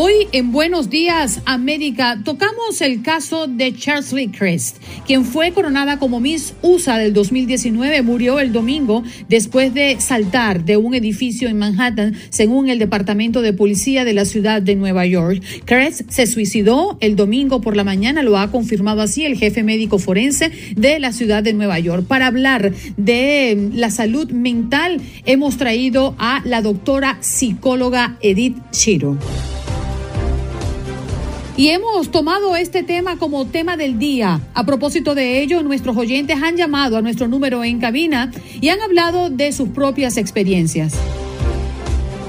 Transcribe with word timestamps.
Hoy 0.00 0.28
en 0.30 0.52
Buenos 0.52 0.90
Días 0.90 1.40
América 1.44 2.20
tocamos 2.24 2.80
el 2.82 3.02
caso 3.02 3.48
de 3.48 3.74
Charlie 3.74 4.28
Crest, 4.28 4.76
quien 5.08 5.24
fue 5.24 5.50
coronada 5.50 5.98
como 5.98 6.20
Miss 6.20 6.54
USA 6.62 6.98
del 6.98 7.12
2019, 7.12 8.02
murió 8.02 8.38
el 8.38 8.52
domingo 8.52 9.02
después 9.28 9.74
de 9.74 10.00
saltar 10.00 10.64
de 10.64 10.76
un 10.76 10.94
edificio 10.94 11.48
en 11.48 11.58
Manhattan, 11.58 12.14
según 12.30 12.68
el 12.68 12.78
Departamento 12.78 13.42
de 13.42 13.52
Policía 13.52 14.04
de 14.04 14.12
la 14.12 14.24
ciudad 14.24 14.62
de 14.62 14.76
Nueva 14.76 15.04
York. 15.04 15.42
Crest 15.64 16.08
se 16.08 16.28
suicidó 16.28 16.96
el 17.00 17.16
domingo 17.16 17.60
por 17.60 17.74
la 17.74 17.82
mañana, 17.82 18.22
lo 18.22 18.38
ha 18.38 18.52
confirmado 18.52 19.02
así 19.02 19.24
el 19.24 19.36
jefe 19.36 19.64
médico 19.64 19.98
forense 19.98 20.52
de 20.76 21.00
la 21.00 21.12
ciudad 21.12 21.42
de 21.42 21.54
Nueva 21.54 21.80
York. 21.80 22.06
Para 22.06 22.28
hablar 22.28 22.72
de 22.96 23.70
la 23.74 23.90
salud 23.90 24.30
mental, 24.30 25.00
hemos 25.24 25.56
traído 25.56 26.14
a 26.18 26.40
la 26.44 26.62
doctora 26.62 27.18
psicóloga 27.20 28.16
Edith 28.20 28.58
Chiro. 28.70 29.18
Y 31.58 31.70
hemos 31.70 32.12
tomado 32.12 32.54
este 32.54 32.84
tema 32.84 33.18
como 33.18 33.44
tema 33.48 33.76
del 33.76 33.98
día. 33.98 34.40
A 34.54 34.64
propósito 34.64 35.16
de 35.16 35.42
ello, 35.42 35.60
nuestros 35.64 35.96
oyentes 35.96 36.40
han 36.40 36.56
llamado 36.56 36.96
a 36.96 37.02
nuestro 37.02 37.26
número 37.26 37.64
en 37.64 37.80
cabina 37.80 38.30
y 38.60 38.68
han 38.68 38.80
hablado 38.80 39.28
de 39.28 39.50
sus 39.50 39.70
propias 39.70 40.18
experiencias. 40.18 40.94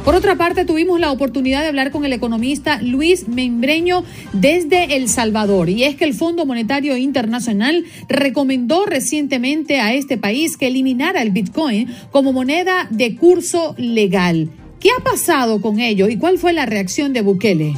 Por 0.04 0.16
otra 0.16 0.36
parte, 0.36 0.66
tuvimos 0.66 1.00
la 1.00 1.12
oportunidad 1.12 1.62
de 1.62 1.68
hablar 1.68 1.92
con 1.92 2.06
el 2.06 2.14
economista 2.14 2.82
Luis 2.82 3.28
Membreño 3.28 4.04
desde 4.34 4.96
El 4.96 5.08
Salvador. 5.08 5.70
Y 5.70 5.84
es 5.84 5.96
que 5.96 6.06
el 6.06 6.16
Fondo 6.16 6.48
Monetario 6.48 6.98
Internacional 6.98 7.86
recomendó 8.08 8.88
recientemente 8.88 9.80
a 9.80 9.94
este 9.94 10.18
país 10.18 10.58
que 10.58 10.66
eliminara 10.66 11.22
el 11.22 11.30
Bitcoin 11.30 11.88
como 12.10 12.34
moneda 12.34 12.88
de 12.90 13.16
curso 13.16 13.76
legal. 13.78 14.50
¿Qué 14.80 14.90
ha 14.90 15.04
pasado 15.04 15.62
con 15.62 15.80
ello 15.80 16.10
y 16.10 16.18
cuál 16.18 16.40
fue 16.40 16.52
la 16.52 16.66
reacción 16.66 17.14
de 17.14 17.22
Bukele? 17.22 17.76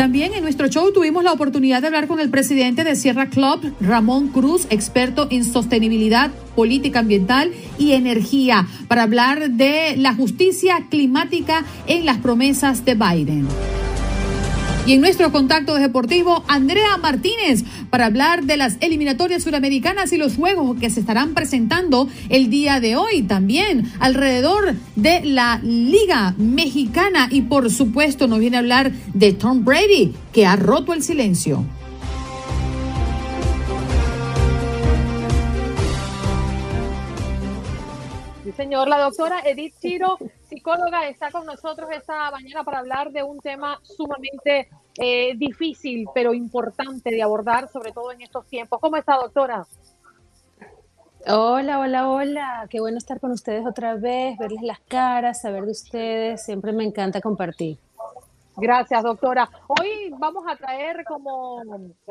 También 0.00 0.32
en 0.32 0.40
nuestro 0.40 0.66
show 0.68 0.90
tuvimos 0.94 1.24
la 1.24 1.32
oportunidad 1.34 1.82
de 1.82 1.88
hablar 1.88 2.06
con 2.06 2.20
el 2.20 2.30
presidente 2.30 2.84
de 2.84 2.96
Sierra 2.96 3.28
Club, 3.28 3.74
Ramón 3.82 4.28
Cruz, 4.28 4.66
experto 4.70 5.28
en 5.30 5.44
sostenibilidad, 5.44 6.30
política 6.56 7.00
ambiental 7.00 7.52
y 7.76 7.92
energía, 7.92 8.66
para 8.88 9.02
hablar 9.02 9.50
de 9.50 9.98
la 9.98 10.14
justicia 10.14 10.86
climática 10.88 11.66
en 11.86 12.06
las 12.06 12.16
promesas 12.16 12.82
de 12.86 12.94
Biden. 12.94 13.46
Y 14.86 14.94
en 14.94 15.00
nuestro 15.00 15.30
contacto 15.30 15.74
deportivo, 15.74 16.42
Andrea 16.48 16.96
Martínez, 16.96 17.64
para 17.90 18.06
hablar 18.06 18.44
de 18.44 18.56
las 18.56 18.76
eliminatorias 18.80 19.42
suramericanas 19.42 20.12
y 20.12 20.16
los 20.16 20.36
juegos 20.36 20.78
que 20.80 20.90
se 20.90 21.00
estarán 21.00 21.34
presentando 21.34 22.08
el 22.28 22.50
día 22.50 22.80
de 22.80 22.96
hoy 22.96 23.22
también 23.22 23.92
alrededor 24.00 24.74
de 24.96 25.24
la 25.24 25.60
Liga 25.62 26.34
Mexicana. 26.38 27.28
Y 27.30 27.42
por 27.42 27.70
supuesto 27.70 28.26
nos 28.26 28.40
viene 28.40 28.56
a 28.56 28.60
hablar 28.60 28.90
de 29.14 29.32
Tom 29.32 29.64
Brady, 29.64 30.14
que 30.32 30.46
ha 30.46 30.56
roto 30.56 30.92
el 30.92 31.02
silencio. 31.02 31.64
Señor. 38.60 38.88
La 38.88 38.98
doctora 38.98 39.40
Edith 39.44 39.74
Chiro, 39.80 40.18
psicóloga, 40.50 41.08
está 41.08 41.30
con 41.30 41.46
nosotros 41.46 41.88
esta 41.92 42.30
mañana 42.32 42.64
para 42.64 42.80
hablar 42.80 43.12
de 43.12 43.22
un 43.22 43.38
tema 43.38 43.78
sumamente 43.84 44.68
eh, 44.98 45.34
difícil, 45.36 46.06
pero 46.12 46.34
importante 46.34 47.10
de 47.10 47.22
abordar, 47.22 47.68
sobre 47.68 47.92
todo 47.92 48.10
en 48.10 48.22
estos 48.22 48.46
tiempos. 48.46 48.80
¿Cómo 48.80 48.96
está, 48.96 49.16
doctora? 49.16 49.64
Hola, 51.28 51.78
hola, 51.78 52.10
hola. 52.10 52.66
Qué 52.68 52.80
bueno 52.80 52.98
estar 52.98 53.20
con 53.20 53.30
ustedes 53.30 53.64
otra 53.64 53.94
vez, 53.94 54.36
verles 54.38 54.62
las 54.62 54.80
caras, 54.80 55.42
saber 55.42 55.64
de 55.64 55.70
ustedes. 55.70 56.44
Siempre 56.44 56.72
me 56.72 56.82
encanta 56.82 57.20
compartir. 57.20 57.78
Gracias, 58.56 59.02
doctora. 59.02 59.48
Hoy 59.68 60.12
vamos 60.18 60.44
a 60.46 60.56
traer 60.56 61.04
como 61.04 61.62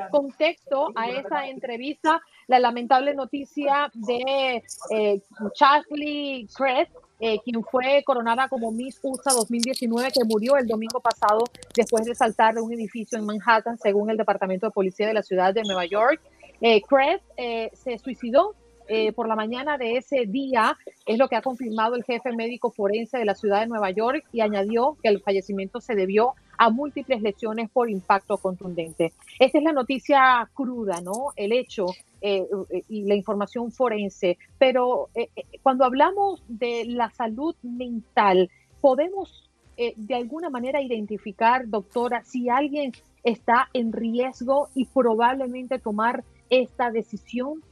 contexto 0.10 0.90
a 0.96 1.10
esa 1.10 1.48
entrevista 1.48 2.22
la 2.48 2.60
lamentable 2.60 3.14
noticia 3.14 3.92
de 3.94 4.64
eh, 4.90 5.22
Charlie 5.54 6.48
Crest, 6.56 6.92
eh, 7.20 7.40
quien 7.44 7.64
fue 7.64 8.04
coronada 8.06 8.48
como 8.48 8.72
Miss 8.72 9.00
USA 9.04 9.34
2019, 9.34 10.12
que 10.12 10.24
murió 10.24 10.56
el 10.58 10.68
domingo 10.68 11.00
pasado 11.00 11.44
después 11.76 12.06
de 12.06 12.16
saltar 12.16 12.56
de 12.56 12.62
un 12.62 12.72
edificio 12.74 13.18
en 13.18 13.26
Manhattan, 13.26 13.78
según 13.78 14.10
el 14.10 14.18
Departamento 14.18 14.68
de 14.68 14.72
Policía 14.72 15.08
de 15.08 15.14
la 15.14 15.24
ciudad 15.24 15.54
de 15.54 15.64
Nueva 15.64 15.86
York. 15.86 16.22
Eh, 16.62 16.82
Crest 16.82 17.24
eh, 17.38 17.72
se 17.74 17.98
suicidó 17.98 18.56
eh, 18.90 19.14
por 19.14 19.28
la 19.28 19.36
mañana 19.36 19.78
de 19.78 19.98
ese 19.98 20.26
día, 20.26 20.78
es 21.06 21.18
lo 21.18 21.30
que 21.30 21.36
ha 21.36 21.42
confirmado 21.42 21.96
el 21.96 22.04
jefe 22.04 22.32
médico 22.36 22.72
forense 22.72 23.18
de 23.18 23.26
la 23.26 23.36
ciudad 23.36 23.62
de 23.62 23.68
Nueva 23.68 23.92
York 23.92 24.26
y 24.34 24.42
añadió 24.42 24.98
que 25.02 25.10
el 25.10 25.22
fallecimiento 25.22 25.80
se 25.80 25.96
debió 25.96 26.34
a 26.58 26.70
múltiples 26.70 27.22
lesiones 27.22 27.70
por 27.70 27.90
impacto 27.90 28.38
contundente. 28.38 29.14
Esta 29.40 29.58
es 29.60 29.64
la 29.64 29.72
noticia 29.72 30.50
cruda, 30.54 31.00
¿no? 31.02 31.32
El 31.38 31.54
hecho 31.54 31.86
eh, 32.22 32.46
y 32.90 33.04
la 33.04 33.16
información 33.16 33.72
forense. 33.72 34.38
Pero 34.58 35.10
eh, 35.16 35.30
eh, 35.36 35.44
cuando 35.64 35.86
hablamos 35.86 36.44
de 36.50 36.84
la 36.86 37.10
salud 37.12 37.56
mental, 37.64 38.50
podemos 38.82 39.50
eh, 39.82 39.94
de 39.96 40.16
alguna 40.16 40.50
manera 40.50 40.82
identificar, 40.82 41.70
doctora, 41.70 42.22
si 42.26 42.50
alguien 42.50 42.92
está 43.24 43.70
en 43.72 43.94
riesgo 43.94 44.68
y 44.76 44.84
probablemente 44.84 45.80
tomar 45.80 46.26
esta 46.50 46.92
decisión 46.92 47.64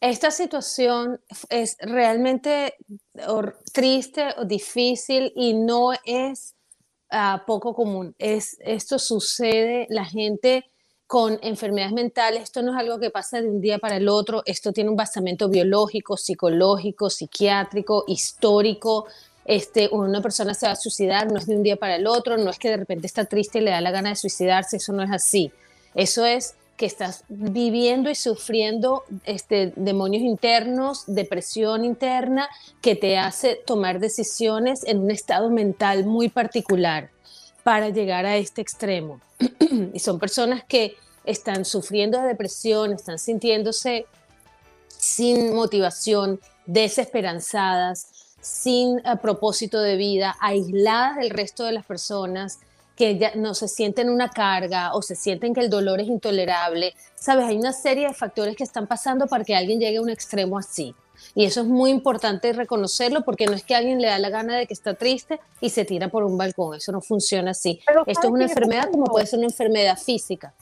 Esta 0.00 0.30
situación 0.30 1.20
es 1.48 1.76
realmente 1.80 2.74
triste 3.72 4.26
o 4.36 4.44
difícil 4.44 5.32
y 5.34 5.54
no 5.54 5.92
es 6.04 6.54
ah, 7.10 7.44
poco 7.46 7.74
común. 7.74 8.14
Es, 8.18 8.56
esto 8.60 8.98
sucede, 8.98 9.86
la 9.88 10.04
gente 10.04 10.64
con 11.06 11.38
enfermedades 11.40 11.94
mentales, 11.94 12.42
esto 12.42 12.62
no 12.62 12.72
es 12.72 12.80
algo 12.80 12.98
que 12.98 13.10
pasa 13.10 13.40
de 13.40 13.48
un 13.48 13.60
día 13.60 13.78
para 13.78 13.96
el 13.96 14.08
otro, 14.08 14.42
esto 14.44 14.72
tiene 14.72 14.90
un 14.90 14.96
basamento 14.96 15.48
biológico, 15.48 16.16
psicológico, 16.16 17.10
psiquiátrico, 17.10 18.04
histórico. 18.08 19.06
Este, 19.44 19.88
una 19.92 20.20
persona 20.20 20.52
se 20.52 20.66
va 20.66 20.72
a 20.72 20.76
suicidar, 20.76 21.30
no 21.30 21.38
es 21.38 21.46
de 21.46 21.54
un 21.56 21.62
día 21.62 21.76
para 21.76 21.94
el 21.94 22.08
otro, 22.08 22.36
no 22.36 22.50
es 22.50 22.58
que 22.58 22.70
de 22.70 22.78
repente 22.78 23.06
está 23.06 23.24
triste 23.24 23.58
y 23.58 23.62
le 23.62 23.70
da 23.70 23.80
la 23.80 23.92
gana 23.92 24.08
de 24.10 24.16
suicidarse, 24.16 24.78
eso 24.78 24.92
no 24.92 25.04
es 25.04 25.12
así. 25.12 25.52
Eso 25.94 26.26
es 26.26 26.56
que 26.76 26.86
estás 26.86 27.24
viviendo 27.28 28.10
y 28.10 28.14
sufriendo 28.14 29.04
este, 29.24 29.72
demonios 29.76 30.22
internos, 30.22 31.04
depresión 31.06 31.84
interna, 31.84 32.48
que 32.80 32.94
te 32.94 33.18
hace 33.18 33.56
tomar 33.66 33.98
decisiones 33.98 34.84
en 34.84 34.98
un 34.98 35.10
estado 35.10 35.50
mental 35.50 36.04
muy 36.04 36.28
particular 36.28 37.10
para 37.62 37.88
llegar 37.88 38.26
a 38.26 38.36
este 38.36 38.60
extremo. 38.60 39.20
y 39.92 39.98
son 39.98 40.18
personas 40.18 40.64
que 40.64 40.96
están 41.24 41.64
sufriendo 41.64 42.20
de 42.20 42.28
depresión, 42.28 42.92
están 42.92 43.18
sintiéndose 43.18 44.06
sin 44.88 45.54
motivación, 45.54 46.40
desesperanzadas, 46.66 48.36
sin 48.40 48.98
eh, 48.98 49.16
propósito 49.20 49.80
de 49.80 49.96
vida, 49.96 50.36
aisladas 50.40 51.16
del 51.16 51.30
resto 51.30 51.64
de 51.64 51.72
las 51.72 51.84
personas, 51.84 52.60
que 52.96 53.18
ya 53.18 53.32
no 53.34 53.54
se 53.54 53.68
sienten 53.68 54.08
una 54.08 54.30
carga 54.30 54.94
o 54.94 55.02
se 55.02 55.14
sienten 55.14 55.54
que 55.54 55.60
el 55.60 55.70
dolor 55.70 56.00
es 56.00 56.08
intolerable. 56.08 56.94
Sabes, 57.14 57.44
hay 57.44 57.56
una 57.56 57.72
serie 57.72 58.08
de 58.08 58.14
factores 58.14 58.56
que 58.56 58.64
están 58.64 58.86
pasando 58.86 59.26
para 59.26 59.44
que 59.44 59.54
alguien 59.54 59.78
llegue 59.78 59.98
a 59.98 60.02
un 60.02 60.10
extremo 60.10 60.58
así. 60.58 60.94
Y 61.34 61.44
eso 61.44 61.60
es 61.60 61.66
muy 61.66 61.90
importante 61.90 62.52
reconocerlo 62.52 63.22
porque 63.22 63.46
no 63.46 63.52
es 63.52 63.62
que 63.62 63.74
alguien 63.74 64.00
le 64.00 64.08
da 64.08 64.18
la 64.18 64.30
gana 64.30 64.56
de 64.56 64.66
que 64.66 64.74
está 64.74 64.94
triste 64.94 65.40
y 65.60 65.70
se 65.70 65.84
tira 65.84 66.08
por 66.08 66.24
un 66.24 66.36
balcón. 66.36 66.76
Eso 66.76 66.92
no 66.92 67.00
funciona 67.00 67.50
así. 67.52 67.80
Pero 67.86 68.00
Esto 68.00 68.10
es 68.10 68.16
¿sabe 68.16 68.28
una 68.30 68.44
enfermedad 68.44 68.90
como 68.90 69.06
puede 69.06 69.26
ser 69.26 69.38
una 69.38 69.48
enfermedad 69.48 69.98
física. 69.98 70.54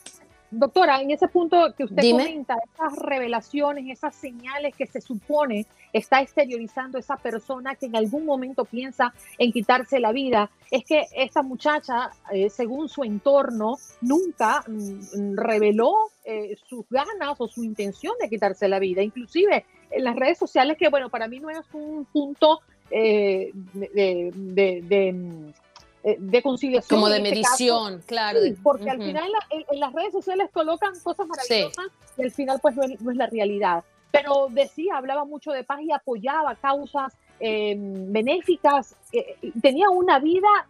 Doctora, 0.56 1.00
en 1.00 1.10
ese 1.10 1.26
punto 1.28 1.74
que 1.76 1.84
usted 1.84 2.10
comenta, 2.10 2.56
esas 2.72 2.96
revelaciones, 2.96 3.86
esas 3.90 4.14
señales 4.14 4.74
que 4.76 4.86
se 4.86 5.00
supone 5.00 5.66
está 5.92 6.20
exteriorizando 6.20 6.98
esa 6.98 7.16
persona 7.16 7.74
que 7.74 7.86
en 7.86 7.96
algún 7.96 8.24
momento 8.24 8.64
piensa 8.64 9.12
en 9.38 9.52
quitarse 9.52 9.98
la 9.98 10.12
vida, 10.12 10.50
es 10.70 10.84
que 10.84 11.06
esta 11.16 11.42
muchacha, 11.42 12.10
eh, 12.32 12.50
según 12.50 12.88
su 12.88 13.02
entorno, 13.04 13.78
nunca 14.00 14.64
mm, 14.66 15.36
reveló 15.36 15.94
eh, 16.24 16.56
sus 16.68 16.88
ganas 16.88 17.36
o 17.38 17.48
su 17.48 17.64
intención 17.64 18.14
de 18.20 18.28
quitarse 18.28 18.68
la 18.68 18.78
vida. 18.78 19.02
Inclusive 19.02 19.64
en 19.90 20.04
las 20.04 20.14
redes 20.14 20.38
sociales, 20.38 20.76
que 20.78 20.88
bueno, 20.88 21.10
para 21.10 21.26
mí 21.26 21.40
no 21.40 21.50
es 21.50 21.64
un 21.72 22.04
punto 22.06 22.60
eh, 22.90 23.50
de 23.74 25.12
mm, 25.12 25.63
eh, 26.06 26.18
de 26.20 26.42
conciliación. 26.42 27.00
Como 27.00 27.08
de 27.08 27.16
este 27.16 27.30
medición, 27.30 28.02
claro. 28.04 28.38
porque 28.62 28.90
al 28.90 29.02
final 29.02 29.32
en, 29.48 29.80
las 29.80 29.90
redes 29.94 30.12
sociales 30.12 30.50
colocan 30.52 30.92
cosas 31.02 31.26
maravillosas 31.26 31.86
y 32.18 32.22
al 32.24 32.30
final 32.30 32.58
pues 32.60 32.76
no 32.76 32.82
es, 32.82 33.16
la 33.16 33.26
realidad. 33.26 33.82
Pero 34.10 34.48
decía, 34.50 34.98
hablaba 34.98 35.24
mucho 35.24 35.50
de 35.52 35.64
paz 35.64 35.80
y 35.80 35.92
apoyaba 35.92 36.56
causas 36.56 37.16
em, 37.40 38.12
benéficas. 38.12 38.94
Eh, 39.12 39.50
tenía 39.62 39.88
una 39.88 40.18
vida 40.18 40.68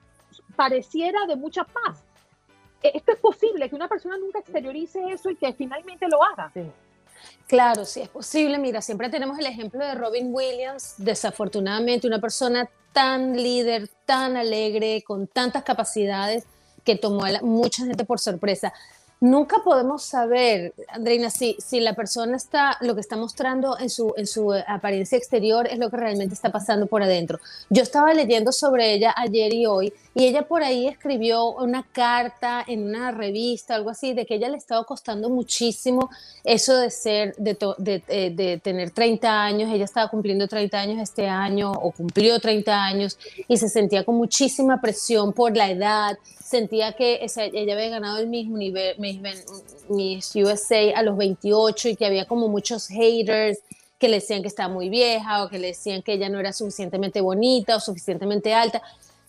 pareciera 0.54 1.26
de 1.26 1.34
mucha 1.34 1.64
paz. 1.64 2.04
E, 2.80 2.92
esto 2.94 3.10
es 3.10 3.18
posible, 3.18 3.68
que 3.68 3.74
una 3.74 3.88
persona 3.88 4.16
nunca 4.16 4.38
exteriorice 4.38 5.00
eso 5.10 5.30
y 5.30 5.34
que 5.34 5.52
finalmente 5.52 6.06
lo 6.08 6.22
haga. 6.22 6.52
Claro, 7.46 7.84
sí 7.84 8.00
es 8.00 8.08
posible. 8.08 8.58
Mira, 8.58 8.80
siempre 8.82 9.08
tenemos 9.08 9.38
el 9.38 9.46
ejemplo 9.46 9.84
de 9.84 9.94
Robin 9.94 10.28
Williams, 10.32 10.94
desafortunadamente 10.98 12.06
una 12.06 12.20
persona 12.20 12.68
tan 12.92 13.36
líder, 13.36 13.88
tan 14.06 14.36
alegre, 14.36 15.02
con 15.06 15.26
tantas 15.26 15.62
capacidades 15.62 16.44
que 16.84 16.96
tomó 16.96 17.24
a 17.24 17.40
mucha 17.42 17.84
gente 17.84 18.04
por 18.04 18.20
sorpresa 18.20 18.72
nunca 19.24 19.62
podemos 19.64 20.04
saber, 20.04 20.74
Andreina, 20.88 21.30
si, 21.30 21.56
si 21.58 21.80
la 21.80 21.94
persona 21.94 22.36
está, 22.36 22.76
lo 22.82 22.94
que 22.94 23.00
está 23.00 23.16
mostrando 23.16 23.78
en 23.78 23.88
su, 23.88 24.12
en 24.18 24.26
su 24.26 24.52
apariencia 24.52 25.16
exterior 25.16 25.66
es 25.66 25.78
lo 25.78 25.88
que 25.88 25.96
realmente 25.96 26.34
está 26.34 26.52
pasando 26.52 26.86
por 26.86 27.02
adentro. 27.02 27.40
Yo 27.70 27.82
estaba 27.82 28.12
leyendo 28.12 28.52
sobre 28.52 28.92
ella 28.92 29.14
ayer 29.16 29.54
y 29.54 29.64
hoy, 29.64 29.94
y 30.14 30.26
ella 30.26 30.42
por 30.46 30.62
ahí 30.62 30.86
escribió 30.86 31.52
una 31.52 31.86
carta 31.90 32.62
en 32.66 32.84
una 32.84 33.12
revista, 33.12 33.76
algo 33.76 33.88
así, 33.88 34.12
de 34.12 34.26
que 34.26 34.34
ella 34.34 34.50
le 34.50 34.58
estaba 34.58 34.84
costando 34.84 35.30
muchísimo 35.30 36.10
eso 36.44 36.76
de 36.76 36.90
ser, 36.90 37.34
de, 37.36 37.56
de, 37.78 38.02
eh, 38.08 38.30
de 38.30 38.58
tener 38.58 38.90
30 38.90 39.42
años, 39.42 39.72
ella 39.72 39.86
estaba 39.86 40.10
cumpliendo 40.10 40.46
30 40.46 40.78
años 40.78 40.98
este 41.00 41.26
año, 41.26 41.72
o 41.72 41.92
cumplió 41.92 42.38
30 42.38 42.84
años, 42.84 43.18
y 43.48 43.56
se 43.56 43.70
sentía 43.70 44.04
con 44.04 44.16
muchísima 44.16 44.82
presión 44.82 45.32
por 45.32 45.56
la 45.56 45.70
edad, 45.70 46.18
sentía 46.44 46.92
que 46.92 47.24
ella 47.24 47.74
había 47.74 47.88
ganado 47.88 48.18
el 48.18 48.28
mismo 48.28 48.58
nivel, 48.58 48.96
Miss 49.88 50.36
USA 50.36 50.92
a 50.94 51.02
los 51.02 51.16
28 51.16 51.88
y 51.88 51.96
que 51.96 52.04
había 52.04 52.26
como 52.26 52.48
muchos 52.48 52.86
haters 52.88 53.58
que 53.98 54.08
le 54.08 54.16
decían 54.16 54.42
que 54.42 54.48
estaba 54.48 54.72
muy 54.72 54.90
vieja 54.90 55.42
o 55.42 55.48
que 55.48 55.58
le 55.58 55.68
decían 55.68 56.02
que 56.02 56.12
ella 56.12 56.28
no 56.28 56.38
era 56.38 56.52
suficientemente 56.52 57.22
bonita 57.22 57.76
o 57.76 57.80
suficientemente 57.80 58.52
alta. 58.52 58.82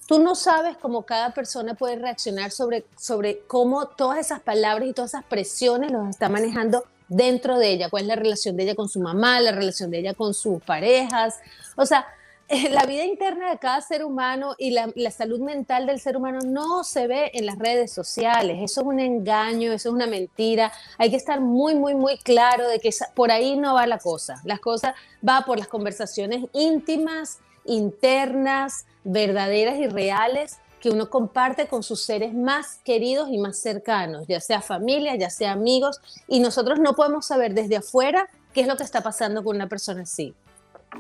Tú 0.08 0.20
no 0.20 0.36
sabes 0.36 0.76
cómo 0.78 1.04
cada 1.04 1.34
persona 1.34 1.74
puede 1.74 1.96
reaccionar 1.96 2.52
sobre, 2.52 2.86
sobre 3.00 3.40
cómo 3.48 3.88
todas 3.88 4.20
esas 4.20 4.42
palabras 4.42 4.90
y 4.90 4.94
todas 4.94 5.12
esas 5.12 5.24
presiones 5.24 5.92
los 5.92 6.10
está 6.10 6.28
manejando 6.28 6.84
dentro 7.08 7.58
de 7.58 7.72
ella, 7.72 7.90
cuál 7.90 8.04
es 8.04 8.08
la 8.10 8.16
relación 8.16 8.58
de 8.58 8.64
ella 8.64 8.76
con 8.76 8.90
su 8.90 9.00
mamá, 9.00 9.40
la 9.40 9.52
relación 9.52 9.90
de 9.90 10.00
ella 10.00 10.14
con 10.14 10.34
sus 10.34 10.62
parejas. 10.62 11.36
O 11.78 11.86
sea, 11.86 12.06
la 12.72 12.86
vida 12.86 13.04
interna 13.04 13.50
de 13.50 13.58
cada 13.58 13.82
ser 13.82 14.04
humano 14.06 14.56
y 14.58 14.72
la, 14.72 14.92
salud 15.10 15.40
mental 15.40 15.88
del 15.88 16.00
ser 16.00 16.16
humano 16.16 16.40
no 16.46 16.84
se 16.84 17.08
ve 17.08 17.32
en 17.34 17.46
las 17.46 17.58
redes 17.58 17.92
sociales. 17.92 18.60
Eso 18.62 18.82
es 18.82 18.88
un 18.88 19.00
engaño, 19.00 19.72
eso 19.72 19.90
es 19.90 19.96
una 19.96 20.06
mentira. 20.06 20.72
Hay 20.98 21.10
que 21.10 21.16
estar 21.16 21.42
muy, 21.42 21.74
muy, 21.74 21.96
muy 21.96 22.18
claro 22.18 22.68
de 22.68 22.80
que 22.80 22.92
por 23.16 23.32
ahí 23.32 23.58
no 23.58 23.74
va 23.74 23.88
la 23.88 23.98
cosa. 23.98 24.42
Las 24.44 24.60
cosas 24.60 24.94
va 25.28 25.42
por 25.42 25.58
las 25.58 25.68
conversaciones 25.68 26.46
íntimas, 26.54 27.40
internas, 27.66 28.86
verdaderas 29.04 29.80
y 29.80 29.88
reales 29.88 30.58
que 30.80 30.92
uno 30.92 31.10
comparte 31.10 31.68
con 31.68 31.82
sus 31.82 32.04
seres 32.04 32.36
más 32.36 32.80
queridos 32.84 33.30
y 33.32 33.40
más 33.40 33.58
cercanos, 33.58 34.28
ya 34.28 34.40
sea 34.40 34.62
familia, 34.62 35.16
ya 35.16 35.32
sea 35.32 35.54
amigos, 35.54 36.00
y 36.28 36.42
nosotros 36.42 36.80
no 36.80 36.94
podemos 36.94 37.26
saber 37.26 37.56
desde 37.56 37.78
afuera 37.78 38.30
qué 38.54 38.62
es 38.62 38.68
lo 38.68 38.78
que 38.78 38.84
está 38.84 39.02
pasando 39.02 39.44
con 39.44 39.56
una 39.56 39.68
persona 39.68 40.04
así. 40.04 40.36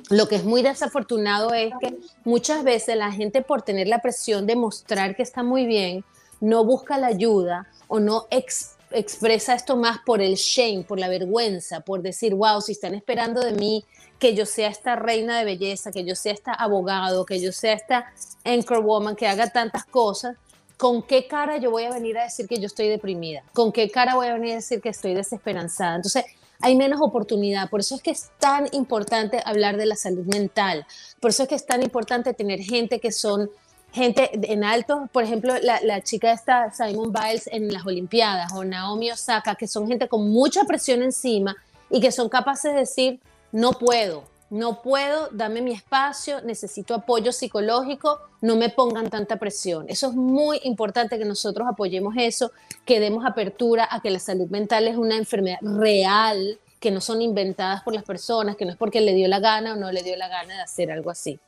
Lo 0.09 0.27
que 0.27 0.35
es 0.35 0.43
muy 0.43 0.61
desafortunado 0.61 1.53
es 1.53 1.73
que 1.79 1.97
muchas 2.23 2.63
veces 2.63 2.95
la 2.95 3.11
gente 3.11 3.41
por 3.41 3.61
tener 3.61 3.87
la 3.87 4.01
presión 4.01 4.45
de 4.45 4.55
mostrar 4.55 5.15
que 5.15 5.23
está 5.23 5.43
muy 5.43 5.65
bien, 5.65 6.03
no 6.41 6.63
busca 6.63 6.97
la 6.97 7.07
ayuda 7.07 7.67
o 7.87 7.99
no 7.99 8.27
expresa 8.29 9.55
esto 9.55 9.75
más 9.75 9.99
por 10.05 10.21
el 10.21 10.35
shame, 10.35 10.85
por 10.87 10.99
la 10.99 11.07
vergüenza, 11.07 11.81
por 11.81 12.01
decir, 12.01 12.35
wow, 12.35 12.61
si 12.61 12.73
están 12.73 12.93
esperando 12.93 13.41
de 13.41 13.53
mí 13.53 13.85
que 14.19 14.33
yo 14.33 14.45
sea 14.45 14.69
esta 14.69 14.95
reina 14.95 15.37
de 15.39 15.45
belleza, 15.45 15.91
que 15.91 16.05
yo 16.05 16.15
sea 16.15 16.33
esta 16.33 16.53
abogado, 16.53 17.25
que 17.25 17.41
yo 17.41 17.51
sea 17.51 17.73
esta 17.73 18.13
anchor 18.43 18.83
woman, 18.83 19.15
que 19.15 19.27
haga 19.27 19.49
tantas 19.49 19.85
cosas, 19.85 20.37
¿con 20.77 21.03
qué 21.03 21.27
cara 21.27 21.57
yo 21.57 21.71
voy 21.71 21.83
a 21.83 21.91
venir 21.91 22.17
a 22.17 22.23
decir 22.23 22.47
que 22.47 22.59
yo 22.59 22.67
estoy 22.67 22.87
deprimida? 22.87 23.43
¿Con 23.53 23.71
qué 23.71 23.89
cara 23.89 24.15
voy 24.15 24.27
a 24.27 24.33
venir 24.33 24.53
a 24.53 24.55
decir 24.55 24.81
que 24.81 24.89
estoy 24.89 25.13
desesperanzada? 25.13 25.95
Entonces, 25.95 26.25
hay 26.65 26.75
menos 26.75 26.99
oportunidad. 26.99 27.69
Por 27.69 27.81
eso 27.81 27.93
es 27.93 28.01
que 28.01 28.09
es 28.09 28.31
tan 28.39 28.67
importante 28.71 29.39
hablar 29.45 29.77
de 29.77 29.85
la 29.85 29.95
salud 29.95 30.25
mental. 30.25 30.87
Por 31.19 31.29
eso 31.29 31.43
es 31.43 31.49
que 31.49 31.53
es 31.53 31.65
tan 31.67 31.83
importante 31.83 32.33
tener 32.33 32.59
gente 32.59 32.99
que 32.99 33.11
son 33.11 33.51
gente 33.93 34.31
en 34.51 34.63
alto, 34.63 35.07
por 35.11 35.23
ejemplo, 35.23 35.53
la, 35.61 36.01
chica 36.01 36.31
esta, 36.31 36.71
Simon 36.71 37.13
Biles 37.13 37.47
en 37.51 37.71
las 37.71 37.85
Olimpiadas, 37.85 38.51
o 38.53 38.63
Naomi 38.65 39.11
Osaka, 39.11 39.53
que 39.53 39.67
son 39.67 39.87
gente 39.87 40.07
con 40.07 40.27
mucha 40.31 40.63
presión 40.63 41.03
encima 41.03 41.55
y 41.91 42.01
que 42.01 42.11
son 42.11 42.29
capaces 42.29 42.73
de 42.73 42.79
decir, 42.79 43.19
no 43.51 43.71
puedo, 43.73 44.23
no 44.49 44.81
puedo, 44.81 45.29
dame 45.31 45.61
mi 45.61 45.71
espacio, 45.71 46.41
necesito 46.41 46.93
apoyo 46.93 47.31
psicológico, 47.31 48.19
no 48.41 48.55
me 48.55 48.69
pongan 48.69 49.09
tanta 49.09 49.37
presión. 49.37 49.85
Eso 49.89 50.09
es 50.09 50.13
muy 50.13 50.59
importante 50.63 51.17
que 51.17 51.25
nosotros 51.25 51.67
apoyemos 51.67 52.13
eso, 52.17 52.51
que 52.85 52.99
demos 52.99 53.25
apertura 53.25 53.87
a 53.89 54.01
que 54.01 54.11
la 54.11 54.19
salud 54.19 54.47
mental 54.49 54.87
es 54.87 54.97
una 54.97 55.17
enfermedad 55.17 55.57
real, 55.61 56.59
que 56.79 56.91
no 56.91 57.01
son 57.01 57.21
inventadas 57.21 57.81
por 57.81 57.93
las 57.93 58.03
personas, 58.03 58.55
que 58.55 58.65
no 58.65 58.71
es 58.71 58.77
porque 58.77 59.01
le 59.01 59.13
dio 59.13 59.27
la 59.27 59.39
gana 59.39 59.73
o 59.73 59.75
no 59.75 59.91
le 59.91 60.03
dio 60.03 60.15
la 60.15 60.27
gana 60.27 60.55
de 60.55 60.61
hacer 60.61 60.91
algo 60.91 61.09
así. 61.09 61.39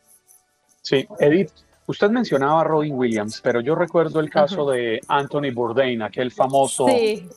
Sí, 0.81 1.07
Edith, 1.19 1.51
usted 1.85 2.09
mencionaba 2.09 2.61
a 2.61 2.63
Robin 2.63 2.95
Williams, 2.95 3.41
pero 3.41 3.61
yo 3.61 3.75
recuerdo 3.75 4.19
el 4.19 4.29
caso 4.29 4.69
de 4.71 4.99
Anthony 5.07 5.51
Bourdain, 5.53 6.01
aquel 6.01 6.31
famoso 6.31 6.87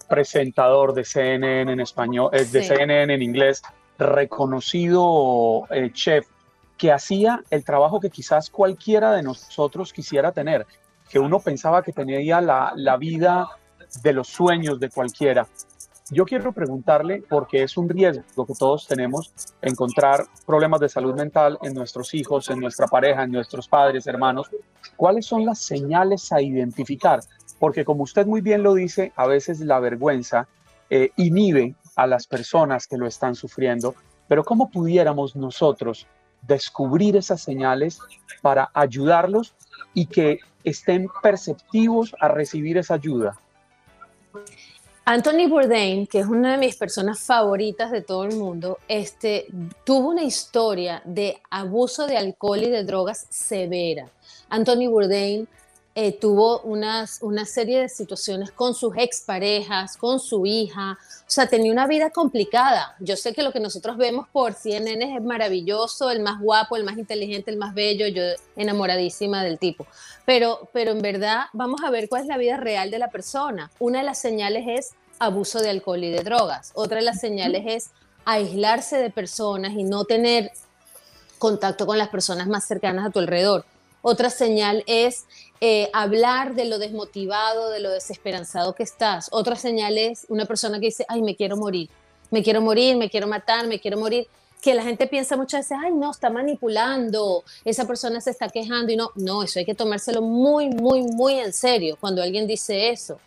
presentador 0.09 0.95
de 0.95 1.05
CNN 1.05 1.73
en 1.73 1.81
español, 1.81 2.31
eh, 2.33 2.45
de 2.45 2.63
CNN 2.63 3.13
en 3.13 3.23
inglés, 3.23 3.63
reconocido 4.01 5.67
eh, 5.71 5.91
chef 5.93 6.27
que 6.77 6.91
hacía 6.91 7.43
el 7.51 7.65
trabajo 7.65 8.01
que 8.01 8.11
quizás 8.11 8.51
cualquiera 8.51 9.13
de 9.13 9.23
nosotros 9.23 9.93
quisiera 9.93 10.33
tener, 10.33 10.67
que 11.11 11.19
uno 11.19 11.39
pensaba 11.39 11.83
que 11.83 11.93
tenía 11.93 12.41
la, 12.41 12.73
la 12.75 12.97
vida 12.97 13.49
de 14.03 14.13
los 14.13 14.29
sueños 14.29 14.81
de 14.81 14.89
cualquiera. 14.89 15.47
Yo 16.13 16.25
quiero 16.25 16.53
preguntarle, 16.53 17.23
porque 17.29 17.63
es 17.63 17.77
un 17.77 17.89
riesgo 17.89 18.45
que 18.45 18.55
todos 18.55 18.89
tenemos, 18.89 19.33
encontrar 19.63 20.25
problemas 20.45 20.81
de 20.81 20.89
salud 20.89 21.15
mental 21.15 21.57
en 21.63 21.75
nuestros 21.75 22.15
hijos, 22.15 22.51
en 22.51 22.59
nuestra 22.59 22.89
pareja, 22.89 23.23
en 23.23 23.31
nuestros 23.31 23.69
padres, 23.69 24.07
hermanos, 24.09 24.49
¿cuáles 24.97 25.27
son 25.27 25.45
las 25.45 25.61
señales 25.61 26.33
a 26.33 26.43
identificar? 26.43 27.21
Porque 27.61 27.85
como 27.85 28.03
usted 28.03 28.27
muy 28.27 28.41
bien 28.41 28.63
lo 28.63 28.75
dice, 28.75 29.13
a 29.15 29.27
veces 29.27 29.61
la 29.61 29.79
vergüenza 29.79 30.49
eh, 30.89 31.11
inhibe 31.17 31.75
a 32.01 32.07
las 32.07 32.27
personas 32.27 32.87
que 32.87 32.97
lo 32.97 33.07
están 33.07 33.35
sufriendo, 33.35 33.95
pero 34.27 34.43
¿cómo 34.43 34.71
pudiéramos 34.71 35.37
nosotros 35.37 36.07
descubrir 36.41 37.15
esas 37.15 37.43
señales 37.43 37.99
para 38.41 38.71
ayudarlos 38.73 39.55
y 39.93 40.07
que 40.07 40.39
estén 40.65 41.09
perceptivos 41.23 42.17
a 42.19 42.29
recibir 42.29 42.79
esa 42.79 42.95
ayuda? 42.95 43.39
Anthony 45.05 45.47
Bourdain, 45.47 46.07
que 46.07 46.21
es 46.21 46.27
una 46.27 46.53
de 46.53 46.59
mis 46.59 46.77
personas 46.77 47.21
favoritas 47.21 47.91
de 47.91 48.01
todo 48.01 48.25
el 48.25 48.35
mundo, 48.35 48.79
este, 48.89 49.47
tuvo 49.85 50.09
una 50.09 50.23
historia 50.23 51.03
de 51.05 51.43
abuso 51.51 52.07
de 52.07 52.17
alcohol 52.17 52.63
y 52.63 52.71
de 52.71 52.85
drogas 52.85 53.27
severa. 53.29 54.07
Anthony 54.49 54.89
Bourdain 54.89 55.47
eh, 55.97 56.13
tuvo 56.13 56.61
unas, 56.61 57.19
una 57.20 57.44
serie 57.44 57.81
de 57.81 57.89
situaciones 57.89 58.53
con 58.53 58.75
sus 58.75 58.97
exparejas, 58.97 59.97
con 59.97 60.20
su 60.20 60.47
hija, 60.47 60.97
o 61.03 61.25
sea, 61.27 61.49
tenía 61.49 61.73
una 61.73 61.89
vida 61.89 62.11
complicada. 62.11 62.94
Yo 63.01 63.17
sé 63.17 63.32
que 63.32 63.43
lo 63.43 63.53
que 63.53 63.59
nosotros 63.59 63.97
vemos 63.97 64.29
por 64.29 64.55
CNN 64.55 65.17
es 65.17 65.23
maravilloso, 65.23 66.11
el 66.11 66.20
más 66.20 66.41
guapo, 66.41 66.77
el 66.77 66.85
más 66.85 66.97
inteligente, 66.97 67.51
el 67.51 67.56
más 67.56 67.75
bello, 67.75 68.06
yo 68.06 68.23
enamoradísima 68.55 69.43
del 69.43 69.59
tipo, 69.59 69.87
pero, 70.25 70.69
pero 70.73 70.93
en 70.93 71.03
verdad 71.03 71.47
vamos 71.53 71.81
a 71.82 71.91
ver 71.91 72.09
cuál 72.09 72.23
es 72.23 72.29
la 72.29 72.39
vida 72.39 72.56
real 72.56 72.91
de 72.91 72.99
la 72.99 73.11
persona. 73.11 73.70
Una 73.81 73.99
de 73.99 74.05
las 74.05 74.19
señales 74.19 74.65
es 74.69 74.91
abuso 75.19 75.61
de 75.61 75.70
alcohol 75.70 76.05
y 76.05 76.11
de 76.11 76.23
drogas, 76.23 76.70
otra 76.75 76.99
de 76.99 77.05
las 77.05 77.20
señales 77.20 77.65
es 77.67 77.91
aislarse 78.25 78.99
de 78.99 79.11
personas 79.11 79.73
y 79.73 79.82
no 79.82 80.05
tener 80.05 80.53
contacto 81.39 81.85
con 81.85 81.99
las 81.99 82.11
personas 82.11 82.47
más 82.47 82.65
cercanas 82.65 83.06
a 83.06 83.11
tu 83.11 83.19
alrededor. 83.19 83.65
Otra 84.03 84.31
señal 84.31 84.82
es 84.87 85.27
eh, 85.62 85.90
hablar 85.93 86.55
de 86.55 86.64
lo 86.64 86.79
desmotivado, 86.79 87.70
de 87.70 87.81
lo 87.81 87.90
desesperanzado 87.90 88.74
que 88.74 88.82
estás. 88.82 89.29
Otra 89.31 89.56
señal 89.56 89.98
es 89.98 90.24
una 90.29 90.46
persona 90.46 90.81
que 90.81 90.86
dice, 90.86 91.05
ay, 91.08 91.20
me 91.20 91.36
quiero 91.36 91.56
morir, 91.56 91.90
me 92.31 92.43
quiero 92.43 92.62
morir, 92.62 92.96
me 92.96 93.10
quiero 93.10 93.26
matar, 93.26 93.67
me 93.67 93.79
quiero 93.79 93.98
morir. 93.98 94.26
Que 94.62 94.74
la 94.74 94.82
gente 94.82 95.06
piensa 95.06 95.36
muchas 95.36 95.69
veces, 95.69 95.79
ay, 95.82 95.93
no, 95.93 96.10
está 96.10 96.29
manipulando, 96.29 97.44
esa 97.64 97.86
persona 97.86 98.20
se 98.20 98.31
está 98.31 98.48
quejando 98.48 98.93
y 98.93 98.96
no, 98.96 99.10
no, 99.14 99.43
eso 99.43 99.58
hay 99.58 99.64
que 99.64 99.74
tomárselo 99.74 100.20
muy, 100.20 100.69
muy, 100.69 101.02
muy 101.02 101.34
en 101.34 101.52
serio 101.52 101.96
cuando 101.98 102.22
alguien 102.22 102.46
dice 102.46 102.90
eso. 102.90 103.19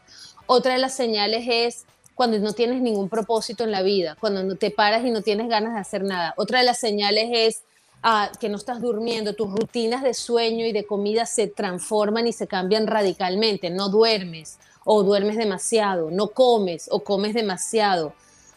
Otra 0.45 0.73
de 0.73 0.79
las 0.79 0.95
señales 0.95 1.45
es 1.47 1.85
cuando 2.15 2.37
no 2.39 2.53
tienes 2.53 2.81
ningún 2.81 3.09
propósito 3.09 3.63
en 3.63 3.71
la 3.71 3.81
vida, 3.81 4.15
cuando 4.19 4.43
no 4.43 4.55
te 4.55 4.71
paras 4.71 5.05
y 5.05 5.11
no 5.11 5.21
tienes 5.21 5.49
ganas 5.49 5.73
de 5.73 5.79
hacer 5.79 6.03
nada. 6.03 6.33
Otra 6.37 6.59
de 6.59 6.65
las 6.65 6.79
señales 6.79 7.29
es 7.31 7.63
ah, 8.03 8.31
que 8.39 8.49
no 8.49 8.57
estás 8.57 8.81
durmiendo, 8.81 9.33
tus 9.33 9.49
rutinas 9.51 10.03
de 10.03 10.13
sueño 10.13 10.65
y 10.65 10.71
de 10.71 10.85
comida 10.85 11.25
se 11.25 11.47
transforman 11.47 12.27
y 12.27 12.33
se 12.33 12.47
cambian 12.47 12.87
radicalmente, 12.87 13.69
no 13.69 13.89
duermes 13.89 14.59
o 14.85 15.03
duermes 15.03 15.37
demasiado, 15.37 16.11
no 16.11 16.27
comes 16.27 16.87
o 16.91 16.99
comes 17.03 17.33
demasiado. 17.33 18.13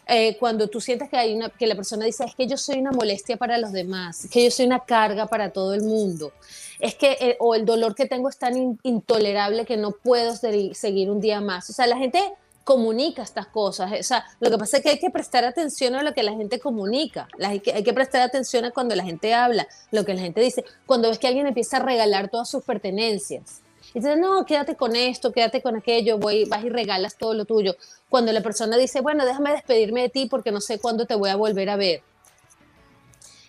Eh, 0.09 0.37
cuando 0.39 0.69
tú 0.69 0.79
sientes 0.79 1.09
que, 1.09 1.17
hay 1.17 1.35
una, 1.35 1.49
que 1.49 1.67
la 1.67 1.75
persona 1.75 2.05
dice, 2.05 2.23
es 2.23 2.33
que 2.33 2.47
yo 2.47 2.55
soy 2.55 2.79
una 2.79 2.91
molestia 2.91 3.35
para 3.35 3.57
los 3.57 3.73
demás, 3.73 4.27
que 4.31 4.43
yo 4.43 4.51
soy 4.51 4.65
una 4.65 4.79
carga 4.79 5.25
para 5.27 5.51
todo 5.51 5.73
el 5.73 5.83
mundo, 5.83 6.31
es 6.79 6.95
que, 6.95 7.17
eh, 7.19 7.37
o 7.39 7.55
el 7.55 7.65
dolor 7.65 7.93
que 7.93 8.05
tengo 8.05 8.29
es 8.29 8.37
tan 8.37 8.79
intolerable 8.83 9.65
que 9.65 9.75
no 9.75 9.91
puedo 9.91 10.35
seguir 10.35 11.09
un 11.09 11.19
día 11.19 11.41
más. 11.41 11.69
O 11.69 11.73
sea, 11.73 11.87
la 11.87 11.97
gente 11.97 12.21
comunica 12.67 13.23
estas 13.23 13.47
cosas. 13.47 13.93
O 13.97 14.03
sea, 14.03 14.25
lo 14.41 14.51
que 14.51 14.57
pasa 14.57 14.77
es 14.77 14.83
que 14.83 14.89
hay 14.89 14.99
que 14.99 15.09
prestar 15.09 15.45
atención 15.45 15.95
a 15.95 16.03
lo 16.03 16.13
que 16.13 16.21
la 16.21 16.33
gente 16.33 16.59
comunica. 16.59 17.29
Hay 17.41 17.61
que, 17.61 17.71
hay 17.71 17.81
que 17.81 17.93
prestar 17.93 18.21
atención 18.21 18.65
a 18.65 18.71
cuando 18.71 18.93
la 18.93 19.05
gente 19.05 19.33
habla, 19.33 19.65
lo 19.91 20.03
que 20.03 20.13
la 20.13 20.19
gente 20.19 20.41
dice. 20.41 20.65
Cuando 20.85 21.07
ves 21.07 21.17
que 21.17 21.27
alguien 21.27 21.47
empieza 21.47 21.77
a 21.77 21.79
regalar 21.79 22.27
todas 22.27 22.49
sus 22.49 22.65
pertenencias. 22.65 23.61
Y 23.93 23.99
dices, 23.99 24.17
no, 24.17 24.45
quédate 24.45 24.75
con 24.75 24.97
esto, 24.97 25.31
quédate 25.31 25.61
con 25.61 25.77
aquello, 25.77 26.17
voy, 26.17 26.43
vas 26.43 26.61
y 26.65 26.67
regalas 26.67 27.17
todo 27.17 27.33
lo 27.33 27.45
tuyo. 27.45 27.77
Cuando 28.09 28.33
la 28.33 28.41
persona 28.41 28.75
dice, 28.75 28.99
bueno, 28.99 29.25
déjame 29.25 29.53
despedirme 29.53 30.01
de 30.01 30.09
ti 30.09 30.25
porque 30.25 30.51
no 30.51 30.59
sé 30.59 30.77
cuándo 30.77 31.05
te 31.05 31.15
voy 31.15 31.29
a 31.29 31.37
volver 31.37 31.69
a 31.69 31.77
ver. 31.77 32.03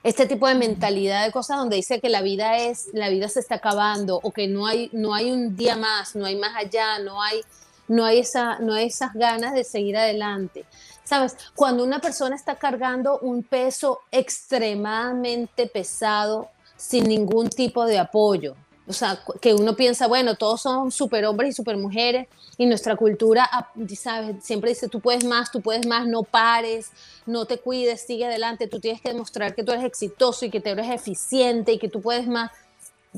Este 0.04 0.26
tipo 0.26 0.46
de 0.46 0.54
mentalidad 0.54 1.26
de 1.26 1.32
cosas 1.32 1.56
donde 1.56 1.74
dice 1.74 2.00
que 2.00 2.08
la 2.08 2.22
vida 2.22 2.56
es, 2.56 2.90
la 2.92 3.08
vida 3.08 3.28
se 3.28 3.40
está 3.40 3.56
acabando 3.56 4.20
o 4.22 4.30
que 4.30 4.46
no 4.46 4.68
hay, 4.68 4.90
no 4.92 5.12
hay 5.12 5.32
un 5.32 5.56
día 5.56 5.74
más, 5.74 6.14
no 6.14 6.24
hay 6.24 6.36
más 6.36 6.54
allá, 6.54 7.00
no 7.00 7.20
hay, 7.20 7.40
no 7.88 8.04
hay, 8.04 8.20
esa, 8.20 8.58
no 8.58 8.74
hay 8.74 8.86
esas 8.86 9.14
ganas 9.14 9.54
de 9.54 9.64
seguir 9.64 9.96
adelante. 9.96 10.64
Sabes, 11.04 11.36
cuando 11.54 11.82
una 11.84 12.00
persona 12.00 12.36
está 12.36 12.56
cargando 12.56 13.18
un 13.18 13.42
peso 13.42 14.00
extremadamente 14.12 15.66
pesado 15.66 16.50
sin 16.76 17.08
ningún 17.08 17.48
tipo 17.48 17.86
de 17.86 17.98
apoyo, 17.98 18.54
o 18.88 18.92
sea, 18.94 19.20
que 19.42 19.52
uno 19.52 19.76
piensa, 19.76 20.06
bueno, 20.06 20.36
todos 20.36 20.62
son 20.62 20.90
superhombres 20.90 21.50
y 21.50 21.52
supermujeres 21.52 22.26
y 22.56 22.64
nuestra 22.64 22.96
cultura, 22.96 23.46
ah, 23.52 23.70
¿sabes? 23.94 24.42
Siempre 24.42 24.70
dice, 24.70 24.88
tú 24.88 25.00
puedes 25.00 25.24
más, 25.24 25.52
tú 25.52 25.60
puedes 25.60 25.86
más, 25.86 26.06
no 26.06 26.22
pares, 26.22 26.90
no 27.26 27.44
te 27.44 27.58
cuides, 27.58 28.00
sigue 28.00 28.24
adelante, 28.24 28.66
tú 28.66 28.80
tienes 28.80 29.02
que 29.02 29.10
demostrar 29.10 29.54
que 29.54 29.62
tú 29.62 29.72
eres 29.72 29.84
exitoso 29.84 30.46
y 30.46 30.50
que 30.50 30.60
tú 30.60 30.70
eres 30.70 30.88
eficiente 30.88 31.72
y 31.72 31.78
que 31.78 31.90
tú 31.90 32.00
puedes 32.00 32.26
más. 32.26 32.50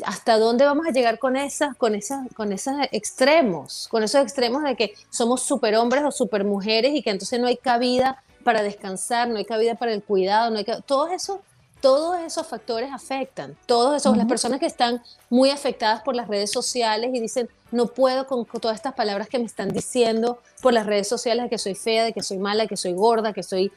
¿Hasta 0.05 0.39
dónde 0.39 0.65
vamos 0.65 0.87
a 0.87 0.91
llegar 0.91 1.19
con 1.19 1.37
esas, 1.37 1.77
con 1.77 1.95
esas, 1.95 2.27
con 2.35 2.53
esos 2.53 2.75
extremos? 2.93 3.89
Con 3.91 4.03
esos 4.03 4.23
extremos 4.23 4.63
de 4.63 4.77
que 4.77 4.95
somos 5.11 5.43
superhombres 5.43 6.05
o 6.05 6.11
supermujeres 6.11 6.95
y 6.95 7.03
que 7.03 7.11
entonces 7.11 7.41
no 7.41 7.47
hay 7.47 7.57
cabida 7.57 8.23
para 8.45 8.63
descansar, 8.63 9.29
no 9.29 9.37
hay 9.37 9.45
cabida 9.45 9.75
para 9.75 9.93
el 9.93 10.03
cuidado, 10.03 10.51
no 10.51 10.59
hay 10.59 10.67
todo 10.87 11.09
eso, 11.09 11.43
todos 11.81 12.21
esos 12.21 12.47
factores 12.47 12.91
afectan. 12.93 13.57
Todos 13.67 13.97
esos, 13.97 14.17
las 14.17 14.27
personas 14.27 14.61
que 14.61 14.67
están 14.67 15.03
muy 15.29 15.51
afectadas 15.51 16.03
por 16.03 16.15
las 16.15 16.29
redes 16.29 16.51
sociales 16.51 17.11
y 17.13 17.21
dicen, 17.21 17.49
no 17.71 17.87
puedo 17.87 18.27
con, 18.27 18.45
todas 18.45 18.77
estas 18.77 18.95
palabras 18.95 19.29
que 19.29 19.39
me 19.39 19.45
están 19.45 19.71
diciendo 19.71 20.39
por 20.63 20.73
las 20.73 20.87
redes 20.87 21.09
sociales 21.09 21.45
de 21.45 21.51
que 21.51 21.59
soy 21.59 21.75
fea, 21.75 22.05
de 22.05 22.13
que 22.13 22.23
soy 22.23 22.39
mala, 22.39 22.65
de 22.65 22.69
que 22.69 22.77
soy 22.77 22.93
gorda, 22.93 23.33
que 23.33 23.43
soy 23.43 23.73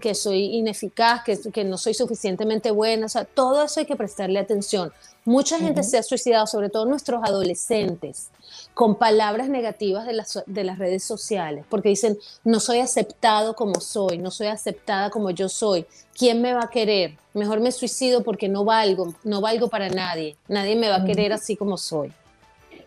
que 0.00 0.14
soy 0.14 0.56
ineficaz, 0.56 1.24
que, 1.24 1.38
que, 1.50 1.64
no 1.64 1.78
soy 1.78 1.94
suficientemente 1.94 2.70
buena, 2.70 3.06
o 3.06 3.08
sea, 3.08 3.24
todo 3.24 3.64
eso 3.64 3.80
hay 3.80 3.86
que 3.86 3.96
prestarle 3.96 4.38
atención. 4.38 4.92
Mucha 5.26 5.58
gente 5.58 5.82
se 5.82 5.96
ha 5.96 6.02
suicidado, 6.02 6.46
sobre 6.46 6.68
todo 6.68 6.84
nuestros 6.84 7.22
adolescentes, 7.24 8.28
con 8.74 8.96
palabras 8.96 9.48
negativas 9.48 10.06
de 10.06 10.12
las, 10.12 10.42
de 10.44 10.64
las 10.64 10.78
redes 10.78 11.02
sociales, 11.02 11.64
porque 11.70 11.88
dicen, 11.88 12.18
no 12.44 12.60
soy 12.60 12.80
aceptado 12.80 13.54
como 13.54 13.80
soy, 13.80 14.18
no 14.18 14.30
soy 14.30 14.48
aceptada 14.48 15.08
como 15.08 15.30
yo 15.30 15.48
soy, 15.48 15.86
¿quién 16.14 16.42
me 16.42 16.52
va 16.52 16.64
a 16.64 16.70
querer? 16.70 17.16
Mejor 17.32 17.60
me 17.60 17.72
suicido 17.72 18.22
porque 18.22 18.50
no 18.50 18.64
valgo, 18.64 19.14
no 19.24 19.40
valgo 19.40 19.68
para 19.68 19.88
nadie, 19.88 20.36
nadie 20.46 20.76
me 20.76 20.90
va 20.90 20.96
a 20.96 21.04
querer 21.04 21.32
así 21.32 21.56
como 21.56 21.78
soy. 21.78 22.12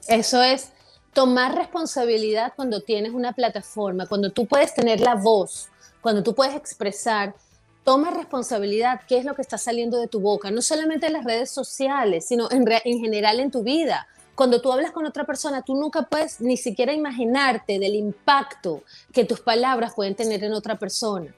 Eso 0.07 0.41
es 0.41 0.71
tomar 1.13 1.55
responsabilidad 1.55 2.53
cuando 2.55 2.81
tienes 2.81 3.13
una 3.13 3.33
plataforma, 3.33 4.07
cuando 4.07 4.31
tú 4.31 4.45
puedes 4.45 4.73
tener 4.73 4.99
la 4.99 5.15
voz, 5.15 5.69
cuando 6.01 6.23
tú 6.23 6.33
puedes 6.33 6.55
expresar. 6.55 7.35
Toma 7.83 8.11
responsabilidad, 8.11 9.01
qué 9.07 9.17
es 9.17 9.25
lo 9.25 9.33
que 9.33 9.41
está 9.41 9.57
saliendo 9.57 9.99
de 9.99 10.07
tu 10.07 10.19
boca, 10.19 10.51
no 10.51 10.61
solamente 10.61 11.07
en 11.07 11.13
las 11.13 11.23
redes 11.23 11.49
sociales, 11.49 12.27
sino 12.27 12.49
en, 12.51 12.63
en 12.85 12.99
general 12.99 13.39
en 13.39 13.49
tu 13.49 13.63
vida 13.63 14.07
cuando 14.41 14.59
tú 14.59 14.71
hablas 14.71 14.89
con 14.89 15.05
otra 15.05 15.23
persona, 15.23 15.61
tú 15.61 15.75
nunca 15.75 16.01
puedes 16.01 16.41
ni 16.41 16.57
siquiera 16.57 16.93
imaginarte 16.93 17.77
del 17.77 17.93
impacto 17.93 18.81
que 19.13 19.23
tus 19.23 19.39
palabras 19.39 19.93
pueden 19.93 20.15
tener 20.15 20.43
en 20.43 20.53
otra 20.53 20.79
persona. 20.79 21.31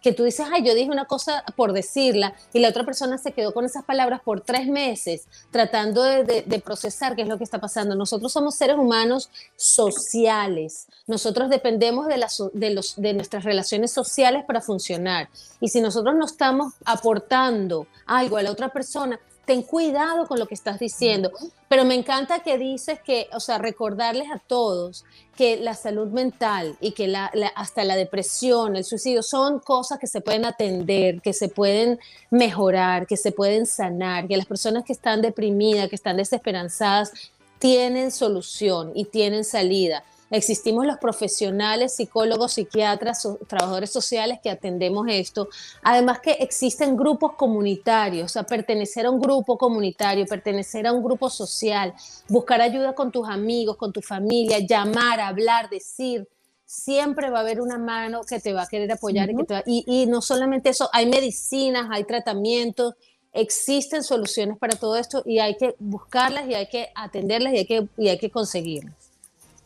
Que 0.00 0.14
tú 0.14 0.24
dices, 0.24 0.46
ay, 0.50 0.64
yo 0.64 0.74
dije 0.74 0.90
una 0.90 1.04
cosa 1.04 1.44
por 1.54 1.74
decirla 1.74 2.32
y 2.54 2.60
la 2.60 2.70
otra 2.70 2.86
persona 2.86 3.18
se 3.18 3.32
quedó 3.32 3.52
con 3.52 3.66
esas 3.66 3.84
palabras 3.84 4.22
por 4.24 4.40
tres 4.40 4.68
meses 4.68 5.28
tratando 5.50 6.02
de, 6.02 6.62
procesar 6.64 7.14
qué 7.14 7.20
es 7.20 7.28
lo 7.28 7.36
que 7.36 7.44
está 7.44 7.60
pasando. 7.60 7.94
Nosotros 7.94 8.32
somos 8.32 8.54
seres 8.54 8.78
humanos 8.78 9.28
sociales. 9.56 10.86
Nosotros 11.06 11.50
dependemos 11.50 12.06
de, 12.06 12.24
de, 12.54 12.70
los, 12.70 12.96
de 12.96 13.12
nuestras 13.12 13.44
relaciones 13.44 13.92
sociales 13.92 14.46
para 14.46 14.62
funcionar. 14.62 15.28
Y 15.60 15.68
si 15.68 15.82
nosotros 15.82 16.14
no 16.14 16.24
estamos 16.24 16.72
aportando 16.86 17.86
algo 18.06 18.38
a 18.38 18.42
la 18.42 18.50
otra 18.50 18.70
persona, 18.70 19.20
ten 19.46 19.62
cuidado 19.62 20.26
con 20.26 20.38
lo 20.38 20.46
que 20.46 20.54
estás 20.54 20.78
diciendo. 20.78 21.30
Pero 21.68 21.84
me 21.84 21.94
encanta 21.94 22.40
que 22.40 22.58
dices 22.58 23.00
que, 23.00 23.28
o 23.32 23.40
sea, 23.40 23.58
recordarles 23.58 24.28
a 24.30 24.38
todos 24.38 25.04
que 25.36 25.56
la 25.56 25.74
salud 25.74 26.08
mental 26.08 26.76
y 26.80 26.92
que 26.92 27.06
la, 27.06 27.30
hasta 27.54 27.84
la 27.84 27.96
depresión, 27.96 28.76
el 28.76 28.84
suicidio, 28.84 29.22
son 29.22 29.60
cosas 29.60 29.98
que 29.98 30.06
se 30.06 30.20
pueden 30.20 30.44
atender, 30.44 31.22
que 31.22 31.32
se 31.32 31.48
pueden 31.48 31.98
mejorar, 32.30 33.06
que 33.06 33.16
se 33.16 33.32
pueden 33.32 33.66
sanar, 33.66 34.26
que 34.26 34.36
las 34.36 34.46
personas 34.46 34.84
que 34.84 34.92
están 34.92 35.22
deprimidas, 35.22 35.88
que 35.88 35.96
están 35.96 36.16
desesperanzadas, 36.16 37.12
tienen 37.58 38.10
solución 38.10 38.92
y 38.94 39.04
tienen 39.06 39.44
salida. 39.44 40.04
Existimos 40.30 40.84
los 40.86 40.98
profesionales, 40.98 41.94
psicólogos, 41.94 42.54
psiquiatras, 42.54 43.28
trabajadores 43.46 43.90
sociales 43.90 44.40
que 44.42 44.50
atendemos 44.50 45.06
esto. 45.08 45.48
Además 45.82 46.20
que 46.20 46.32
existen 46.32 46.96
grupos 46.96 47.34
comunitarios, 47.34 48.24
o 48.24 48.28
sea, 48.28 48.42
pertenecer 48.42 49.06
a 49.06 49.10
un 49.10 49.20
grupo 49.20 49.56
comunitario, 49.56 50.26
pertenecer 50.26 50.86
a 50.86 50.92
un 50.92 51.02
grupo 51.02 51.30
social, 51.30 51.94
buscar 52.28 52.60
ayuda 52.60 52.94
con 52.94 53.12
tus 53.12 53.28
amigos, 53.28 53.76
con 53.76 53.92
tu 53.92 54.02
familia, 54.02 54.58
llamar, 54.58 55.20
hablar, 55.20 55.70
decir. 55.70 56.28
Siempre 56.64 57.30
va 57.30 57.38
a 57.38 57.40
haber 57.42 57.60
una 57.60 57.78
mano 57.78 58.22
que 58.22 58.40
te 58.40 58.52
va 58.52 58.62
a 58.62 58.66
querer 58.66 58.90
apoyar 58.90 59.30
y, 59.66 59.84
y 59.86 60.06
no 60.06 60.20
solamente 60.20 60.70
eso, 60.70 60.90
hay 60.92 61.06
medicinas, 61.06 61.86
hay 61.92 62.02
tratamientos, 62.02 62.94
existen 63.32 64.02
soluciones 64.02 64.58
para 64.58 64.76
todo 64.76 64.96
esto 64.96 65.22
y 65.24 65.38
hay 65.38 65.56
que 65.56 65.76
buscarlas 65.78 66.48
y 66.48 66.54
hay 66.54 66.66
que 66.68 66.88
atenderlas 66.96 67.52
y 67.52 67.58
hay 67.58 67.66
que, 67.66 67.88
y 67.96 68.08
hay 68.08 68.18
que 68.18 68.30
conseguirlas. 68.30 69.05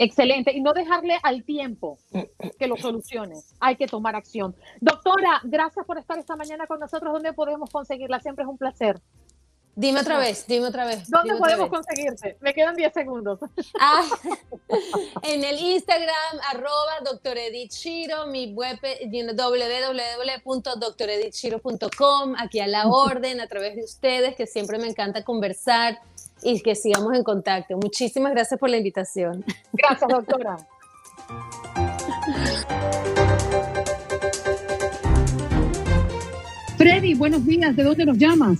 Excelente. 0.00 0.52
Y 0.52 0.62
no 0.62 0.72
dejarle 0.72 1.18
al 1.22 1.44
tiempo 1.44 1.98
que 2.58 2.66
lo 2.66 2.78
solucione. 2.78 3.34
Hay 3.60 3.76
que 3.76 3.86
tomar 3.86 4.16
acción. 4.16 4.56
Doctora, 4.80 5.42
gracias 5.44 5.84
por 5.84 5.98
estar 5.98 6.18
esta 6.18 6.36
mañana 6.36 6.66
con 6.66 6.80
nosotros. 6.80 7.12
¿Dónde 7.12 7.34
podemos 7.34 7.68
conseguirla? 7.68 8.18
Siempre 8.18 8.44
es 8.44 8.48
un 8.48 8.56
placer. 8.56 8.98
Dime 9.76 10.00
otra 10.00 10.18
vez, 10.18 10.46
dime 10.46 10.66
otra 10.66 10.86
vez. 10.86 11.08
¿Dónde 11.10 11.36
podemos 11.36 11.68
conseguirte? 11.68 12.38
Me 12.40 12.54
quedan 12.54 12.74
10 12.74 12.92
segundos. 12.92 13.40
Ah, 13.78 14.02
en 15.22 15.44
el 15.44 15.58
Instagram, 15.58 16.40
arroba 16.50 17.00
doctor 17.04 17.36
mi 18.28 18.52
web 18.54 18.78
www.doctoredithchiro.com, 20.44 22.34
aquí 22.38 22.60
a 22.60 22.66
la 22.66 22.88
orden, 22.88 23.40
a 23.40 23.46
través 23.46 23.76
de 23.76 23.84
ustedes, 23.84 24.34
que 24.34 24.46
siempre 24.46 24.78
me 24.78 24.88
encanta 24.88 25.24
conversar 25.24 26.00
y 26.42 26.60
que 26.60 26.74
sigamos 26.74 27.14
en 27.14 27.22
contacto. 27.22 27.76
Muchísimas 27.76 28.32
gracias 28.32 28.58
por 28.58 28.70
la 28.70 28.76
invitación. 28.78 29.44
Gracias, 29.72 30.08
doctora. 30.08 30.56
Freddy, 36.76 37.14
buenos 37.14 37.44
días. 37.44 37.76
¿De 37.76 37.82
dónde 37.82 38.06
nos 38.06 38.16
llamas? 38.16 38.58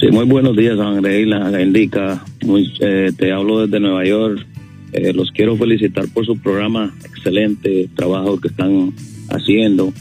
Sí, 0.00 0.08
muy 0.10 0.26
buenos 0.26 0.56
días, 0.56 0.78
Andreina, 0.78 1.62
Indica. 1.62 2.24
Muy, 2.44 2.72
eh, 2.80 3.12
te 3.16 3.32
hablo 3.32 3.66
desde 3.66 3.80
Nueva 3.80 4.04
York. 4.04 4.44
Eh, 4.92 5.12
los 5.12 5.30
quiero 5.30 5.56
felicitar 5.56 6.06
por 6.12 6.26
su 6.26 6.38
programa, 6.38 6.92
excelente 7.04 7.88
trabajo 7.94 8.38
que 8.40 8.48
están 8.48 8.92
haciendo. 9.30 9.92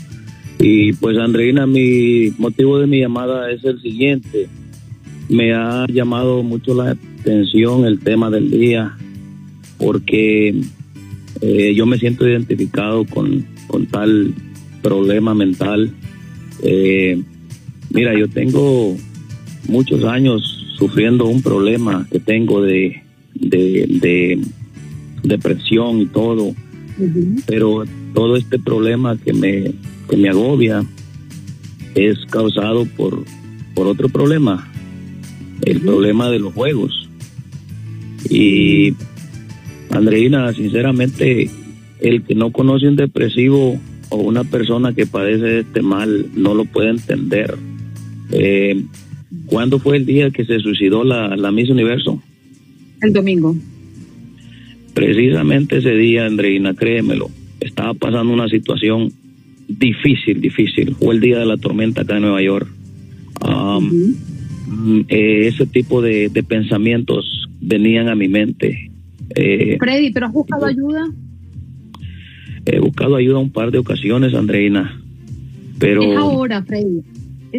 Y 0.59 0.93
pues, 0.93 1.17
Andreina, 1.17 1.65
mi 1.65 2.33
motivo 2.37 2.79
de 2.79 2.87
mi 2.87 2.99
llamada 2.99 3.51
es 3.51 3.63
el 3.63 3.81
siguiente 3.81 4.49
me 5.29 5.53
ha 5.53 5.85
llamado 5.87 6.43
mucho 6.43 6.73
la 6.75 6.91
atención 6.91 7.85
el 7.85 7.99
tema 7.99 8.29
del 8.29 8.51
día 8.51 8.95
porque 9.77 10.55
eh, 11.41 11.73
yo 11.75 11.85
me 11.85 11.97
siento 11.97 12.27
identificado 12.27 13.05
con, 13.05 13.45
tal 13.91 14.33
problema 14.81 15.33
mental. 15.33 15.91
Eh, 16.61 17.21
mira, 17.89 18.17
yo 18.17 18.29
tengo 18.29 18.95
muchos 19.67 20.03
años 20.05 20.65
sufriendo 20.77 21.25
un 21.25 21.41
problema 21.41 22.07
que 22.11 22.19
tengo 22.19 22.61
de, 22.61 23.01
de, 23.33 24.39
depresión 25.23 26.01
y 26.01 26.05
todo, 26.05 26.53
pero 27.47 27.83
todo 28.13 28.37
este 28.37 28.59
problema 28.59 29.17
que 29.17 29.33
me, 29.33 29.73
que 30.09 30.15
me 30.15 30.29
agobia 30.29 30.85
es 31.95 32.17
causado 32.29 32.85
por, 32.85 33.25
por 33.73 33.87
otro 33.87 34.07
problema 34.07 34.71
el 35.63 35.81
problema 35.81 36.29
de 36.29 36.39
los 36.39 36.53
juegos. 36.53 37.09
Y 38.29 38.93
Andreina, 39.89 40.51
sinceramente, 40.53 41.49
el 42.01 42.23
que 42.23 42.35
no 42.35 42.51
conoce 42.51 42.87
un 42.87 42.95
depresivo 42.95 43.79
o 44.09 44.17
una 44.17 44.43
persona 44.43 44.93
que 44.93 45.05
padece 45.05 45.45
de 45.45 45.59
este 45.61 45.81
mal 45.81 46.27
no 46.35 46.53
lo 46.53 46.65
puede 46.65 46.89
entender. 46.89 47.55
Eh, 48.31 48.83
¿Cuándo 49.47 49.79
fue 49.79 49.97
el 49.97 50.05
día 50.05 50.31
que 50.31 50.45
se 50.45 50.59
suicidó 50.59 51.03
la, 51.03 51.35
la 51.35 51.51
Miss 51.51 51.69
Universo? 51.69 52.21
El 53.01 53.13
domingo. 53.13 53.55
Precisamente 54.93 55.77
ese 55.77 55.91
día, 55.91 56.25
Andreina, 56.25 56.73
créemelo, 56.73 57.29
estaba 57.59 57.93
pasando 57.93 58.33
una 58.33 58.47
situación 58.47 59.11
difícil, 59.67 60.41
difícil. 60.41 60.95
Fue 60.95 61.15
el 61.15 61.21
día 61.21 61.39
de 61.39 61.45
la 61.45 61.57
tormenta 61.57 62.01
acá 62.01 62.15
en 62.15 62.21
Nueva 62.21 62.41
York. 62.41 62.67
Um, 63.45 64.15
eh, 65.07 65.47
ese 65.47 65.65
tipo 65.65 66.01
de, 66.01 66.29
pensamientos 66.47 67.47
venían 67.61 68.09
a 68.09 68.15
mi 68.15 68.27
mente. 68.27 68.91
Eh, 69.35 69.77
Freddy, 69.79 70.11
¿pero 70.11 70.27
has 70.27 70.33
buscado 70.33 70.65
ayuda? 70.65 71.05
He 72.65 72.79
buscado 72.79 73.15
ayuda 73.15 73.39
un 73.39 73.51
par 73.51 73.71
de 73.71 73.77
ocasiones, 73.77 74.33
Andreina, 74.33 74.99
pero... 75.79 76.01
Es 76.01 76.17
ahora, 76.17 76.63
Freddy. 76.63 77.03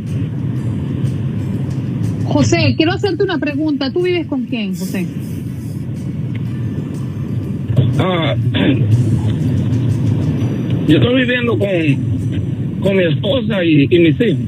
José, 2.24 2.74
quiero 2.76 2.92
hacerte 2.92 3.24
una 3.24 3.38
pregunta. 3.38 3.92
¿Tú 3.92 4.02
vives 4.02 4.26
con 4.26 4.44
quién, 4.44 4.70
José? 4.70 5.06
Ah, 7.98 8.36
yo 10.86 10.96
estoy 10.96 11.14
viviendo 11.16 11.58
con, 11.58 11.68
con 12.80 12.96
mi 12.96 13.04
esposa 13.04 13.64
y, 13.64 13.88
mis 13.88 14.20
hijos. 14.20 14.38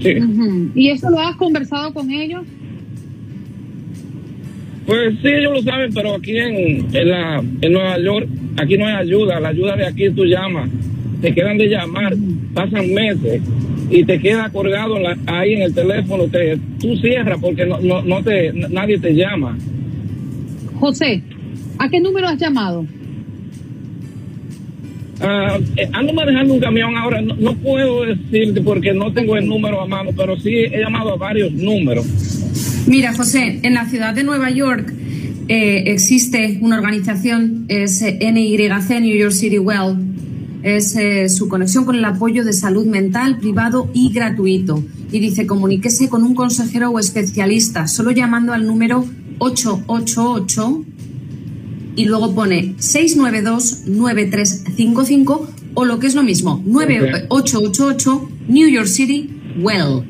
Sí. 0.00 0.14
¿Y 0.74 0.90
eso 0.90 1.08
lo 1.10 1.20
has 1.20 1.36
conversado 1.36 1.94
con 1.94 2.10
ellos? 2.10 2.42
Pues 4.86 5.14
sí, 5.20 5.28
ellos 5.28 5.52
lo 5.52 5.62
saben, 5.62 5.92
pero 5.92 6.14
aquí 6.14 6.38
en, 6.38 6.86
en, 6.94 7.10
la, 7.10 7.42
en 7.60 7.72
Nueva 7.72 7.98
York, 7.98 8.28
aquí 8.56 8.78
no 8.78 8.86
hay 8.86 8.94
ayuda. 8.94 9.40
La 9.40 9.48
ayuda 9.48 9.76
de 9.76 9.86
aquí 9.86 10.10
tú 10.10 10.24
llamas 10.24 10.70
te 11.20 11.34
quedan 11.34 11.58
de 11.58 11.68
llamar, 11.68 12.14
pasan 12.54 12.92
meses 12.92 13.42
y 13.90 14.04
te 14.04 14.18
queda 14.20 14.50
colgado 14.50 14.96
ahí 15.26 15.54
en 15.54 15.62
el 15.62 15.74
teléfono, 15.74 16.24
te, 16.28 16.58
tú 16.80 16.96
cierras 16.96 17.38
porque 17.40 17.66
no, 17.66 18.02
no, 18.02 18.22
te, 18.22 18.52
nadie 18.52 18.98
te 18.98 19.14
llama. 19.14 19.56
José, 20.78 21.22
¿a 21.78 21.88
qué 21.88 22.00
número 22.00 22.28
has 22.28 22.38
llamado? 22.38 22.86
Uh, 25.18 25.62
ando 25.94 26.12
manejando 26.12 26.54
un 26.54 26.60
camión 26.60 26.94
ahora, 26.96 27.22
no, 27.22 27.54
puedo 27.54 28.04
decirte 28.04 28.60
porque 28.60 28.92
no 28.92 29.10
tengo 29.12 29.36
el 29.36 29.46
número 29.46 29.80
a 29.80 29.86
mano, 29.86 30.10
pero 30.14 30.36
sí 30.38 30.50
he 30.50 30.78
llamado 30.78 31.14
a 31.14 31.16
varios 31.16 31.52
números. 31.52 32.06
Mira, 32.86 33.14
José, 33.14 33.60
en 33.62 33.74
la 33.74 33.88
ciudad 33.88 34.14
de 34.14 34.22
Nueva 34.22 34.50
York 34.50 34.92
eh, 35.48 35.84
existe 35.86 36.58
una 36.60 36.76
organización, 36.76 37.64
es 37.68 38.00
NYC, 38.00 39.00
New 39.00 39.16
York 39.16 39.32
City 39.32 39.58
Well, 39.58 39.96
es 40.62 40.94
eh, 40.94 41.28
su 41.28 41.48
conexión 41.48 41.84
con 41.84 41.96
el 41.96 42.04
apoyo 42.04 42.44
de 42.44 42.52
salud 42.52 42.86
mental 42.86 43.38
privado 43.38 43.90
y 43.92 44.12
gratuito. 44.12 44.84
Y 45.10 45.18
dice, 45.18 45.46
comuníquese 45.46 46.08
con 46.08 46.22
un 46.22 46.36
consejero 46.36 46.90
o 46.90 47.00
especialista, 47.00 47.88
solo 47.88 48.12
llamando 48.12 48.52
al 48.52 48.66
número 48.66 49.04
888 49.38 50.84
y 51.96 52.04
luego 52.04 52.34
pone 52.34 52.76
692-9355 52.76 55.48
o 55.74 55.84
lo 55.84 55.98
que 55.98 56.06
es 56.06 56.14
lo 56.14 56.22
mismo, 56.22 56.62
9888 56.64 58.28
New 58.48 58.68
York 58.68 58.86
City 58.86 59.28
Well, 59.58 60.04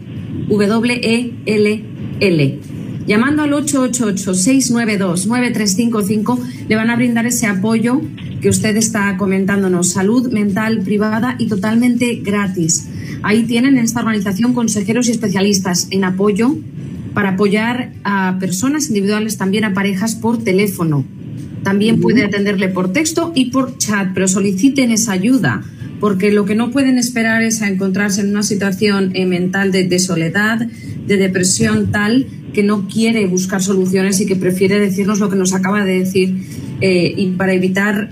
W-E-L-L. 0.48 2.60
Llamando 3.06 3.42
al 3.42 3.52
888-692-9355 3.52 6.38
le 6.68 6.76
van 6.76 6.90
a 6.90 6.96
brindar 6.96 7.26
ese 7.26 7.46
apoyo 7.46 8.00
que 8.40 8.48
usted 8.48 8.74
está 8.76 9.16
comentándonos, 9.16 9.92
salud 9.92 10.32
mental 10.32 10.80
privada 10.80 11.36
y 11.38 11.46
totalmente 11.46 12.16
gratis. 12.16 12.88
Ahí 13.22 13.44
tienen 13.44 13.78
en 13.78 13.84
esta 13.84 14.00
organización 14.00 14.54
consejeros 14.54 15.06
y 15.08 15.12
especialistas 15.12 15.86
en 15.90 16.02
apoyo 16.04 16.56
para 17.14 17.30
apoyar 17.30 17.92
a 18.04 18.36
personas 18.38 18.88
individuales, 18.88 19.38
también 19.38 19.64
a 19.64 19.72
parejas 19.72 20.16
por 20.16 20.44
teléfono. 20.44 21.06
También 21.62 22.00
puede 22.00 22.24
atenderle 22.24 22.68
por 22.68 22.92
texto 22.92 23.32
y 23.34 23.46
por 23.46 23.78
chat, 23.78 24.10
pero 24.14 24.28
soliciten 24.28 24.90
esa 24.90 25.12
ayuda, 25.12 25.62
porque 26.00 26.30
lo 26.30 26.44
que 26.44 26.54
no 26.54 26.70
pueden 26.70 26.98
esperar 26.98 27.42
es 27.42 27.62
a 27.62 27.68
encontrarse 27.68 28.20
en 28.20 28.30
una 28.30 28.42
situación 28.42 29.12
eh, 29.14 29.26
mental 29.26 29.72
de, 29.72 29.98
soledad, 29.98 30.58
de 30.58 31.16
depresión 31.16 31.90
tal 31.90 32.26
que 32.52 32.62
no 32.62 32.88
quiere 32.88 33.26
buscar 33.26 33.62
soluciones 33.62 34.20
y 34.20 34.26
que 34.26 34.36
prefiere 34.36 34.78
decirnos 34.78 35.20
lo 35.20 35.28
que 35.28 35.36
nos 35.36 35.54
acaba 35.54 35.84
de 35.84 35.98
decir 35.98 36.34
eh, 36.80 37.14
y 37.16 37.26
para 37.32 37.52
evitar 37.52 38.10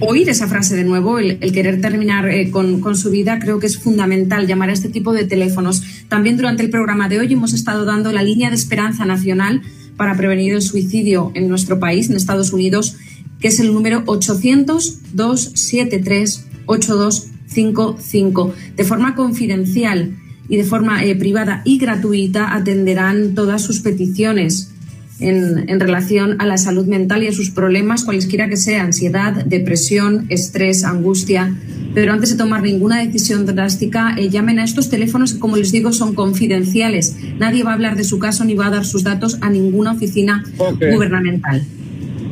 oír 0.00 0.28
esa 0.28 0.48
frase 0.48 0.76
de 0.76 0.84
nuevo, 0.84 1.18
el, 1.18 1.38
querer 1.52 1.80
terminar 1.80 2.28
eh, 2.28 2.50
con, 2.50 2.80
con, 2.80 2.96
su 2.96 3.10
vida, 3.10 3.38
creo 3.38 3.58
que 3.58 3.66
es 3.66 3.78
fundamental 3.78 4.46
llamar 4.46 4.70
a 4.70 4.72
este 4.72 4.88
tipo 4.88 5.12
de 5.12 5.24
teléfonos. 5.24 5.82
También 6.08 6.36
durante 6.36 6.62
el 6.62 6.70
programa 6.70 7.08
de 7.08 7.20
hoy 7.20 7.32
hemos 7.32 7.54
estado 7.54 7.84
dando 7.84 8.12
la 8.12 8.22
línea 8.22 8.50
de 8.50 8.56
esperanza 8.56 9.06
nacional 9.06 9.62
para 9.96 10.16
prevenir 10.16 10.52
el 10.52 10.62
suicidio 10.62 11.32
en 11.34 11.48
nuestro 11.48 11.80
país, 11.80 12.10
en 12.10 12.16
Estados 12.16 12.52
Unidos, 12.52 12.96
que 13.40 13.48
es 13.48 13.60
el 13.60 13.72
número 13.72 14.02
800-273-8255. 16.66 18.52
De 18.76 18.84
forma 18.84 19.14
confidencial 19.14 20.16
y 20.48 20.56
de 20.56 20.64
forma 20.64 21.04
eh, 21.04 21.16
privada 21.16 21.62
y 21.64 21.78
gratuita 21.78 22.54
atenderán 22.54 23.34
todas 23.34 23.62
sus 23.62 23.80
peticiones 23.80 24.72
en, 25.18 25.68
en, 25.68 25.80
relación 25.80 26.40
a 26.40 26.46
la 26.46 26.58
salud 26.58 26.86
mental 26.86 27.22
y 27.22 27.28
a 27.28 27.32
sus 27.32 27.50
problemas, 27.50 28.04
cualesquiera 28.04 28.48
que 28.48 28.56
sea, 28.56 28.82
ansiedad, 28.82 29.32
depresión, 29.44 30.26
estrés, 30.28 30.84
angustia. 30.84 31.56
Pero 31.94 32.12
antes 32.12 32.30
de 32.30 32.36
tomar 32.36 32.62
ninguna 32.62 33.02
decisión 33.02 33.46
drástica, 33.46 34.14
eh, 34.18 34.28
llamen 34.28 34.58
a 34.58 34.64
estos 34.64 34.90
teléfonos 34.90 35.32
que, 35.32 35.38
como 35.38 35.56
les 35.56 35.72
digo, 35.72 35.92
son 35.94 36.14
confidenciales. 36.14 37.16
Nadie 37.38 37.62
va 37.62 37.70
a 37.70 37.74
hablar 37.74 37.96
de 37.96 38.04
su 38.04 38.18
caso 38.18 38.44
ni 38.44 38.54
va 38.54 38.66
a 38.66 38.70
dar 38.70 38.84
sus 38.84 39.02
datos 39.02 39.38
a 39.40 39.48
ninguna 39.48 39.92
oficina 39.92 40.44
gubernamental. 40.92 41.64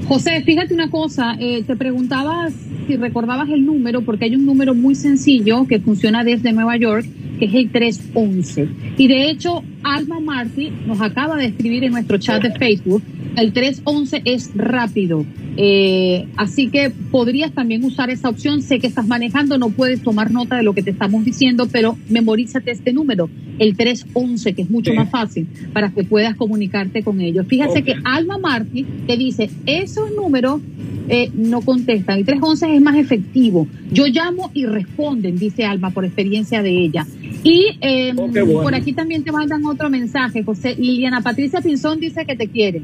José, 0.06 0.42
fíjate 0.42 0.74
una 0.74 0.90
cosa, 0.90 1.34
eh, 1.40 1.62
te 1.66 1.76
preguntabas 1.76 2.52
si 2.86 2.96
recordabas 2.96 3.48
el 3.48 3.64
número, 3.64 4.02
porque 4.02 4.26
hay 4.26 4.36
un 4.36 4.44
número 4.44 4.74
muy 4.74 4.94
sencillo 4.94 5.66
que 5.66 5.80
funciona 5.80 6.24
desde 6.24 6.52
Nueva 6.52 6.76
York 6.76 7.06
que 7.38 7.46
es 7.46 7.54
el 7.54 7.70
311. 7.70 8.68
Y 8.96 9.08
de 9.08 9.30
hecho, 9.30 9.62
Alma 9.82 10.20
Marty 10.20 10.70
nos 10.86 11.00
acaba 11.00 11.36
de 11.36 11.46
escribir 11.46 11.84
en 11.84 11.92
nuestro 11.92 12.18
chat 12.18 12.42
de 12.42 12.52
Facebook, 12.52 13.02
el 13.36 13.52
311 13.52 14.22
es 14.24 14.50
rápido. 14.54 15.24
Eh, 15.56 16.26
así 16.36 16.68
que 16.68 16.90
podrías 16.90 17.52
también 17.52 17.84
usar 17.84 18.10
esa 18.10 18.28
opción. 18.28 18.62
Sé 18.62 18.78
que 18.80 18.86
estás 18.86 19.06
manejando, 19.06 19.58
no 19.58 19.70
puedes 19.70 20.02
tomar 20.02 20.30
nota 20.30 20.56
de 20.56 20.62
lo 20.62 20.74
que 20.74 20.82
te 20.82 20.90
estamos 20.90 21.24
diciendo, 21.24 21.68
pero 21.70 21.96
memorízate 22.08 22.70
este 22.70 22.92
número, 22.92 23.28
el 23.58 23.76
311, 23.76 24.54
que 24.54 24.62
es 24.62 24.70
mucho 24.70 24.94
más 24.94 25.10
fácil 25.10 25.46
para 25.72 25.90
que 25.90 26.04
puedas 26.04 26.36
comunicarte 26.36 27.02
con 27.02 27.20
ellos. 27.20 27.46
Fíjate 27.46 27.82
que 27.82 27.94
Alma 28.04 28.38
Marty 28.38 28.84
te 29.06 29.16
dice, 29.16 29.50
esos 29.66 30.10
números 30.12 30.60
eh, 31.08 31.30
no 31.34 31.60
contestan. 31.60 32.18
El 32.18 32.24
311 32.24 32.76
es 32.76 32.82
más 32.82 32.96
efectivo. 32.96 33.66
Yo 33.92 34.06
llamo 34.06 34.50
y 34.54 34.66
responden, 34.66 35.38
dice 35.38 35.64
Alma, 35.64 35.90
por 35.90 36.04
experiencia 36.04 36.62
de 36.62 36.70
ella. 36.70 37.06
Y 37.42 37.76
em, 37.80 38.18
oh, 38.18 38.62
por 38.62 38.74
aquí 38.74 38.92
también 38.92 39.22
te 39.22 39.30
mandan 39.30 39.64
otro 39.66 39.90
mensaje, 39.90 40.42
José. 40.42 40.74
Liliana 40.76 41.20
Patricia 41.20 41.60
Pinzón 41.60 42.00
dice 42.00 42.24
que 42.24 42.36
te 42.36 42.48
quiere. 42.48 42.82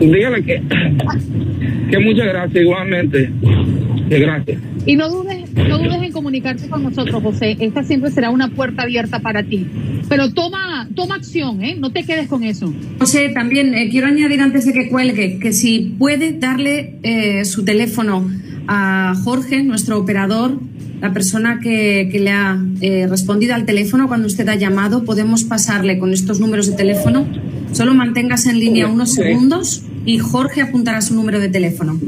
Dígale 0.00 0.44
que, 0.44 0.62
que 1.90 1.98
muchas 1.98 2.26
gracias, 2.26 2.62
igualmente. 2.62 3.30
Que 4.08 4.18
gracias. 4.18 4.58
Y 4.84 4.96
no 4.96 5.08
dudes, 5.08 5.52
no 5.54 5.78
dudes 5.78 6.02
en 6.02 6.12
comunicarte 6.12 6.68
con 6.68 6.82
nosotros, 6.82 7.22
José. 7.22 7.56
Esta 7.60 7.84
siempre 7.84 8.10
será 8.10 8.30
una 8.30 8.48
puerta 8.48 8.82
abierta 8.82 9.20
para 9.20 9.42
ti. 9.44 9.66
Pero 10.08 10.32
toma, 10.32 10.88
toma 10.94 11.14
acción, 11.14 11.62
¿eh? 11.62 11.76
No 11.78 11.92
te 11.92 12.02
quedes 12.02 12.26
con 12.28 12.42
eso. 12.42 12.72
José, 12.98 13.28
también 13.28 13.74
eh, 13.74 13.88
quiero 13.90 14.08
añadir 14.08 14.40
antes 14.40 14.66
de 14.66 14.72
que 14.72 14.88
cuelgue 14.88 15.38
que 15.38 15.52
si 15.52 15.94
puede 15.98 16.32
darle 16.32 16.98
eh, 17.02 17.44
su 17.44 17.64
teléfono 17.64 18.28
a 18.66 19.14
Jorge, 19.24 19.62
nuestro 19.62 19.98
operador, 19.98 20.58
la 21.00 21.12
persona 21.12 21.58
que, 21.60 22.08
le 22.12 22.30
ha 22.30 22.60
eh, 22.80 23.06
respondido 23.08 23.54
al 23.54 23.64
teléfono 23.64 24.08
cuando 24.08 24.26
usted 24.26 24.48
ha 24.48 24.54
llamado, 24.54 25.04
podemos 25.04 25.44
pasarle 25.44 25.98
con 25.98 26.12
estos 26.12 26.40
números 26.40 26.68
de 26.68 26.76
teléfono. 26.76 27.26
Solo 27.72 27.94
manténgase 27.94 28.50
en 28.50 28.60
línea 28.60 28.86
unos 28.86 29.14
segundos 29.14 29.82
y 30.04 30.18
Jorge 30.18 30.62
apuntará 30.62 31.00
su 31.00 31.14
número 31.14 31.40
de 31.40 31.48
teléfono. 31.48 31.98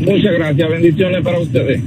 Muchas 0.00 0.32
gracias, 0.32 0.70
bendiciones 0.70 1.22
para 1.22 1.40
ustedes. 1.40 1.82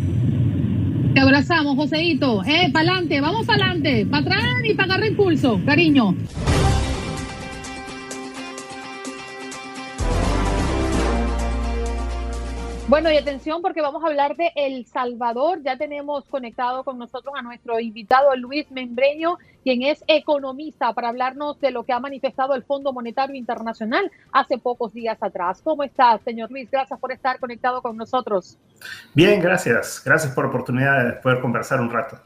Te 1.13 1.19
abrazamos, 1.19 1.75
Joseito. 1.75 2.43
Eh, 2.45 2.69
para 2.71 2.91
adelante, 2.91 3.19
vamos 3.19 3.45
para 3.45 3.65
adelante, 3.65 4.05
para 4.05 4.23
atrás 4.23 4.45
y 4.63 4.73
para 4.73 4.93
agarrar 4.93 5.09
impulso, 5.09 5.59
cariño. 5.65 6.15
Bueno, 12.91 13.09
y 13.09 13.15
atención 13.15 13.61
porque 13.61 13.79
vamos 13.79 14.03
a 14.03 14.07
hablar 14.07 14.35
de 14.35 14.51
El 14.53 14.85
Salvador. 14.85 15.61
Ya 15.63 15.77
tenemos 15.77 16.25
conectado 16.25 16.83
con 16.83 16.97
nosotros 16.97 17.33
a 17.37 17.41
nuestro 17.41 17.79
invitado 17.79 18.35
Luis 18.35 18.69
Membreño, 18.69 19.37
quien 19.63 19.83
es 19.83 20.03
economista, 20.07 20.91
para 20.91 21.07
hablarnos 21.07 21.57
de 21.61 21.71
lo 21.71 21.85
que 21.85 21.93
ha 21.93 22.01
manifestado 22.01 22.53
el 22.53 22.63
Fondo 22.63 22.91
Monetario 22.91 23.37
Internacional 23.37 24.11
hace 24.33 24.57
pocos 24.57 24.91
días 24.91 25.17
atrás. 25.21 25.61
¿Cómo 25.63 25.83
estás, 25.83 26.19
señor 26.23 26.51
Luis? 26.51 26.69
Gracias 26.69 26.99
por 26.99 27.13
estar 27.13 27.39
conectado 27.39 27.81
con 27.81 27.95
nosotros. 27.95 28.57
Bien, 29.13 29.41
gracias. 29.41 30.01
Gracias 30.03 30.33
por 30.33 30.43
la 30.43 30.49
oportunidad 30.49 31.05
de 31.05 31.13
poder 31.13 31.39
conversar 31.39 31.79
un 31.79 31.91
rato. 31.91 32.19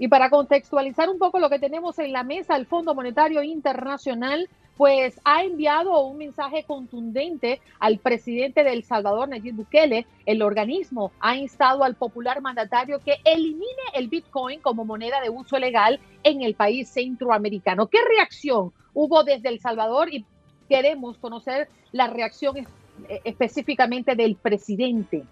Y 0.00 0.08
para 0.08 0.30
contextualizar 0.30 1.10
un 1.10 1.18
poco 1.18 1.38
lo 1.38 1.50
que 1.50 1.58
tenemos 1.58 1.98
en 1.98 2.12
la 2.12 2.24
mesa, 2.24 2.56
el 2.56 2.64
Fondo 2.64 2.94
Monetario 2.94 3.42
Internacional 3.42 4.48
pues 4.78 5.20
ha 5.26 5.44
enviado 5.44 6.00
un 6.06 6.16
mensaje 6.16 6.64
contundente 6.64 7.60
al 7.78 7.98
presidente 7.98 8.64
de 8.64 8.72
El 8.72 8.82
Salvador, 8.82 9.28
Nayib 9.28 9.56
Bukele. 9.56 10.06
El 10.24 10.40
organismo 10.40 11.12
ha 11.20 11.36
instado 11.36 11.84
al 11.84 11.96
popular 11.96 12.40
mandatario 12.40 13.00
que 13.00 13.16
elimine 13.26 13.82
el 13.92 14.08
Bitcoin 14.08 14.60
como 14.60 14.86
moneda 14.86 15.20
de 15.20 15.28
uso 15.28 15.58
legal 15.58 16.00
en 16.22 16.40
el 16.40 16.54
país 16.54 16.88
centroamericano. 16.88 17.88
¿Qué 17.88 17.98
reacción 18.16 18.72
hubo 18.94 19.22
desde 19.22 19.50
El 19.50 19.60
Salvador? 19.60 20.10
Y 20.10 20.24
queremos 20.66 21.18
conocer 21.18 21.68
la 21.92 22.06
reacción 22.06 22.56
eh, 22.56 23.20
específicamente 23.24 24.14
del 24.14 24.36
presidente. 24.36 25.24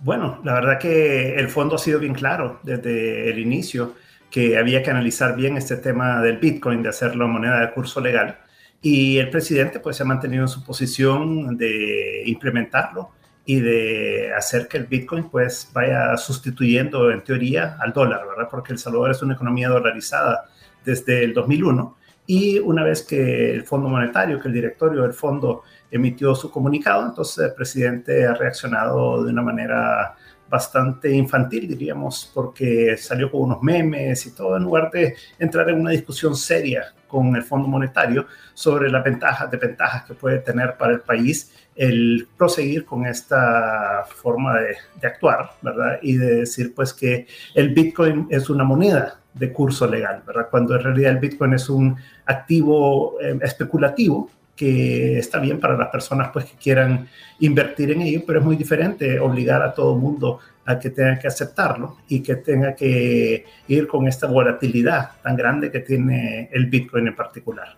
Bueno, 0.00 0.40
la 0.44 0.54
verdad 0.54 0.78
que 0.78 1.36
el 1.36 1.48
fondo 1.48 1.76
ha 1.76 1.78
sido 1.78 1.98
bien 1.98 2.14
claro 2.14 2.60
desde 2.62 3.30
el 3.30 3.38
inicio 3.38 3.94
que 4.30 4.58
había 4.58 4.82
que 4.82 4.90
analizar 4.90 5.36
bien 5.36 5.56
este 5.56 5.76
tema 5.76 6.20
del 6.20 6.38
Bitcoin, 6.38 6.82
de 6.82 6.88
hacerlo 6.88 7.28
moneda 7.28 7.60
de 7.60 7.70
curso 7.72 8.00
legal. 8.00 8.38
Y 8.82 9.18
el 9.18 9.30
presidente 9.30 9.80
pues 9.80 9.96
se 9.96 10.02
ha 10.02 10.06
mantenido 10.06 10.42
en 10.42 10.48
su 10.48 10.64
posición 10.64 11.56
de 11.56 12.24
implementarlo 12.26 13.12
y 13.46 13.60
de 13.60 14.32
hacer 14.36 14.68
que 14.68 14.78
el 14.78 14.86
Bitcoin 14.86 15.30
pues 15.30 15.70
vaya 15.72 16.16
sustituyendo 16.16 17.10
en 17.10 17.22
teoría 17.22 17.76
al 17.80 17.92
dólar, 17.92 18.26
¿verdad? 18.26 18.48
Porque 18.50 18.72
El 18.72 18.78
Salvador 18.78 19.10
es 19.10 19.22
una 19.22 19.34
economía 19.34 19.68
dolarizada 19.68 20.46
desde 20.84 21.24
el 21.24 21.32
2001 21.32 21.96
y 22.26 22.58
una 22.58 22.82
vez 22.82 23.02
que 23.02 23.52
el 23.52 23.64
Fondo 23.64 23.88
Monetario, 23.88 24.40
que 24.40 24.48
el 24.48 24.54
directorio 24.54 25.02
del 25.02 25.12
fondo 25.12 25.62
emitió 25.96 26.34
su 26.34 26.50
comunicado, 26.50 27.06
entonces 27.06 27.44
el 27.44 27.54
presidente 27.54 28.26
ha 28.26 28.34
reaccionado 28.34 29.22
de 29.22 29.30
una 29.30 29.42
manera 29.42 30.16
bastante 30.48 31.10
infantil, 31.10 31.68
diríamos, 31.68 32.30
porque 32.34 32.96
salió 32.96 33.30
con 33.30 33.42
unos 33.42 33.62
memes 33.62 34.26
y 34.26 34.34
todo, 34.34 34.56
en 34.56 34.64
lugar 34.64 34.90
de 34.90 35.14
entrar 35.38 35.68
en 35.70 35.80
una 35.80 35.90
discusión 35.90 36.36
seria 36.36 36.92
con 37.08 37.34
el 37.36 37.42
Fondo 37.42 37.68
Monetario 37.68 38.26
sobre 38.52 38.90
las 38.90 39.04
ventajas, 39.04 39.50
de 39.50 39.56
ventajas 39.56 40.04
que 40.04 40.14
puede 40.14 40.40
tener 40.40 40.76
para 40.76 40.92
el 40.92 41.00
país 41.00 41.52
el 41.76 42.28
proseguir 42.36 42.84
con 42.84 43.06
esta 43.06 44.04
forma 44.04 44.58
de, 44.60 45.06
actuar, 45.06 45.50
¿verdad? 45.62 45.98
Y 46.02 46.16
de 46.16 46.36
decir, 46.36 46.74
pues, 46.74 46.92
que 46.92 47.26
el 47.54 47.74
Bitcoin 47.74 48.26
es 48.30 48.48
una 48.50 48.64
moneda 48.64 49.20
de 49.32 49.52
curso 49.52 49.86
legal, 49.88 50.22
¿verdad? 50.26 50.48
Cuando 50.50 50.76
en 50.76 50.82
realidad 50.82 51.12
el 51.12 51.18
Bitcoin 51.18 51.54
es 51.54 51.68
un 51.68 51.96
activo 52.26 53.16
eh, 53.20 53.38
especulativo 53.42 54.30
que 54.56 55.18
está 55.18 55.38
bien 55.38 55.60
para 55.60 55.76
las 55.76 55.88
personas 55.88 56.30
pues 56.32 56.44
que 56.46 56.56
quieran 56.56 57.08
invertir 57.40 57.90
en 57.90 58.02
ello, 58.02 58.22
pero 58.26 58.40
es 58.40 58.44
muy 58.44 58.56
diferente 58.56 59.18
obligar 59.18 59.62
a 59.62 59.74
todo 59.74 59.96
mundo 59.96 60.38
a 60.66 60.78
que 60.78 60.90
tenga 60.90 61.18
que 61.18 61.28
aceptarlo 61.28 61.98
y 62.08 62.22
que 62.22 62.36
tenga 62.36 62.74
que 62.74 63.44
ir 63.68 63.86
con 63.86 64.08
esta 64.08 64.26
volatilidad 64.26 65.10
tan 65.22 65.36
grande 65.36 65.70
que 65.70 65.80
tiene 65.80 66.48
el 66.52 66.66
Bitcoin 66.66 67.08
en 67.08 67.16
particular. 67.16 67.76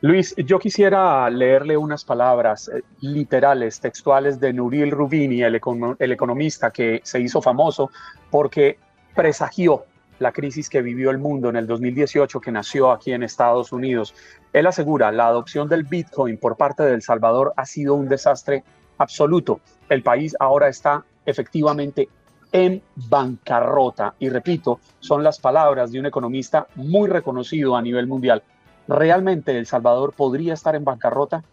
Luis, 0.00 0.34
yo 0.36 0.60
quisiera 0.60 1.28
leerle 1.28 1.76
unas 1.76 2.04
palabras 2.04 2.68
eh, 2.72 2.82
literales, 3.00 3.80
textuales 3.80 4.38
de 4.38 4.52
Nuriel 4.52 4.92
Rubini, 4.92 5.42
el 5.42 5.56
economista 5.56 6.70
que 6.70 7.00
se 7.02 7.20
hizo 7.20 7.42
famoso 7.42 7.90
porque 8.30 8.78
presagió 9.16 9.86
la 10.18 10.32
crisis 10.32 10.68
que 10.68 10.82
vivió 10.82 11.10
el 11.10 11.18
mundo 11.18 11.48
en 11.48 11.56
el 11.56 11.66
2018 11.66 12.40
que 12.40 12.52
nació 12.52 12.90
aquí 12.90 13.12
en 13.12 13.22
Estados 13.22 13.72
Unidos. 13.72 14.14
Él 14.52 14.66
asegura, 14.66 15.12
la 15.12 15.28
adopción 15.28 15.68
del 15.68 15.84
Bitcoin 15.84 16.38
por 16.38 16.56
parte 16.56 16.82
de 16.82 16.94
El 16.94 17.02
Salvador 17.02 17.52
ha 17.56 17.66
sido 17.66 17.94
un 17.94 18.08
desastre 18.08 18.64
absoluto. 18.98 19.60
El 19.88 20.02
país 20.02 20.36
ahora 20.40 20.68
está 20.68 21.04
efectivamente 21.24 22.08
en 22.52 22.82
bancarrota. 22.94 24.14
Y 24.18 24.28
repito, 24.28 24.80
son 25.00 25.22
las 25.22 25.38
palabras 25.38 25.92
de 25.92 26.00
un 26.00 26.06
economista 26.06 26.66
muy 26.74 27.08
reconocido 27.08 27.76
a 27.76 27.82
nivel 27.82 28.06
mundial. 28.06 28.42
¿Realmente 28.88 29.56
El 29.56 29.66
Salvador 29.66 30.14
podría 30.16 30.54
estar 30.54 30.74
en 30.74 30.84
bancarrota? 30.84 31.44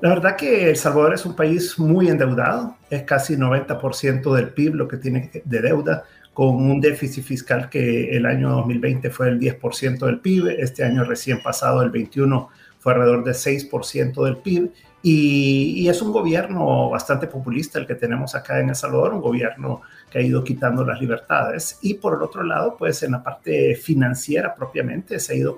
La 0.00 0.08
verdad 0.10 0.36
que 0.36 0.68
El 0.68 0.76
Salvador 0.76 1.14
es 1.14 1.24
un 1.24 1.34
país 1.34 1.78
muy 1.78 2.08
endeudado, 2.08 2.76
es 2.90 3.04
casi 3.04 3.36
90% 3.36 4.34
del 4.34 4.52
PIB 4.52 4.74
lo 4.74 4.88
que 4.88 4.96
tiene 4.96 5.30
de 5.44 5.60
deuda, 5.60 6.04
con 6.34 6.56
un 6.56 6.80
déficit 6.80 7.24
fiscal 7.24 7.70
que 7.70 8.10
el 8.16 8.26
año 8.26 8.50
2020 8.50 9.08
fue 9.10 9.28
el 9.28 9.38
10% 9.38 10.04
del 10.04 10.18
PIB, 10.18 10.48
este 10.58 10.84
año 10.84 11.04
recién 11.04 11.40
pasado, 11.40 11.80
el 11.80 11.90
21, 11.90 12.50
fue 12.80 12.92
alrededor 12.92 13.24
del 13.24 13.34
6% 13.34 14.24
del 14.24 14.36
PIB, 14.38 14.70
y, 15.00 15.86
es 15.88 16.02
un 16.02 16.12
gobierno 16.12 16.90
bastante 16.90 17.26
populista 17.28 17.78
el 17.78 17.86
que 17.86 17.94
tenemos 17.94 18.34
acá 18.34 18.58
en 18.58 18.70
El 18.70 18.74
Salvador, 18.74 19.14
un 19.14 19.20
gobierno 19.20 19.82
que 20.10 20.18
ha 20.18 20.22
ido 20.22 20.42
quitando 20.42 20.84
las 20.84 21.00
libertades, 21.00 21.78
y 21.82 21.94
por 21.94 22.16
el 22.16 22.22
otro 22.22 22.42
lado, 22.42 22.76
pues 22.76 23.02
en 23.04 23.12
la 23.12 23.22
parte 23.22 23.76
financiera 23.76 24.54
propiamente 24.54 25.20
se 25.20 25.34
ha 25.34 25.36
ido 25.36 25.56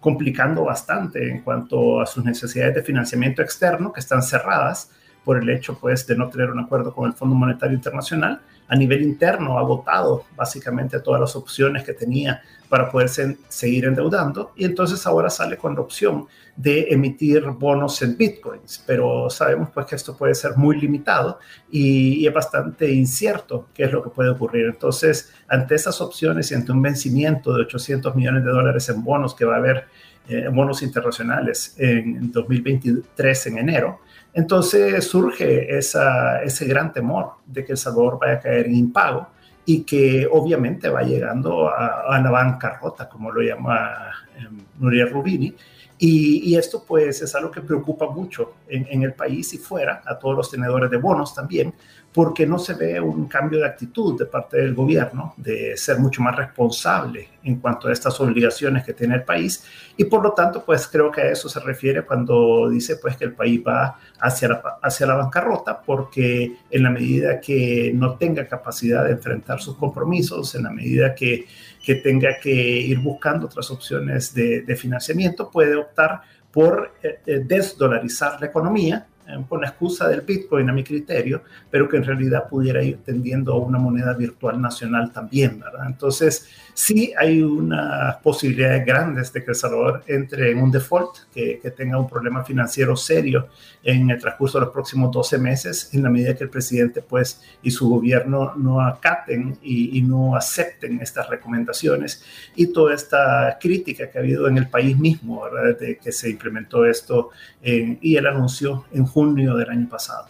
complicando 0.00 0.64
bastante 0.64 1.30
en 1.30 1.42
cuanto 1.42 2.00
a 2.00 2.06
sus 2.06 2.24
necesidades 2.24 2.74
de 2.74 2.82
financiamiento 2.82 3.42
externo, 3.42 3.92
que 3.92 4.00
están 4.00 4.22
cerradas 4.22 4.90
por 5.24 5.36
el 5.36 5.48
hecho 5.50 5.78
pues 5.78 6.06
de 6.06 6.16
no 6.16 6.28
tener 6.28 6.50
un 6.50 6.58
acuerdo 6.58 6.92
con 6.92 7.06
el 7.06 7.12
Fondo 7.12 7.34
Monetario 7.36 7.76
Internacional, 7.76 8.40
a 8.70 8.76
nivel 8.76 9.02
interno 9.02 9.58
agotado 9.58 10.24
básicamente 10.36 11.00
todas 11.00 11.20
las 11.20 11.34
opciones 11.34 11.82
que 11.82 11.92
tenía 11.92 12.40
para 12.68 12.88
poderse 12.88 13.36
seguir 13.48 13.84
endeudando 13.84 14.52
y 14.54 14.64
entonces 14.64 15.04
ahora 15.04 15.28
sale 15.28 15.56
con 15.56 15.74
la 15.74 15.80
opción 15.80 16.28
de 16.54 16.86
emitir 16.90 17.44
bonos 17.46 18.00
en 18.02 18.16
bitcoins, 18.16 18.84
pero 18.86 19.28
sabemos 19.28 19.70
pues 19.74 19.86
que 19.86 19.96
esto 19.96 20.16
puede 20.16 20.36
ser 20.36 20.56
muy 20.56 20.80
limitado 20.80 21.40
y, 21.68 22.24
es 22.24 22.32
bastante 22.32 22.92
incierto 22.92 23.66
qué 23.74 23.84
es 23.84 23.92
lo 23.92 24.04
que 24.04 24.10
puede 24.10 24.30
ocurrir. 24.30 24.66
Entonces, 24.66 25.32
ante 25.48 25.74
esas 25.74 26.00
opciones 26.00 26.52
y 26.52 26.54
ante 26.54 26.70
un 26.70 26.80
vencimiento 26.80 27.52
de 27.54 27.62
800 27.62 28.14
millones 28.14 28.44
de 28.44 28.50
dólares 28.50 28.88
en 28.88 29.02
bonos 29.02 29.34
que 29.34 29.44
va 29.44 29.54
a 29.54 29.58
haber, 29.58 29.86
eh, 30.28 30.48
bonos 30.52 30.82
internacionales 30.82 31.74
en 31.76 32.30
2023 32.30 33.46
en 33.46 33.58
enero, 33.58 34.00
entonces 34.32 35.04
surge 35.04 35.76
ese 35.76 36.64
gran 36.66 36.92
temor 36.92 37.32
de 37.46 37.64
que 37.64 37.72
El 37.72 37.78
Salvador 37.78 38.18
vaya 38.20 38.34
a 38.34 38.40
caer 38.40 38.66
en 38.66 38.76
impago 38.76 39.28
y 39.64 39.82
que 39.82 40.28
obviamente 40.30 40.88
va 40.88 41.02
llegando 41.02 41.68
a, 41.68 42.20
la 42.20 42.30
bancarrota, 42.30 43.08
como 43.08 43.30
lo 43.30 43.42
llama 43.42 44.10
eh, 44.36 44.48
Nuria 44.78 45.06
Rubini, 45.06 45.54
y, 46.02 46.56
esto 46.56 46.82
pues 46.86 47.20
es 47.20 47.34
algo 47.34 47.50
que 47.50 47.60
preocupa 47.60 48.08
mucho 48.08 48.54
en, 48.66 49.02
el 49.02 49.12
país 49.12 49.52
y 49.52 49.58
fuera, 49.58 50.02
a 50.06 50.18
todos 50.18 50.34
los 50.34 50.50
tenedores 50.50 50.90
de 50.90 50.96
bonos 50.96 51.34
también, 51.34 51.74
porque 52.12 52.44
no 52.44 52.58
se 52.58 52.74
ve 52.74 53.00
un 53.00 53.28
cambio 53.28 53.60
de 53.60 53.66
actitud 53.66 54.18
de 54.18 54.26
parte 54.26 54.56
del 54.56 54.74
gobierno 54.74 55.34
de 55.36 55.76
ser 55.76 55.98
mucho 55.98 56.22
más 56.22 56.34
responsable 56.34 57.28
en 57.44 57.56
cuanto 57.56 57.88
a 57.88 57.92
estas 57.92 58.20
obligaciones 58.20 58.84
que 58.84 58.94
tiene 58.94 59.14
el 59.14 59.22
país. 59.22 59.64
Y 59.96 60.04
por 60.04 60.22
lo 60.22 60.32
tanto 60.32 60.64
pues 60.64 60.88
creo 60.88 61.10
que 61.10 61.20
a 61.20 61.30
eso 61.30 61.48
se 61.48 61.60
refiere 61.60 62.02
cuando 62.02 62.68
dice 62.68 62.96
pues 62.96 63.16
que 63.16 63.26
el 63.26 63.32
país 63.32 63.60
va 63.66 63.98
hacia 64.18 64.48
la, 64.48 64.62
hacia 64.82 65.06
la 65.06 65.14
bancarrota 65.14 65.80
porque 65.80 66.56
en 66.68 66.82
la 66.82 66.90
medida 66.90 67.40
que 67.40 67.92
no 67.94 68.16
tenga 68.16 68.46
capacidad 68.48 69.04
de 69.04 69.12
enfrentar 69.12 69.60
sus 69.60 69.76
compromisos, 69.76 70.54
en 70.54 70.64
la 70.64 70.70
medida 70.70 71.14
que 71.14 71.46
que 71.84 71.96
tenga 71.96 72.38
que 72.38 72.52
ir 72.52 72.98
buscando 72.98 73.46
otras 73.46 73.70
opciones 73.70 74.34
de, 74.34 74.76
financiamiento, 74.76 75.50
puede 75.50 75.76
optar 75.76 76.20
por 76.50 76.94
eh, 77.02 77.20
eh, 77.26 77.42
desdolarizar 77.44 78.40
la 78.40 78.46
economía 78.46 79.06
con 79.48 79.60
la 79.60 79.68
excusa 79.68 80.08
del 80.08 80.22
Bitcoin 80.22 80.68
a 80.70 80.72
mi 80.72 80.84
criterio, 80.84 81.42
pero 81.70 81.88
que 81.88 81.96
en 81.96 82.04
realidad 82.04 82.48
pudiera 82.48 82.82
ir 82.82 82.98
tendiendo 83.04 83.52
a 83.52 83.58
una 83.58 83.78
moneda 83.78 84.14
virtual 84.14 84.60
nacional 84.60 85.12
también, 85.12 85.60
¿verdad? 85.60 85.86
Entonces, 85.86 86.48
sí 86.74 87.12
hay 87.18 87.42
unas 87.42 88.16
posibilidades 88.16 88.86
grandes 88.86 89.32
de 89.32 89.44
que 89.44 89.50
El 89.50 89.54
Salvador 89.54 90.02
entre 90.06 90.50
en 90.50 90.58
un 90.58 90.70
default, 90.70 91.30
que, 91.32 91.60
tenga 91.76 91.98
un 91.98 92.08
problema 92.08 92.44
financiero 92.44 92.96
serio 92.96 93.48
en 93.82 94.10
el 94.10 94.18
transcurso 94.18 94.58
de 94.58 94.64
los 94.64 94.72
próximos 94.72 95.12
12 95.12 95.38
meses, 95.38 95.90
en 95.92 96.02
la 96.02 96.10
medida 96.10 96.34
que 96.34 96.44
el 96.44 96.50
presidente 96.50 97.00
pues 97.00 97.40
y 97.62 97.70
su 97.70 97.88
gobierno 97.88 98.54
no 98.56 98.80
acaten 98.80 99.58
y, 99.62 100.00
no 100.00 100.34
acepten 100.34 101.00
estas 101.00 101.28
recomendaciones 101.28 102.24
y 102.56 102.72
toda 102.72 102.94
esta 102.94 103.58
crítica 103.60 104.10
que 104.10 104.18
ha 104.18 104.22
habido 104.22 104.48
en 104.48 104.56
el 104.56 104.68
país 104.68 104.98
mismo, 104.98 105.42
¿verdad? 105.42 105.76
Desde 105.78 105.98
que 105.98 106.10
se 106.10 106.30
implementó 106.30 106.86
esto 106.86 107.30
y 107.62 108.16
el 108.16 108.26
anuncio 108.26 108.86
en 108.92 109.04
junio 109.04 109.19
del 109.56 109.70
año 109.70 109.88
pasado. 109.88 110.26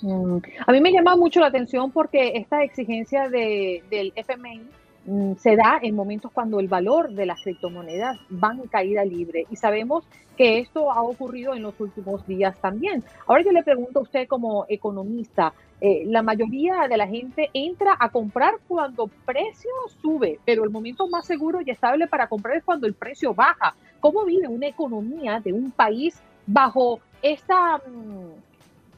Mm, 0.00 0.38
a 0.66 0.72
mí 0.72 0.80
me 0.80 0.92
llama 0.92 1.16
mucho 1.16 1.40
la 1.40 1.46
atención 1.46 1.90
porque 1.90 2.32
esta 2.36 2.62
exigencia 2.62 3.28
del 3.28 4.12
FMI 4.16 4.62
mm, 5.06 5.34
se 5.36 5.56
da 5.56 5.78
en 5.82 5.94
momentos 5.94 6.30
cuando 6.32 6.60
el 6.60 6.68
valor 6.68 7.12
de 7.12 7.26
las 7.26 7.42
criptomonedas 7.42 8.18
van 8.28 8.60
en 8.60 8.68
caída 8.68 9.04
libre 9.04 9.46
y 9.50 9.56
sabemos 9.56 10.04
que 10.36 10.58
esto 10.58 10.90
ha 10.90 11.02
ocurrido 11.02 11.54
en 11.54 11.62
los 11.62 11.78
últimos 11.80 12.26
días 12.26 12.56
también. 12.60 13.04
Ahora 13.26 13.42
yo 13.42 13.52
le 13.52 13.62
pregunto 13.62 14.00
a 14.00 14.02
usted 14.02 14.26
como 14.26 14.66
economista, 14.68 15.54
eh, 15.80 16.04
la 16.06 16.22
mayoría 16.22 16.88
de 16.88 16.96
la 16.96 17.06
gente 17.06 17.50
entra 17.52 17.96
a 17.98 18.08
comprar 18.08 18.54
cuando 18.66 19.04
el 19.04 19.10
precio 19.24 19.70
sube, 20.02 20.40
pero 20.44 20.64
el 20.64 20.70
momento 20.70 21.06
más 21.08 21.26
seguro 21.26 21.60
y 21.60 21.70
estable 21.70 22.06
para 22.08 22.26
comprar 22.26 22.56
es 22.56 22.64
cuando 22.64 22.86
el 22.86 22.94
precio 22.94 23.34
baja. 23.34 23.74
¿Cómo 24.00 24.24
vive 24.24 24.48
una 24.48 24.66
economía 24.66 25.40
de 25.40 25.52
un 25.52 25.70
país 25.70 26.20
bajo 26.46 27.00
esta 27.22 27.78
mm, 27.78 28.30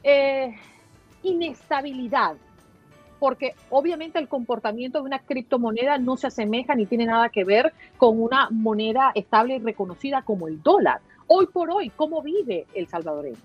eh, 0.03 0.55
inestabilidad, 1.23 2.35
porque 3.19 3.55
obviamente 3.69 4.19
el 4.19 4.27
comportamiento 4.27 4.99
de 4.99 5.05
una 5.05 5.19
criptomoneda 5.19 5.97
no 5.97 6.17
se 6.17 6.27
asemeja 6.27 6.75
ni 6.75 6.85
tiene 6.85 7.05
nada 7.05 7.29
que 7.29 7.43
ver 7.43 7.73
con 7.97 8.21
una 8.21 8.49
moneda 8.51 9.11
estable 9.15 9.55
y 9.55 9.59
reconocida 9.59 10.21
como 10.21 10.47
el 10.47 10.61
dólar. 10.61 10.99
Hoy 11.27 11.47
por 11.47 11.71
hoy, 11.71 11.89
¿cómo 11.89 12.21
vive 12.21 12.65
el 12.73 12.87
salvadoreño? 12.87 13.37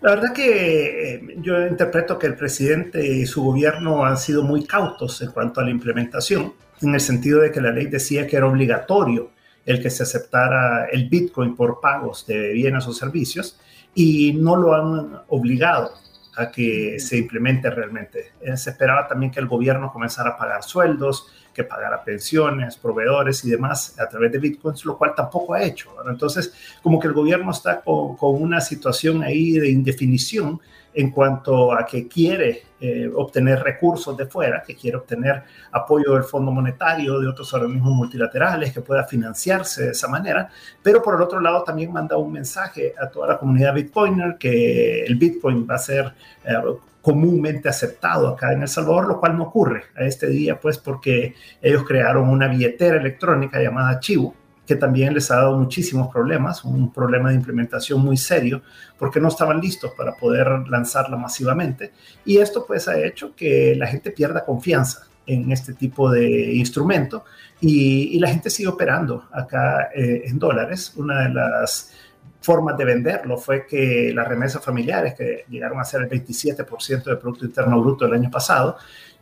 La 0.00 0.16
verdad 0.16 0.34
que 0.34 1.14
eh, 1.14 1.36
yo 1.38 1.66
interpreto 1.66 2.18
que 2.18 2.26
el 2.26 2.36
presidente 2.36 3.06
y 3.06 3.24
su 3.24 3.42
gobierno 3.42 4.04
han 4.04 4.18
sido 4.18 4.42
muy 4.42 4.64
cautos 4.64 5.22
en 5.22 5.30
cuanto 5.30 5.60
a 5.60 5.64
la 5.64 5.70
implementación, 5.70 6.52
en 6.82 6.94
el 6.94 7.00
sentido 7.00 7.40
de 7.40 7.50
que 7.50 7.60
la 7.60 7.70
ley 7.70 7.86
decía 7.86 8.26
que 8.26 8.36
era 8.36 8.46
obligatorio 8.46 9.30
el 9.64 9.82
que 9.82 9.90
se 9.90 10.02
aceptara 10.02 10.86
el 10.86 11.08
Bitcoin 11.08 11.56
por 11.56 11.80
pagos 11.80 12.26
de 12.26 12.52
bienes 12.52 12.86
o 12.86 12.92
servicios 12.92 13.58
y 13.94 14.32
no 14.32 14.56
lo 14.56 14.74
han 14.74 15.20
obligado 15.28 15.92
a 16.36 16.50
que 16.50 16.98
se 16.98 17.16
implemente 17.18 17.70
realmente. 17.70 18.32
Eh, 18.40 18.56
se 18.56 18.70
esperaba 18.70 19.06
también 19.06 19.30
que 19.30 19.40
el 19.40 19.46
gobierno 19.46 19.92
comenzara 19.92 20.30
a 20.30 20.36
pagar 20.36 20.62
sueldos, 20.64 21.28
que 21.54 21.62
pagara 21.62 22.02
pensiones, 22.02 22.76
proveedores 22.76 23.44
y 23.44 23.50
demás 23.50 23.94
a 24.00 24.08
través 24.08 24.32
de 24.32 24.38
bitcoins, 24.38 24.84
lo 24.84 24.98
cual 24.98 25.14
tampoco 25.14 25.54
ha 25.54 25.62
hecho. 25.62 25.94
Entonces, 26.08 26.52
como 26.82 26.98
que 26.98 27.06
el 27.06 27.12
gobierno 27.12 27.52
está 27.52 27.80
con, 27.80 28.16
con 28.16 28.42
una 28.42 28.60
situación 28.60 29.22
ahí 29.22 29.52
de 29.52 29.70
indefinición 29.70 30.60
en 30.94 31.10
cuanto 31.10 31.72
a 31.72 31.84
que 31.84 32.06
quiere 32.06 32.62
eh, 32.80 33.10
obtener 33.14 33.62
recursos 33.62 34.16
de 34.16 34.26
fuera, 34.26 34.62
que 34.62 34.76
quiere 34.76 34.96
obtener 34.96 35.42
apoyo 35.72 36.14
del 36.14 36.22
Fondo 36.22 36.52
Monetario, 36.52 37.18
de 37.18 37.28
otros 37.28 37.52
organismos 37.52 37.92
multilaterales, 37.92 38.72
que 38.72 38.80
pueda 38.80 39.04
financiarse 39.04 39.86
de 39.86 39.90
esa 39.90 40.08
manera, 40.08 40.48
pero 40.82 41.02
por 41.02 41.16
el 41.16 41.22
otro 41.22 41.40
lado 41.40 41.64
también 41.64 41.92
manda 41.92 42.16
un 42.16 42.32
mensaje 42.32 42.94
a 43.00 43.08
toda 43.08 43.28
la 43.28 43.38
comunidad 43.38 43.74
bitcoiner 43.74 44.36
que 44.38 45.04
el 45.04 45.16
bitcoin 45.16 45.66
va 45.68 45.74
a 45.74 45.78
ser 45.78 46.14
eh, 46.44 46.54
comúnmente 47.02 47.68
aceptado 47.68 48.28
acá 48.28 48.52
en 48.52 48.62
El 48.62 48.68
Salvador, 48.68 49.08
lo 49.08 49.20
cual 49.20 49.36
no 49.36 49.44
ocurre 49.44 49.84
a 49.96 50.04
este 50.04 50.28
día, 50.28 50.58
pues 50.58 50.78
porque 50.78 51.34
ellos 51.60 51.84
crearon 51.84 52.28
una 52.28 52.48
billetera 52.48 52.96
electrónica 52.96 53.60
llamada 53.60 54.00
Chivo, 54.00 54.34
que 54.66 54.76
también 54.76 55.14
les 55.14 55.30
ha 55.30 55.36
dado 55.36 55.58
muchísimos 55.58 56.08
problemas, 56.12 56.64
un 56.64 56.92
problema 56.92 57.30
de 57.30 57.36
implementación 57.36 58.00
muy 58.00 58.16
serio, 58.16 58.62
porque 58.98 59.20
no 59.20 59.28
estaban 59.28 59.60
listos 59.60 59.92
para 59.96 60.14
poder 60.14 60.48
lanzarla 60.68 61.16
masivamente. 61.16 61.92
Y 62.24 62.38
esto 62.38 62.64
pues 62.66 62.88
ha 62.88 62.98
hecho 62.98 63.34
que 63.34 63.74
la 63.76 63.86
gente 63.86 64.10
pierda 64.10 64.44
confianza 64.44 65.06
en 65.26 65.50
este 65.52 65.74
tipo 65.74 66.10
de 66.10 66.54
instrumento 66.54 67.24
y, 67.60 68.18
la 68.18 68.28
gente 68.28 68.50
sigue 68.50 68.68
operando 68.68 69.24
acá 69.32 69.90
eh, 69.94 70.22
en 70.26 70.38
dólares. 70.38 70.92
Una 70.96 71.22
de 71.22 71.30
las 71.30 71.92
formas 72.40 72.76
de 72.76 72.84
venderlo 72.84 73.38
fue 73.38 73.66
que 73.66 74.12
las 74.14 74.28
remesas 74.28 74.62
familiares, 74.62 75.14
que 75.14 75.44
llegaron 75.48 75.80
a 75.80 75.84
ser 75.84 76.02
el 76.02 76.08
27% 76.10 77.04
del 77.04 77.18
Producto 77.18 77.46
Interno 77.46 77.80
Bruto 77.80 78.04
el 78.04 78.12
año 78.12 78.30
pasado, 78.30 78.76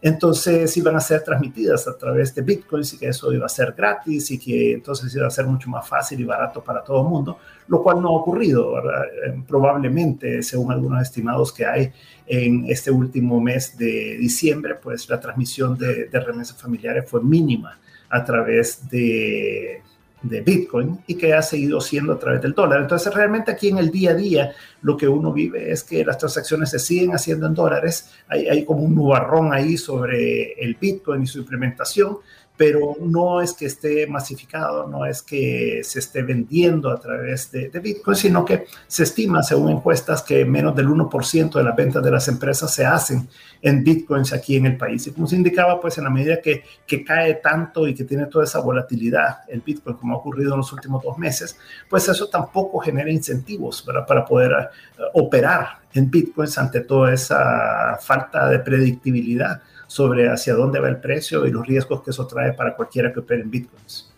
entonces 0.04 0.76
iban 0.76 0.96
a 0.96 1.00
ser 1.00 1.22
transmitidas 1.22 1.86
a 1.86 1.96
través 1.96 2.34
de 2.34 2.42
bitcoins 2.42 2.94
y 2.94 2.98
que 2.98 3.06
eso 3.06 3.32
iba 3.32 3.46
a 3.46 3.48
ser 3.48 3.72
gratis 3.72 4.32
y 4.32 4.38
que 4.38 4.72
entonces 4.72 5.14
iba 5.14 5.28
a 5.28 5.30
ser 5.30 5.46
mucho 5.46 5.70
más 5.70 5.88
fácil 5.88 6.18
y 6.20 6.24
barato 6.24 6.62
para 6.62 6.82
todo 6.82 7.02
el 7.02 7.08
mundo, 7.08 7.38
lo 7.68 7.80
cual 7.80 8.02
no 8.02 8.08
ha 8.08 8.20
ocurrido, 8.20 8.78
eh, 8.78 9.42
Probablemente, 9.46 10.42
según 10.42 10.72
algunos 10.72 11.00
estimados 11.02 11.52
que 11.52 11.64
hay 11.64 11.92
en 12.26 12.66
este 12.68 12.90
último 12.90 13.40
mes 13.40 13.78
de 13.78 14.16
diciembre, 14.18 14.74
pues 14.74 15.08
la 15.08 15.20
transmisión 15.20 15.78
de 15.78 16.08
remesas 16.12 16.60
familiares 16.60 17.08
fue 17.08 17.22
mínima 17.22 17.78
a 18.10 18.24
través 18.24 18.88
de 18.90 19.82
de 20.22 20.40
Bitcoin 20.40 21.00
y 21.06 21.14
que 21.14 21.34
ha 21.34 21.42
seguido 21.42 21.80
siendo 21.80 22.12
a 22.12 22.18
través 22.18 22.40
del 22.42 22.52
dólar. 22.52 22.82
Entonces, 22.82 23.12
realmente 23.12 23.50
aquí 23.50 23.68
en 23.68 23.78
el 23.78 23.90
día 23.90 24.12
a 24.12 24.14
día 24.14 24.52
lo 24.82 24.96
que 24.96 25.08
uno 25.08 25.32
vive 25.32 25.70
es 25.70 25.84
que 25.84 26.04
las 26.04 26.18
transacciones 26.18 26.70
se 26.70 26.78
siguen 26.78 27.14
haciendo 27.14 27.46
en 27.46 27.54
dólares. 27.54 28.10
Hay, 28.28 28.46
hay 28.48 28.64
como 28.64 28.82
un 28.82 28.94
nubarrón 28.94 29.52
ahí 29.52 29.76
sobre 29.76 30.52
el 30.52 30.76
Bitcoin 30.80 31.22
y 31.22 31.26
su 31.26 31.38
implementación, 31.38 32.18
pero 32.64 32.94
no 33.00 33.42
es 33.42 33.54
que 33.54 33.66
esté 33.66 34.06
masificado, 34.06 34.86
no 34.86 35.04
es 35.04 35.20
que 35.20 35.80
se 35.82 35.98
esté 35.98 36.22
vendiendo 36.22 36.92
a 36.92 37.00
través 37.00 37.50
de, 37.50 37.68
Bitcoin, 37.80 38.16
sino 38.16 38.44
que 38.44 38.66
se 38.86 39.02
estima, 39.02 39.42
según 39.42 39.72
encuestas, 39.72 40.22
que 40.22 40.44
menos 40.44 40.76
del 40.76 40.86
1% 40.86 41.54
de 41.54 41.64
las 41.64 41.74
ventas 41.74 42.04
de 42.04 42.12
las 42.12 42.28
empresas 42.28 42.72
se 42.72 42.86
hacen 42.86 43.28
en 43.60 43.82
Bitcoins 43.82 44.32
aquí 44.32 44.54
en 44.54 44.66
el 44.66 44.76
país. 44.76 45.04
Y 45.08 45.10
como 45.10 45.26
se 45.26 45.34
indicaba, 45.34 45.80
pues 45.80 45.98
en 45.98 46.04
la 46.04 46.10
medida 46.10 46.40
que, 46.40 46.62
que 46.86 47.02
cae 47.02 47.34
tanto 47.42 47.88
y 47.88 47.96
que 47.96 48.04
tiene 48.04 48.26
toda 48.26 48.44
esa 48.44 48.60
volatilidad 48.60 49.38
el 49.48 49.60
Bitcoin, 49.60 49.96
como 49.96 50.14
ha 50.14 50.18
ocurrido 50.18 50.52
en 50.52 50.58
los 50.58 50.72
últimos 50.72 51.02
dos 51.02 51.18
meses, 51.18 51.58
pues 51.90 52.08
eso 52.08 52.28
tampoco 52.28 52.78
genera 52.78 53.10
incentivos 53.10 53.82
para 53.82 54.24
poder 54.24 54.52
eh, 54.52 55.02
operar 55.14 55.80
en 55.94 56.08
Bitcoins 56.08 56.56
ante 56.58 56.82
toda 56.82 57.12
esa 57.12 57.98
falta 58.00 58.48
de 58.48 58.60
predictibilidad 58.60 59.60
sobre 59.92 60.30
hacia 60.30 60.54
dónde 60.54 60.80
va 60.80 60.88
el 60.88 60.96
precio 60.96 61.44
y 61.44 61.50
los 61.50 61.66
riesgos 61.66 62.02
que 62.02 62.12
eso 62.12 62.26
trae 62.26 62.54
para 62.54 62.74
cualquiera 62.74 63.12
que 63.12 63.20
opere 63.20 63.42
en 63.42 63.50
bitcoins. 63.50 64.10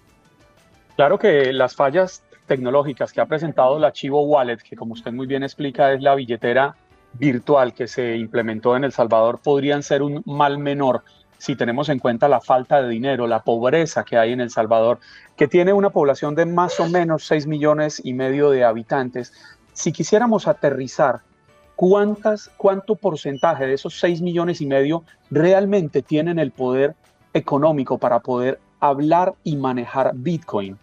Claro 0.94 1.18
que 1.18 1.52
las 1.52 1.74
fallas 1.74 2.22
tecnológicas 2.46 3.12
que 3.12 3.20
ha 3.20 3.26
presentado 3.26 3.76
la 3.80 3.92
Chivo 3.92 4.22
Wallet, 4.22 4.58
que 4.58 4.76
como 4.76 4.92
usted 4.92 5.10
muy 5.10 5.26
bien 5.26 5.42
explica 5.42 5.92
es 5.92 6.00
la 6.00 6.14
billetera 6.14 6.76
virtual 7.14 7.74
que 7.74 7.88
se 7.88 8.16
implementó 8.16 8.76
en 8.76 8.84
El 8.84 8.92
Salvador, 8.92 9.40
podrían 9.42 9.82
ser 9.82 10.02
un 10.02 10.22
mal 10.26 10.58
menor 10.58 11.02
si 11.38 11.56
tenemos 11.56 11.88
en 11.88 11.98
cuenta 11.98 12.28
la 12.28 12.40
falta 12.40 12.80
de 12.80 12.88
dinero, 12.88 13.26
la 13.26 13.42
pobreza 13.42 14.04
que 14.04 14.16
hay 14.16 14.32
en 14.32 14.40
El 14.40 14.50
Salvador, 14.50 15.00
que 15.36 15.48
tiene 15.48 15.72
una 15.72 15.90
población 15.90 16.36
de 16.36 16.46
más 16.46 16.78
o 16.78 16.88
menos 16.88 17.26
6 17.26 17.48
millones 17.48 18.00
y 18.04 18.14
medio 18.14 18.50
de 18.50 18.62
habitantes. 18.62 19.32
Si 19.72 19.90
quisiéramos 19.90 20.46
aterrizar 20.46 21.22
¿cuántas, 21.76 22.50
¿cuánto 22.56 22.94
porcentaje 22.96 23.66
de 23.66 23.74
esos 23.74 23.98
6 24.00 24.22
millones 24.22 24.60
y 24.60 24.66
medio 24.66 25.04
realmente 25.30 26.02
tienen 26.02 26.38
el 26.38 26.50
poder 26.50 26.94
económico 27.32 27.98
para 27.98 28.20
poder 28.20 28.60
hablar 28.80 29.34
y 29.42 29.56
manejar 29.56 30.12
Bitcoin? 30.14 30.78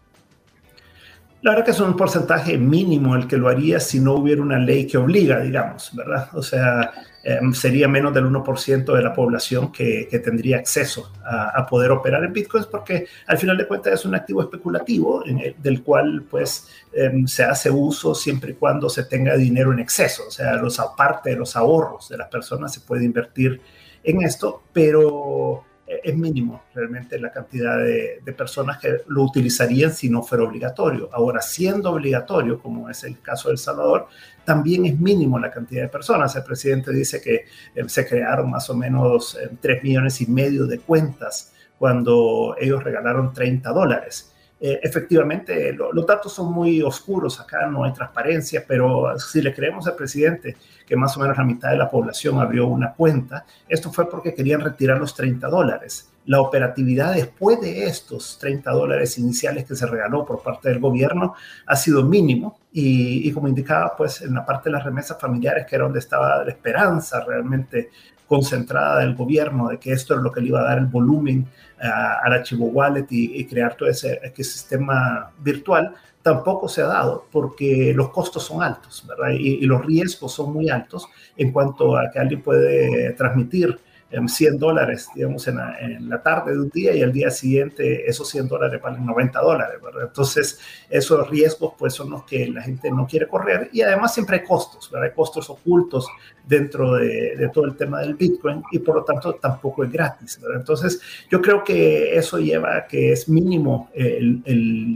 La 1.41 1.51
verdad 1.51 1.65
que 1.65 1.71
es 1.71 1.80
un 1.80 1.95
porcentaje 1.95 2.58
mínimo 2.58 3.15
el 3.15 3.27
que 3.27 3.38
lo 3.38 3.49
haría 3.49 3.80
si 3.80 3.99
no 3.99 4.13
hubiera 4.13 4.41
una 4.41 4.60
ley 4.60 4.86
que 4.86 4.97
obliga, 4.97 5.39
digamos, 5.39 5.91
¿verdad? 5.95 6.30
O 6.34 6.43
sea, 6.43 6.91
em, 7.23 7.53
sería 7.53 7.88
menos 7.88 8.13
del 8.13 8.25
1% 8.25 8.93
de 8.93 9.01
la 9.01 9.13
población 9.13 9.71
que, 9.71 10.07
tendría 10.23 10.57
acceso 10.57 11.12
a, 11.23 11.65
poder 11.65 11.91
operar 11.91 12.23
en 12.23 12.34
bitcoins 12.34 12.65
porque 12.65 13.05
al 13.27 13.38
final 13.38 13.57
de 13.57 13.67
cuentas 13.67 13.93
es 13.93 14.05
un 14.05 14.15
activo 14.15 14.41
especulativo 14.41 15.23
del 15.57 15.84
cual 15.84 16.23
pues 16.29 16.67
em, 16.93 17.27
se 17.27 17.43
hace 17.43 17.69
uso 17.69 18.13
siempre 18.15 18.51
y 18.51 18.55
cuando 18.55 18.89
se 18.89 19.03
tenga 19.05 19.36
dinero 19.36 19.71
en 19.71 19.79
exceso. 19.79 20.23
O 20.27 20.31
sea, 20.31 20.55
los, 20.55 20.79
aparte 20.79 21.31
de 21.31 21.36
los 21.38 21.55
ahorros 21.55 22.10
de 22.10 22.17
las 22.17 22.27
personas 22.27 22.73
se 22.73 22.81
puede 22.81 23.05
invertir 23.05 23.62
en 24.03 24.23
esto, 24.23 24.63
pero 24.73 25.63
es 26.04 26.15
mínimo 26.15 26.63
realmente 26.73 27.19
la 27.19 27.32
cantidad 27.32 27.77
de, 27.77 28.21
personas 28.38 28.77
que 28.77 29.01
lo 29.08 29.23
utilizarían 29.23 29.91
si 29.91 30.10
no 30.10 30.23
fuera 30.23 30.43
obligatorio. 30.43 31.10
Ahora, 31.12 31.41
siendo 31.41 31.91
obligatorio, 31.91 32.60
como 32.60 32.89
es 32.89 33.04
el 33.04 33.19
caso 33.21 33.49
de 33.49 33.54
El 33.54 33.58
Salvador, 33.58 34.08
también 34.45 34.86
es 34.86 34.99
mínimo 34.99 35.38
la 35.38 35.51
cantidad 35.51 35.84
de 35.84 35.89
personas. 35.89 36.36
El 36.36 36.43
presidente 36.43 36.91
dice 36.91 37.21
que 37.21 37.45
eh, 37.75 37.89
se 37.89 38.08
crearon 38.08 38.49
más 38.49 38.69
o 38.69 38.75
menos 38.75 39.38
3 39.60 39.77
eh, 39.77 39.82
millones 39.84 40.21
y 40.21 40.27
medio 40.27 40.65
de 40.65 40.80
cuentas 40.80 41.54
cuando 41.77 42.56
ellos 42.60 42.84
regalaron 42.84 43.34
30 43.34 43.69
dólares. 43.71 44.32
Eh, 44.63 44.80
efectivamente, 44.84 45.73
los 45.73 46.06
datos 46.06 46.32
son 46.34 46.54
muy 46.54 46.84
oscuros 46.84 47.39
acá, 47.39 47.65
no 47.65 47.84
hay 47.84 47.93
transparencia, 47.93 48.63
pero 48.67 49.17
si 49.17 49.41
le 49.41 49.56
creemos 49.56 49.88
al 49.88 49.95
presidente 49.95 50.56
que 50.91 50.97
más 50.97 51.15
o 51.15 51.21
menos 51.21 51.38
la 51.38 51.45
mitad 51.45 51.69
de 51.69 51.77
la 51.77 51.89
población 51.89 52.38
abrió 52.41 52.67
una 52.67 52.91
cuenta, 52.91 53.45
esto 53.69 53.93
fue 53.93 54.10
porque 54.10 54.34
querían 54.34 54.60
retirar 54.60 54.97
los 54.97 55.15
30 55.15 55.47
dólares. 55.47 56.10
La 56.25 56.41
operatividad 56.41 57.13
después 57.13 57.62
de 57.62 57.86
estos 57.86 58.38
30 58.41 58.69
dólares 58.71 59.17
iniciales 59.17 59.63
que 59.63 59.73
se 59.73 59.86
regaló 59.86 60.25
por 60.25 60.43
parte 60.43 60.67
del 60.67 60.82
gobierno 60.82 61.34
ha 61.65 61.77
sido 61.77 62.04
mínimo 62.04 62.60
y, 62.73 63.32
como 63.32 63.47
indicaba, 63.47 63.95
pues 63.95 64.21
en 64.21 64.34
la 64.34 64.45
parte 64.45 64.67
de 64.67 64.73
las 64.73 64.84
remesas 64.84 65.17
familiares, 65.17 65.65
que 65.65 65.77
era 65.77 65.86
donde 65.86 65.99
estaba 65.99 66.43
la 66.43 66.51
esperanza 66.51 67.23
realmente 67.23 67.89
concentrada 68.27 68.99
del 68.99 69.15
gobierno 69.15 69.69
de 69.69 69.80
que 69.80 69.93
esto 69.93 70.15
es 70.15 70.21
lo 70.21 70.30
que 70.30 70.41
le 70.41 70.47
iba 70.47 70.60
a 70.60 70.63
dar 70.63 70.77
el 70.77 70.88
volumen 70.88 71.47
al 71.80 72.34
archivo 72.34 72.65
wallet 72.65 73.08
y, 73.10 73.45
crear 73.45 73.75
todo 73.75 73.88
ese, 73.88 74.19
sistema 74.36 75.32
virtual, 75.39 75.95
tampoco 76.21 76.67
se 76.67 76.81
ha 76.81 76.88
dado 76.88 77.25
porque 77.31 77.93
los 77.95 78.10
costos 78.10 78.43
son 78.43 78.62
altos, 78.62 79.03
¿verdad? 79.07 79.29
Y, 79.31 79.62
los 79.65 79.86
riesgos 79.86 80.34
son 80.34 80.53
muy 80.53 80.69
altos 80.69 81.07
en 81.38 81.51
cuanto 81.51 81.97
a 81.97 82.10
que 82.12 82.19
alguien 82.19 82.41
puede 82.41 83.13
transmitir 83.13 83.79
100 84.28 84.60
dólares, 84.60 85.08
digamos, 85.15 85.47
en 85.47 86.10
la, 86.10 86.21
tarde 86.21 86.52
de 86.52 86.60
un 86.60 86.69
día 86.69 86.93
y 86.93 87.02
al 87.02 87.13
día 87.13 87.32
siguiente 87.32 88.10
esos 88.10 88.30
100 88.30 88.47
dólares 88.47 88.82
valen 88.82 89.06
90 89.06 89.39
dólares, 89.39 89.82
¿verdad? 89.82 90.04
Entonces, 90.08 90.60
esos 90.89 91.30
riesgos, 91.30 91.74
pues, 91.78 91.93
son 91.93 92.10
los 92.10 92.24
que 92.26 92.47
la 92.47 92.62
gente 92.62 92.91
no 92.91 93.08
quiere 93.08 93.28
correr 93.28 93.69
y 93.71 93.82
además 93.82 94.13
siempre 94.13 94.38
hay 94.38 94.43
costos, 94.43 94.89
¿verdad? 94.91 95.10
Hay 95.10 95.15
costos 95.15 95.50
ocultos 95.50 96.08
dentro 96.45 96.95
de, 96.95 97.50
todo 97.54 97.65
el 97.65 97.76
tema 97.76 98.02
del 98.02 98.15
Bitcoin 98.15 98.63
y 98.71 98.80
por 98.80 98.95
lo 98.95 99.04
tanto 99.04 99.36
tampoco 99.36 99.84
es 99.84 99.91
gratis, 99.91 100.39
¿verdad? 100.41 100.60
Entonces, 100.60 101.02
yo 101.30 101.41
creo 101.41 101.63
que 101.63 102.15
eso 102.17 102.38
lleva 102.38 102.78
a 102.78 102.88
que 102.88 103.13
es 103.13 103.30
mínimo 103.30 103.89
el, 103.93 104.41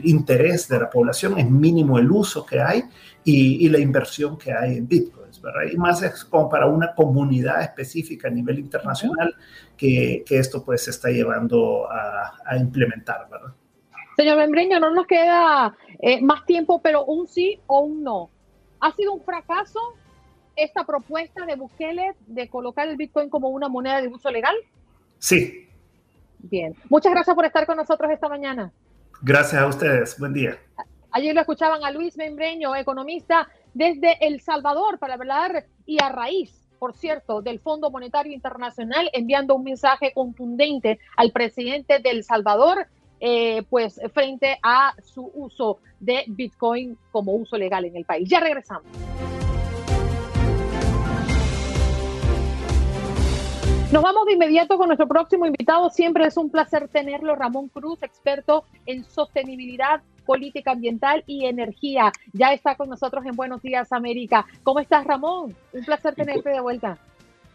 interés 0.04 0.68
de 0.68 0.80
la 0.80 0.90
población, 0.90 1.40
es 1.40 1.50
mínimo 1.50 1.98
el 1.98 2.12
uso 2.12 2.46
que 2.46 2.60
hay 2.60 2.84
y, 3.24 3.66
y 3.66 3.70
la 3.70 3.80
inversión 3.80 4.38
que 4.38 4.52
hay 4.52 4.78
en 4.78 4.88
Bitcoin. 4.88 5.25
Y 5.72 5.78
más 5.78 6.02
es 6.02 6.26
como 6.26 6.50
para 6.50 6.66
una 6.66 6.94
comunidad 6.94 7.62
específica 7.62 8.28
a 8.28 8.32
nivel 8.32 8.60
internacional 8.60 9.36
que, 9.78 10.24
que 10.26 10.38
esto 10.38 10.64
pues 10.64 10.84
se 10.86 10.92
está 10.92 11.10
llevando 11.10 11.90
a, 11.92 12.38
a 12.46 12.58
implementar, 12.58 13.28
¿verdad? 13.30 13.54
Señor 14.16 14.38
Membreño, 14.38 14.80
no 14.80 14.92
nos 14.92 15.08
queda 15.08 15.76
eh, 16.00 16.22
más 16.22 16.46
tiempo, 16.46 16.82
pero 16.82 17.04
un 17.06 17.28
sí 17.28 17.60
o 17.68 17.82
un 17.82 18.04
no. 18.04 18.30
¿Ha 18.80 18.92
sido 18.94 19.14
un 19.14 19.22
fracaso 19.22 19.80
esta 20.56 20.86
propuesta 20.86 21.46
de 21.46 21.56
Bukele 21.56 22.16
de 22.28 22.50
colocar 22.50 22.88
el 22.88 22.96
Bitcoin 22.96 23.30
como 23.30 23.50
una 23.50 23.68
moneda 23.68 24.02
de 24.02 24.08
uso 24.08 24.32
legal? 24.32 24.56
Sí. 25.20 25.68
Bien. 26.40 26.76
Muchas 26.90 27.12
gracias 27.12 27.36
por 27.36 27.46
estar 27.46 27.66
con 27.66 27.78
nosotros 27.78 28.10
esta 28.12 28.30
mañana. 28.30 28.72
Gracias 29.22 29.62
a 29.62 29.68
ustedes. 29.68 30.18
Buen 30.18 30.34
día. 30.34 30.58
Ayer 31.12 31.34
lo 31.34 31.42
escuchaban 31.42 31.84
a 31.84 31.92
Luis 31.92 32.16
Membreño, 32.18 32.76
economista 32.76 33.50
desde 33.76 34.26
El 34.26 34.40
Salvador, 34.40 34.98
para 35.00 35.16
hablar 35.16 35.66
y 35.86 36.02
a 36.02 36.10
raíz, 36.10 36.66
por 36.80 36.96
cierto, 36.96 37.42
del 37.42 37.60
Fondo 37.60 37.92
Monetario 37.92 38.34
Internacional, 38.34 39.10
enviando 39.14 39.54
un 39.54 39.66
mensaje 39.66 40.14
contundente 40.14 40.98
al 41.18 41.32
presidente 41.32 42.00
de 42.00 42.10
El 42.10 42.24
Salvador, 42.24 42.88
eh, 43.20 43.64
pues 43.70 44.00
frente 44.14 44.58
a 44.64 44.94
su 45.04 45.30
uso 45.34 45.80
de 46.00 46.24
Bitcoin 46.28 46.98
como 47.12 47.34
uso 47.34 47.58
legal 47.58 47.84
en 47.84 47.98
el 47.98 48.06
país. 48.06 48.30
Ya 48.30 48.40
regresamos. 48.40 48.88
Nos 53.92 54.04
vamos 54.04 54.26
de 54.26 54.34
inmediato 54.34 54.78
con 54.78 54.88
nuestro 54.88 55.08
próximo 55.08 55.46
invitado. 55.46 55.90
Siempre 55.90 56.26
es 56.26 56.38
un 56.38 56.50
placer 56.50 56.88
tenerlo, 56.88 57.36
Ramón 57.36 57.68
Cruz, 57.68 58.02
experto 58.04 58.64
en 58.86 59.04
sostenibilidad 59.04 60.02
política 60.26 60.72
ambiental 60.72 61.24
y 61.28 61.46
energía. 61.46 62.12
Ya 62.34 62.54
está 62.54 62.76
con 62.76 62.90
nosotros 62.90 63.26
en 63.26 63.36
Buenos 63.36 63.62
Días 63.62 63.92
América. 63.92 64.46
¿Cómo 64.64 64.80
estás, 64.80 65.06
Ramón? 65.06 65.56
Un 65.72 65.86
placer 65.86 66.16
tenerte 66.16 66.50
de 66.50 66.60
vuelta. 66.60 66.98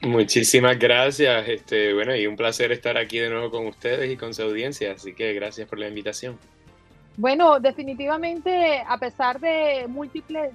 Muchísimas 0.02 0.78
gracias, 0.78 1.46
este, 1.46 1.92
bueno, 1.92 2.16
y 2.16 2.26
un 2.26 2.34
placer 2.34 2.72
estar 2.72 2.96
aquí 2.96 3.18
de 3.18 3.28
nuevo 3.28 3.50
con 3.50 3.66
ustedes 3.66 4.10
y 4.10 4.16
con 4.16 4.32
su 4.32 4.42
audiencia, 4.42 4.92
así 4.92 5.12
que 5.12 5.34
gracias 5.34 5.68
por 5.68 5.78
la 5.78 5.88
invitación. 5.88 6.38
Bueno, 7.18 7.60
definitivamente, 7.60 8.82
a 8.86 8.96
pesar 8.96 9.40
de 9.40 9.84
múltiples 9.88 10.52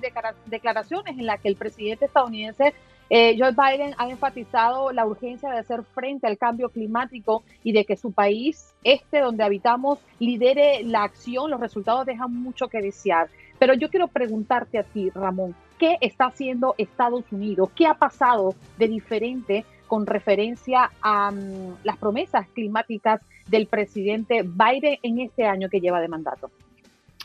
declaraciones 0.47 1.15
en 1.15 1.27
las 1.27 1.39
que 1.39 1.49
el 1.49 1.57
presidente 1.57 2.05
estadounidense 2.05 2.73
eh, 3.09 3.35
Joe 3.37 3.51
Biden 3.51 3.93
ha 3.97 4.09
enfatizado 4.09 4.91
la 4.91 5.05
urgencia 5.05 5.49
de 5.51 5.59
hacer 5.59 5.83
frente 5.93 6.25
al 6.27 6.37
cambio 6.37 6.69
climático 6.69 7.43
y 7.63 7.71
de 7.71 7.85
que 7.85 7.95
su 7.95 8.11
país, 8.11 8.73
este 8.83 9.19
donde 9.19 9.43
habitamos, 9.43 9.99
lidere 10.19 10.83
la 10.83 11.03
acción. 11.03 11.51
Los 11.51 11.59
resultados 11.59 12.05
dejan 12.05 12.33
mucho 12.33 12.67
que 12.67 12.81
desear. 12.81 13.29
Pero 13.59 13.73
yo 13.73 13.89
quiero 13.89 14.07
preguntarte 14.07 14.79
a 14.79 14.83
ti, 14.83 15.09
Ramón, 15.11 15.55
¿qué 15.79 15.97
está 16.01 16.25
haciendo 16.25 16.75
Estados 16.77 17.23
Unidos? 17.31 17.69
¿Qué 17.75 17.85
ha 17.85 17.93
pasado 17.93 18.55
de 18.77 18.87
diferente 18.87 19.65
con 19.87 20.07
referencia 20.07 20.91
a 21.01 21.31
mm, 21.31 21.77
las 21.83 21.97
promesas 21.97 22.47
climáticas 22.49 23.21
del 23.47 23.67
presidente 23.67 24.41
Biden 24.43 24.97
en 25.03 25.19
este 25.19 25.45
año 25.45 25.69
que 25.69 25.79
lleva 25.79 26.01
de 26.01 26.07
mandato? 26.07 26.49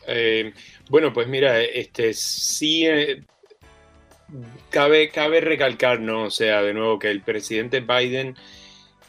Eh, 0.06 0.52
bueno, 0.88 1.12
pues 1.12 1.26
mira, 1.26 1.60
este 1.60 2.12
sí 2.12 2.86
eh, 2.86 3.22
cabe, 4.70 5.10
cabe 5.10 5.40
recalcar, 5.40 6.00
¿no? 6.00 6.24
O 6.24 6.30
sea, 6.30 6.62
de 6.62 6.74
nuevo, 6.74 6.98
que 6.98 7.10
el 7.10 7.22
presidente 7.22 7.80
Biden 7.80 8.36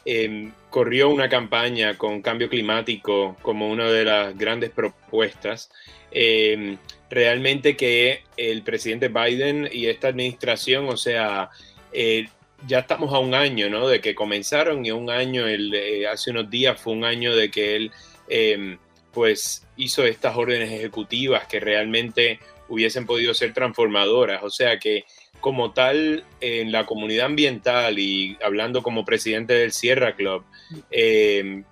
em, 0.04 0.52
corrió 0.70 1.08
una 1.10 1.28
campaña 1.28 1.96
con 1.96 2.22
cambio 2.22 2.48
climático 2.48 3.36
como 3.42 3.68
una 3.68 3.90
de 3.90 4.04
las 4.04 4.36
grandes 4.36 4.70
propuestas. 4.70 5.70
Em, 6.10 6.78
realmente 7.10 7.76
que 7.76 8.22
el 8.36 8.62
presidente 8.62 9.08
Biden 9.08 9.68
y 9.70 9.86
esta 9.86 10.08
administración, 10.08 10.88
o 10.88 10.96
sea, 10.96 11.50
eh, 11.92 12.26
ya 12.66 12.80
estamos 12.80 13.12
a 13.12 13.18
un 13.18 13.34
año, 13.34 13.68
¿no? 13.68 13.88
De 13.88 14.00
que 14.00 14.14
comenzaron 14.14 14.84
y 14.84 14.90
un 14.90 15.10
año, 15.10 15.46
el, 15.46 16.06
hace 16.06 16.30
unos 16.30 16.50
días 16.50 16.80
fue 16.80 16.92
un 16.94 17.04
año 17.04 17.34
de 17.36 17.50
que 17.50 17.76
él, 17.76 17.92
em, 18.28 18.78
pues, 19.12 19.66
hizo 19.76 20.04
estas 20.04 20.36
órdenes 20.36 20.70
ejecutivas 20.70 21.46
que 21.46 21.60
realmente 21.60 22.40
hubiesen 22.72 23.04
podido 23.04 23.34
ser 23.34 23.52
transformadoras. 23.52 24.42
O 24.42 24.48
sea 24.48 24.78
que 24.78 25.04
como 25.40 25.72
tal, 25.72 26.24
en 26.40 26.72
la 26.72 26.86
comunidad 26.86 27.26
ambiental 27.26 27.98
y 27.98 28.38
hablando 28.42 28.82
como 28.82 29.04
presidente 29.04 29.52
del 29.52 29.72
Sierra 29.72 30.14
Club, 30.14 30.42
em, 30.90 31.64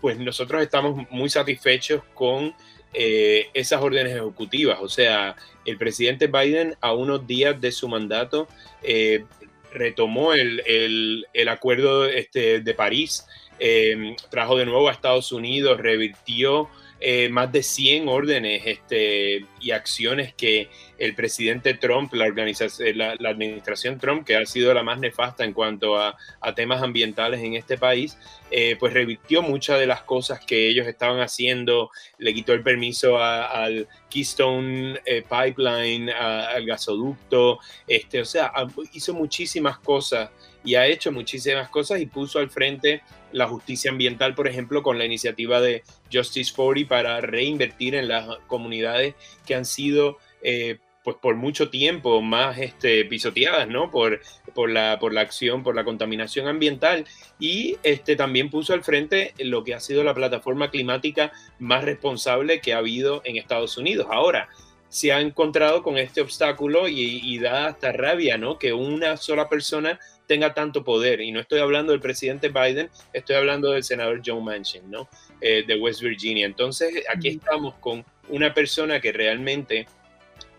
pues 0.00 0.18
nosotros 0.18 0.62
estamos 0.62 1.06
muy 1.10 1.28
satisfechos 1.28 2.02
con 2.14 2.54
eh, 2.94 3.48
esas 3.52 3.82
órdenes 3.82 4.14
ejecutivas. 4.16 4.78
O 4.80 4.88
sea, 4.88 5.36
el 5.66 5.76
presidente 5.76 6.28
Biden 6.28 6.76
a 6.80 6.94
unos 6.94 7.26
días 7.26 7.60
de 7.60 7.70
su 7.70 7.86
mandato 7.88 8.48
eh, 8.82 9.24
retomó 9.70 10.32
el, 10.32 11.26
acuerdo 11.48 12.06
este, 12.06 12.60
de 12.60 12.74
París, 12.74 13.26
em, 13.58 14.16
trajo 14.30 14.56
de 14.56 14.64
nuevo 14.64 14.88
a 14.88 14.92
Estados 14.92 15.30
Unidos, 15.30 15.78
revirtió 15.78 16.70
eh, 17.00 17.28
más 17.28 17.52
de 17.52 17.62
100 17.62 18.08
órdenes 18.08 18.62
este, 18.64 19.46
y 19.60 19.70
acciones 19.70 20.34
que 20.34 20.68
el 20.98 21.14
presidente 21.14 21.74
Trump, 21.74 22.12
la, 22.12 22.24
organización, 22.24 22.98
la, 22.98 23.12
administración 23.12 24.00
Trump, 24.00 24.26
que 24.26 24.34
ha 24.34 24.44
sido 24.46 24.74
la 24.74 24.82
más 24.82 24.98
nefasta 24.98 25.44
en 25.44 25.52
cuanto 25.52 25.96
a, 25.96 26.16
temas 26.56 26.82
ambientales 26.82 27.40
en 27.40 27.54
este 27.54 27.78
país, 27.78 28.18
eh, 28.50 28.76
pues 28.80 28.92
revirtió 28.92 29.42
muchas 29.42 29.78
de 29.78 29.86
las 29.86 30.02
cosas 30.02 30.40
que 30.44 30.68
ellos 30.68 30.88
estaban 30.88 31.20
haciendo, 31.20 31.90
le 32.18 32.34
quitó 32.34 32.52
el 32.52 32.64
permiso 32.64 33.18
al 33.22 33.86
Keystone 34.10 34.98
eh, 35.04 35.22
Pipeline, 35.22 36.10
al 36.10 36.66
gasoducto, 36.66 37.60
este, 37.86 38.20
o 38.20 38.24
sea, 38.24 38.52
hizo 38.92 39.14
muchísimas 39.14 39.78
cosas 39.78 40.30
y 40.64 40.74
ha 40.74 40.86
hecho 40.86 41.12
muchísimas 41.12 41.68
cosas 41.68 42.00
y 42.00 42.06
puso 42.06 42.38
al 42.38 42.50
frente 42.50 43.02
la 43.32 43.46
justicia 43.46 43.90
ambiental, 43.90 44.34
por 44.34 44.48
ejemplo, 44.48 44.82
con 44.82 44.98
la 44.98 45.04
iniciativa 45.04 45.60
de 45.60 45.82
Justice 46.12 46.52
40 46.54 46.88
para 46.88 47.20
reinvertir 47.20 47.94
en 47.94 48.08
las 48.08 48.38
comunidades 48.46 49.14
que 49.46 49.54
han 49.54 49.64
sido 49.64 50.18
eh, 50.42 50.78
pues 51.08 51.16
por 51.22 51.36
mucho 51.36 51.70
tiempo 51.70 52.20
más 52.20 52.58
este, 52.58 53.04
pisoteadas, 53.06 53.66
¿no? 53.66 53.90
Por, 53.90 54.20
la, 54.68 54.98
por 54.98 55.14
la 55.14 55.22
acción, 55.22 55.62
por 55.62 55.74
la 55.74 55.84
contaminación 55.84 56.48
ambiental 56.48 57.06
y 57.38 57.78
este, 57.82 58.14
también 58.14 58.50
puso 58.50 58.74
al 58.74 58.84
frente 58.84 59.32
lo 59.38 59.64
que 59.64 59.74
ha 59.74 59.80
sido 59.80 60.04
la 60.04 60.12
plataforma 60.12 60.70
climática 60.70 61.32
más 61.58 61.84
responsable 61.84 62.60
que 62.60 62.74
ha 62.74 62.78
habido 62.78 63.22
en 63.24 63.36
Estados 63.36 63.78
Unidos. 63.78 64.06
Ahora, 64.10 64.48
se 64.88 65.12
ha 65.12 65.20
encontrado 65.20 65.82
con 65.82 65.98
este 65.98 66.20
obstáculo 66.20 66.88
y, 66.88 67.38
da 67.38 67.66
hasta 67.66 67.92
rabia, 67.92 68.38
¿no? 68.38 68.58
Que 68.58 68.72
una 68.72 69.16
sola 69.16 69.48
persona 69.48 69.98
tenga 70.26 70.54
tanto 70.54 70.84
poder. 70.84 71.20
Y 71.20 71.30
no 71.30 71.40
estoy 71.40 71.60
hablando 71.60 71.92
del 71.92 72.00
presidente 72.00 72.48
Biden, 72.48 72.90
estoy 73.12 73.36
hablando 73.36 73.70
del 73.70 73.84
senador 73.84 74.22
Joe 74.24 74.40
Manchin, 74.40 74.90
¿no? 74.90 75.08
Eh, 75.40 75.64
de 75.66 75.78
West 75.78 76.00
Virginia. 76.00 76.46
Entonces, 76.46 77.04
aquí 77.12 77.28
estamos 77.28 77.74
con 77.76 78.04
una 78.28 78.54
persona 78.54 79.00
que 79.00 79.12
realmente, 79.12 79.86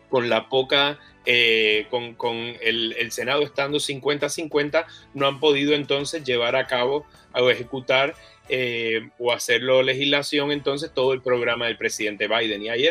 con 0.10 0.30
la 0.30 0.48
poca, 0.48 1.00
eh, 1.32 1.86
con, 1.92 2.56
el, 2.60 3.12
Senado 3.12 3.44
estando 3.44 3.78
50-50, 3.78 4.88
no 5.14 5.28
han 5.28 5.40
podido 5.40 5.76
entonces 5.76 6.24
llevar 6.24 6.56
a 6.56 6.66
cabo 6.66 7.06
o 7.36 7.52
ejecutar 7.52 8.16
eh, 8.50 9.10
o 9.20 9.32
hacerlo 9.32 9.84
legislación 9.84 10.52
entonces 10.52 10.92
todo 10.92 11.14
el 11.14 11.22
programa 11.22 11.68
del 11.68 11.78
presidente 11.78 12.28
Biden. 12.28 12.64
Y 12.64 12.70
ahí 12.70 12.90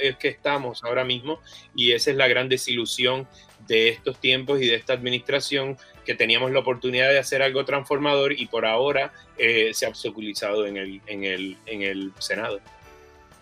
es 0.00 0.16
que 0.16 0.26
estamos 0.26 0.82
ahora 0.82 1.04
mismo 1.04 1.38
y 1.76 1.92
esa 1.92 2.10
es 2.10 2.16
la 2.16 2.26
gran 2.26 2.48
desilusión 2.48 3.28
de 3.68 3.90
estos 3.90 4.18
tiempos 4.18 4.60
y 4.60 4.66
de 4.66 4.74
esta 4.74 4.92
administración 4.92 5.76
que 6.04 6.16
teníamos 6.16 6.50
la 6.50 6.58
oportunidad 6.58 7.10
de 7.10 7.20
hacer 7.20 7.40
algo 7.40 7.64
transformador 7.64 8.32
y 8.32 8.46
por 8.46 8.66
ahora 8.66 9.12
eh, 9.38 9.70
se 9.74 9.86
ha 9.86 9.90
obstaculizado 9.90 10.66
en 10.66 10.76
el, 10.76 11.00
en, 11.06 11.22
el, 11.22 11.56
en 11.66 11.82
el 11.82 12.12
Senado. 12.18 12.60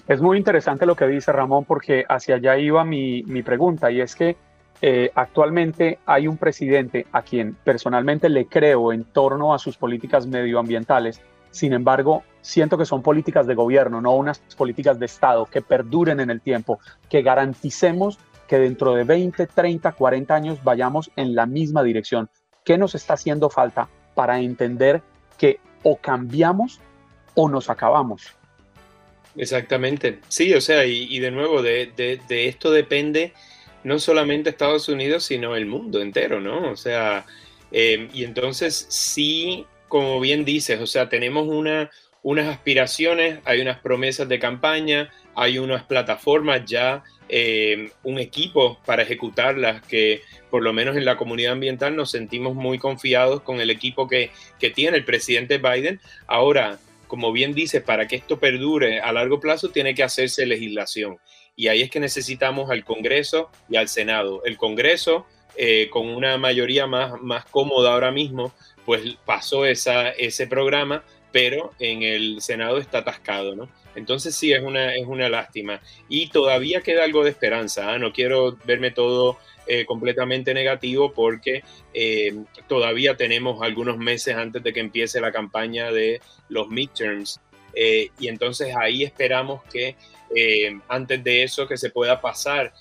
Es 0.06 0.20
muy 0.20 0.38
interesante 0.38 0.86
lo 0.86 0.96
que 0.96 1.06
dice 1.06 1.32
Ramón 1.32 1.64
porque 1.64 2.04
hacia 2.08 2.36
allá 2.36 2.58
iba 2.58 2.84
mi, 2.84 3.22
mi 3.24 3.42
pregunta 3.42 3.90
y 3.90 4.00
es 4.00 4.14
que 4.14 4.36
eh, 4.82 5.10
actualmente 5.14 5.98
hay 6.04 6.28
un 6.28 6.36
presidente 6.36 7.06
a 7.12 7.22
quien 7.22 7.56
personalmente 7.64 8.28
le 8.28 8.46
creo 8.46 8.92
en 8.92 9.04
torno 9.04 9.54
a 9.54 9.58
sus 9.58 9.76
políticas 9.76 10.26
medioambientales 10.26 11.22
sin 11.54 11.72
embargo, 11.72 12.24
siento 12.40 12.76
que 12.76 12.84
son 12.84 13.00
políticas 13.00 13.46
de 13.46 13.54
gobierno, 13.54 14.00
no 14.00 14.16
unas 14.16 14.40
políticas 14.56 14.98
de 14.98 15.06
Estado 15.06 15.46
que 15.46 15.62
perduren 15.62 16.18
en 16.18 16.30
el 16.30 16.40
tiempo, 16.40 16.80
que 17.08 17.22
garanticemos 17.22 18.18
que 18.48 18.58
dentro 18.58 18.92
de 18.92 19.04
20, 19.04 19.46
30, 19.46 19.92
40 19.92 20.34
años 20.34 20.64
vayamos 20.64 21.12
en 21.14 21.36
la 21.36 21.46
misma 21.46 21.84
dirección. 21.84 22.28
¿Qué 22.64 22.76
nos 22.76 22.96
está 22.96 23.14
haciendo 23.14 23.50
falta 23.50 23.88
para 24.16 24.40
entender 24.40 25.00
que 25.38 25.60
o 25.84 25.96
cambiamos 25.96 26.80
o 27.36 27.48
nos 27.48 27.70
acabamos? 27.70 28.34
Exactamente. 29.36 30.20
Sí, 30.28 30.54
o 30.54 30.60
sea, 30.60 30.86
y, 30.86 31.18
de 31.18 31.30
nuevo, 31.30 31.62
de, 31.62 31.92
esto 32.28 32.70
depende 32.70 33.32
no 33.82 33.98
solamente 33.98 34.50
Estados 34.50 34.88
Unidos, 34.88 35.24
sino 35.24 35.56
el 35.56 35.66
mundo 35.66 36.00
entero, 36.00 36.40
¿no? 36.40 36.70
O 36.70 36.76
sea, 36.76 37.26
eh, 37.70 38.08
y 38.14 38.24
entonces 38.24 38.86
sí 38.88 39.66
como 39.94 40.18
bien 40.18 40.44
dices, 40.44 40.80
o 40.80 40.88
sea, 40.88 41.08
tenemos 41.08 41.46
una, 41.46 41.88
unas 42.24 42.48
aspiraciones, 42.48 43.38
hay 43.44 43.60
unas 43.60 43.78
promesas 43.78 44.28
de 44.28 44.40
campaña, 44.40 45.08
hay 45.36 45.58
unas 45.58 45.84
plataformas 45.84 46.64
ya, 46.66 47.04
eh, 47.28 47.92
un 48.02 48.18
equipo 48.18 48.80
para 48.84 49.04
ejecutarlas 49.04 49.82
que 49.82 50.22
por 50.50 50.64
lo 50.64 50.72
menos 50.72 50.96
en 50.96 51.04
la 51.04 51.16
comunidad 51.16 51.52
ambiental 51.52 51.94
nos 51.94 52.10
sentimos 52.10 52.56
muy 52.56 52.76
confiados 52.76 53.42
con 53.42 53.60
el 53.60 53.70
equipo 53.70 54.08
que, 54.08 54.32
que 54.58 54.70
tiene 54.70 54.96
el 54.96 55.04
presidente 55.04 55.58
Biden. 55.58 56.00
Ahora, 56.26 56.80
como 57.14 57.30
bien 57.30 57.54
dices, 57.54 57.80
para 57.80 58.08
que 58.08 58.16
esto 58.16 58.40
perdure 58.40 58.98
a 58.98 59.12
largo 59.12 59.38
plazo 59.38 59.68
tiene 59.68 59.94
que 59.94 60.02
hacerse 60.02 60.46
legislación. 60.46 61.20
Y 61.54 61.68
ahí 61.68 61.80
es 61.80 61.88
que 61.88 62.00
necesitamos 62.00 62.70
al 62.70 62.84
Congreso 62.84 63.50
y 63.70 63.76
al 63.76 63.86
Senado. 63.86 64.42
El 64.44 64.56
Congreso, 64.56 65.24
eh, 65.56 65.88
con 65.90 66.08
una 66.08 66.38
mayoría 66.38 66.88
más, 66.88 67.22
más 67.22 67.44
cómoda 67.44 67.92
ahora 67.92 68.10
mismo, 68.10 68.52
pues 68.84 69.16
pasó 69.24 69.64
esa, 69.64 70.10
ese 70.10 70.48
programa, 70.48 71.04
pero 71.34 71.72
en 71.80 72.04
el 72.04 72.40
Senado 72.40 72.78
está 72.78 72.98
atascado, 72.98 73.56
¿no? 73.56 73.68
Entonces 73.96 74.36
sí, 74.36 74.52
es 74.52 74.62
una, 74.62 74.94
es 74.94 75.04
una 75.04 75.28
lástima. 75.28 75.80
Y 76.08 76.28
todavía 76.28 76.80
queda 76.80 77.02
algo 77.02 77.24
de 77.24 77.30
esperanza, 77.30 77.92
¿ah? 77.92 77.98
no 77.98 78.12
quiero 78.12 78.56
verme 78.64 78.92
todo 78.92 79.36
eh, 79.66 79.84
completamente 79.84 80.54
negativo 80.54 81.12
porque 81.12 81.64
eh, 81.92 82.36
todavía 82.68 83.16
tenemos 83.16 83.60
algunos 83.62 83.98
meses 83.98 84.36
antes 84.36 84.62
de 84.62 84.72
que 84.72 84.78
empiece 84.78 85.20
la 85.20 85.32
campaña 85.32 85.90
de 85.90 86.20
los 86.48 86.68
midterms. 86.68 87.40
Eh, 87.74 88.10
y 88.20 88.28
entonces 88.28 88.72
ahí 88.80 89.02
esperamos 89.02 89.64
que 89.64 89.96
antes 90.88 91.24
de 91.24 91.42
eso 91.42 91.66
que 91.66 91.76
se 91.76 91.90
pueda 91.90 92.20
pasar 92.20 92.72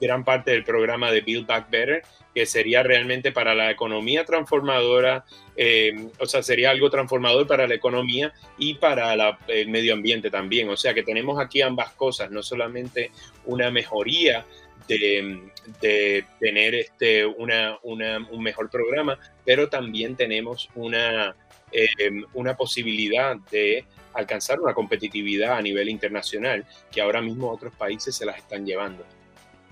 gran 0.00 0.24
parte 0.24 0.50
del 0.50 0.64
programa 0.64 1.10
de 1.10 1.20
Build 1.20 1.46
Back 1.46 1.70
Better 1.70 2.02
que 2.34 2.46
sería 2.46 2.82
realmente 2.82 3.32
para 3.32 3.54
la 3.54 3.70
economía 3.70 4.24
transformadora, 4.24 5.24
eh, 5.56 6.08
o 6.18 6.26
sea, 6.26 6.42
sería 6.42 6.70
algo 6.70 6.90
transformador 6.90 7.46
para 7.46 7.66
la 7.66 7.74
economía 7.74 8.32
y 8.58 8.74
para 8.74 9.38
el 9.48 9.68
medio 9.68 9.94
ambiente 9.94 10.30
también. 10.30 10.68
O 10.68 10.76
sea, 10.76 10.94
que 10.94 11.02
tenemos 11.02 11.40
aquí 11.40 11.60
ambas 11.62 11.92
cosas, 11.92 12.30
no 12.30 12.42
solamente 12.42 13.10
una 13.44 13.70
mejoría 13.70 14.46
de, 14.88 16.24
tener 16.40 16.74
este, 16.74 17.24
una, 17.24 17.78
un 17.82 18.42
mejor 18.42 18.70
programa, 18.70 19.18
pero 19.44 19.68
también 19.68 20.16
tenemos 20.16 20.68
una, 20.74 21.34
eh, 21.72 21.86
una 22.34 22.56
posibilidad 22.56 23.36
de 23.50 23.84
alcanzar 24.14 24.60
una 24.60 24.74
competitividad 24.74 25.56
a 25.56 25.62
nivel 25.62 25.88
internacional 25.88 26.64
que 26.90 27.00
ahora 27.00 27.20
mismo 27.20 27.50
otros 27.50 27.72
países 27.74 28.14
se 28.14 28.26
las 28.26 28.38
están 28.38 28.66
llevando. 28.66 29.04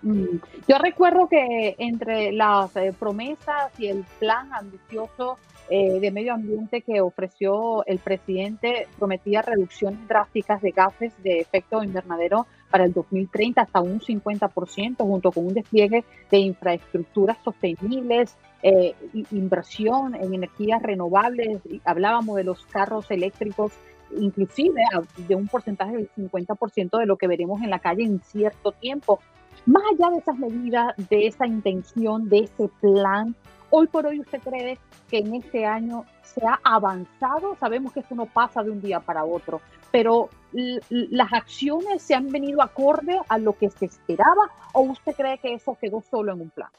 Mm. 0.03 0.39
Yo 0.69 0.79
recuerdo 0.79 1.29
que 1.29 1.75
entre 1.79 2.33
las 2.33 2.75
eh, 2.77 2.95
promesas 2.99 3.73
y 3.79 3.89
el 3.89 4.05
plan 4.19 4.53
ambicioso 4.53 5.39
eh, 5.71 6.01
de 6.01 6.11
medio 6.11 6.33
ambiente 6.33 6.81
que 6.81 7.03
ofreció 7.03 7.85
el 7.85 7.99
presidente 7.99 8.89
prometía 8.99 9.43
reducciones 9.43 10.07
drásticas 10.09 10.63
de 10.63 10.71
gases 10.71 11.13
de 11.23 11.41
efecto 11.41 11.83
invernadero 11.83 12.47
para 12.71 12.85
el 12.85 12.93
2030 12.95 13.63
hasta 13.63 13.81
un 13.81 14.01
50%, 14.01 14.97
junto 14.99 15.31
con 15.31 15.47
un 15.47 15.55
despliegue 15.55 16.05
de 16.31 16.39
infraestructuras 16.39 17.37
sostenibles, 17.45 18.35
eh, 18.63 18.95
inversión 19.31 20.15
en 20.15 20.33
energías 20.35 20.83
renovables. 20.83 21.61
Hablábamos 21.85 22.37
de 22.37 22.45
los 22.45 22.65
carros 22.67 23.11
eléctricos, 23.11 23.73
inclusive 24.19 24.83
de 25.17 25.35
un 25.35 25.49
porcentaje 25.49 25.97
del 25.97 26.11
50% 26.17 26.99
de 26.99 27.07
lo 27.07 27.17
que 27.17 27.27
veremos 27.27 27.63
en 27.63 27.71
la 27.71 27.79
calle 27.79 28.05
en 28.05 28.21
cierto 28.21 28.73
tiempo. 28.73 29.21
Más 29.69 29.83
allá 29.93 30.11
de 30.13 30.19
esas 30.19 30.39
medidas, 30.39 30.95
de 31.11 31.27
esa 31.27 31.47
intención, 31.47 32.27
de 32.31 32.39
ese 32.39 32.71
plan, 32.81 33.37
hoy 33.69 33.87
por 33.87 34.07
hoy 34.07 34.19
usted 34.21 34.41
cree 34.41 34.79
que 35.11 35.19
en 35.19 35.35
este 35.35 35.67
año 35.67 36.07
se 36.23 36.41
ha 36.47 36.59
avanzado. 36.65 37.55
Sabemos 37.61 37.93
que 37.93 38.01
esto 38.01 38.15
no 38.15 38.25
pasa 38.25 38.63
de 38.63 38.71
un 38.71 38.81
día 38.81 39.01
para 39.01 39.25
otro, 39.25 39.61
pero 39.91 40.31
las 40.53 41.33
acciones 41.35 42.01
se 42.01 42.15
han 42.15 42.29
venido 42.29 42.63
acorde 42.63 43.19
a 43.29 43.37
lo 43.37 43.59
que 43.59 43.69
se 43.69 43.85
esperaba 43.85 44.51
o 44.73 44.81
usted 44.81 45.13
cree 45.15 45.37
que 45.37 45.53
eso 45.53 45.77
quedó 45.79 46.03
solo 46.11 46.33
en 46.33 46.41
un 46.41 46.51
plan? 46.51 46.71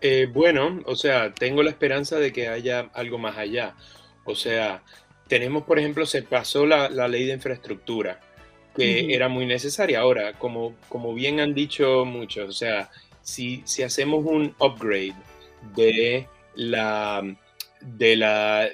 Eh, 0.00 0.28
bueno, 0.32 0.82
o 0.86 0.94
sea, 0.94 1.32
tengo 1.32 1.64
la 1.64 1.70
esperanza 1.70 2.18
de 2.18 2.32
que 2.32 2.46
haya 2.46 2.90
algo 2.92 3.18
más 3.18 3.36
allá. 3.36 3.74
O 4.24 4.36
sea, 4.36 4.84
tenemos, 5.26 5.64
por 5.64 5.80
ejemplo, 5.80 6.06
se 6.06 6.22
pasó 6.22 6.64
la, 6.64 6.88
ley 7.08 7.26
de 7.26 7.34
infraestructura, 7.34 8.20
que 8.74 9.14
era 9.14 9.28
muy 9.28 9.46
necesaria. 9.46 10.00
Ahora, 10.00 10.32
como, 10.34 10.74
como 10.88 11.14
bien 11.14 11.40
han 11.40 11.54
dicho 11.54 12.04
muchos, 12.04 12.48
o 12.48 12.52
sea, 12.52 12.90
si, 13.22 13.62
si 13.64 13.82
hacemos 13.82 14.24
un 14.24 14.54
upgrade 14.58 15.14
de 15.74 16.28
la, 16.54 17.22
de 17.80 18.16
la, 18.16 18.68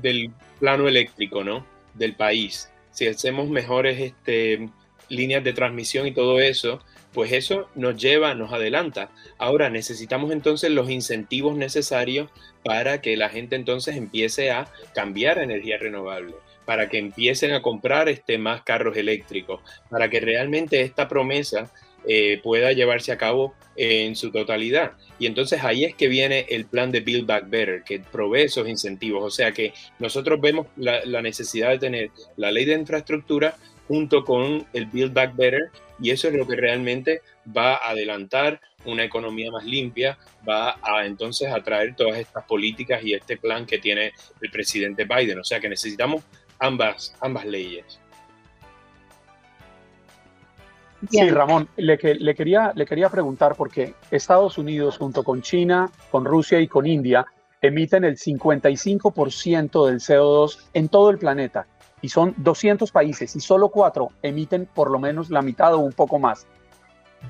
del 0.00 0.30
plano 0.58 0.88
eléctrico, 0.88 1.44
¿no? 1.44 1.66
Del 1.94 2.14
país. 2.14 2.70
Si 2.92 3.06
hacemos 3.06 3.48
mejores 3.48 4.00
este, 4.00 4.68
líneas 5.08 5.44
de 5.44 5.52
transmisión 5.52 6.06
y 6.06 6.12
todo 6.12 6.40
eso, 6.40 6.80
pues 7.12 7.32
eso 7.32 7.68
nos 7.74 7.96
lleva, 7.96 8.34
nos 8.34 8.52
adelanta. 8.52 9.10
Ahora 9.38 9.68
necesitamos 9.70 10.32
entonces 10.32 10.70
los 10.70 10.88
incentivos 10.90 11.56
necesarios 11.56 12.30
para 12.64 13.00
que 13.00 13.16
la 13.16 13.28
gente 13.28 13.56
entonces 13.56 13.96
empiece 13.96 14.50
a 14.50 14.68
cambiar 14.94 15.38
energía 15.38 15.78
renovable, 15.78 16.34
para 16.70 16.88
que 16.88 16.98
empiecen 16.98 17.52
a 17.52 17.62
comprar 17.62 18.08
este, 18.08 18.38
más 18.38 18.62
carros 18.62 18.96
eléctricos, 18.96 19.60
para 19.88 20.08
que 20.08 20.20
realmente 20.20 20.80
esta 20.82 21.08
promesa 21.08 21.68
eh, 22.06 22.38
pueda 22.44 22.70
llevarse 22.70 23.10
a 23.10 23.18
cabo 23.18 23.56
en 23.74 24.14
su 24.14 24.30
totalidad. 24.30 24.92
Y 25.18 25.26
entonces 25.26 25.64
ahí 25.64 25.84
es 25.84 25.96
que 25.96 26.06
viene 26.06 26.46
el 26.48 26.66
plan 26.66 26.92
de 26.92 27.00
Build 27.00 27.26
Back 27.26 27.50
Better, 27.50 27.82
que 27.82 27.98
provee 27.98 28.42
esos 28.42 28.68
incentivos. 28.68 29.24
O 29.24 29.30
sea 29.30 29.50
que 29.50 29.72
nosotros 29.98 30.40
vemos 30.40 30.68
la, 30.76 31.02
necesidad 31.20 31.70
de 31.70 31.78
tener 31.80 32.10
la 32.36 32.52
ley 32.52 32.66
de 32.66 32.74
infraestructura 32.74 33.56
junto 33.88 34.24
con 34.24 34.64
el 34.72 34.86
Build 34.86 35.12
Back 35.12 35.34
Better 35.34 35.72
y 36.00 36.10
eso 36.10 36.28
es 36.28 36.34
lo 36.34 36.46
que 36.46 36.54
realmente 36.54 37.22
va 37.44 37.74
a 37.74 37.90
adelantar 37.90 38.60
una 38.84 39.02
economía 39.02 39.50
más 39.50 39.64
limpia, 39.64 40.16
va 40.48 40.78
a 40.82 41.04
entonces 41.04 41.52
atraer 41.52 41.96
todas 41.96 42.16
estas 42.16 42.44
políticas 42.44 43.02
y 43.02 43.12
este 43.12 43.36
plan 43.36 43.66
que 43.66 43.78
tiene 43.78 44.12
el 44.40 44.50
presidente 44.52 45.04
Biden. 45.04 45.40
O 45.40 45.44
sea 45.44 45.58
que 45.58 45.68
necesitamos 45.68 46.22
ambas, 46.60 47.14
ambas 47.20 47.44
leyes. 47.44 48.00
Sí, 51.08 51.30
Ramón, 51.30 51.68
le, 51.76 51.96
le, 51.96 52.34
quería, 52.34 52.72
le 52.74 52.84
quería 52.84 53.08
preguntar 53.08 53.54
porque 53.56 53.94
Estados 54.10 54.58
Unidos 54.58 54.98
junto 54.98 55.24
con 55.24 55.40
China, 55.40 55.90
con 56.10 56.26
Rusia 56.26 56.60
y 56.60 56.68
con 56.68 56.86
India 56.86 57.26
emiten 57.62 58.04
el 58.04 58.16
55% 58.16 59.86
del 59.86 60.00
CO2 60.00 60.58
en 60.74 60.88
todo 60.88 61.10
el 61.10 61.18
planeta 61.18 61.66
y 62.02 62.08
son 62.08 62.34
200 62.38 62.90
países 62.90 63.34
y 63.36 63.40
solo 63.40 63.68
cuatro 63.68 64.10
emiten 64.22 64.66
por 64.66 64.90
lo 64.90 64.98
menos 64.98 65.30
la 65.30 65.42
mitad 65.42 65.74
o 65.74 65.78
un 65.78 65.92
poco 65.92 66.18
más. 66.18 66.46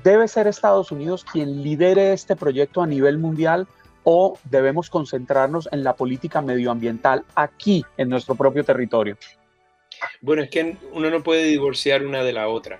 ¿Debe 0.03 0.27
ser 0.27 0.47
Estados 0.47 0.91
Unidos 0.91 1.25
quien 1.25 1.63
lidere 1.63 2.13
este 2.13 2.35
proyecto 2.35 2.81
a 2.81 2.87
nivel 2.87 3.17
mundial 3.19 3.67
o 4.03 4.37
debemos 4.45 4.89
concentrarnos 4.89 5.69
en 5.71 5.83
la 5.83 5.95
política 5.95 6.41
medioambiental 6.41 7.23
aquí 7.35 7.85
en 7.97 8.09
nuestro 8.09 8.35
propio 8.35 8.63
territorio? 8.63 9.17
Bueno, 10.21 10.43
es 10.43 10.49
que 10.49 10.77
uno 10.93 11.09
no 11.09 11.23
puede 11.23 11.43
divorciar 11.45 12.05
una 12.05 12.23
de 12.23 12.33
la 12.33 12.47
otra. 12.47 12.79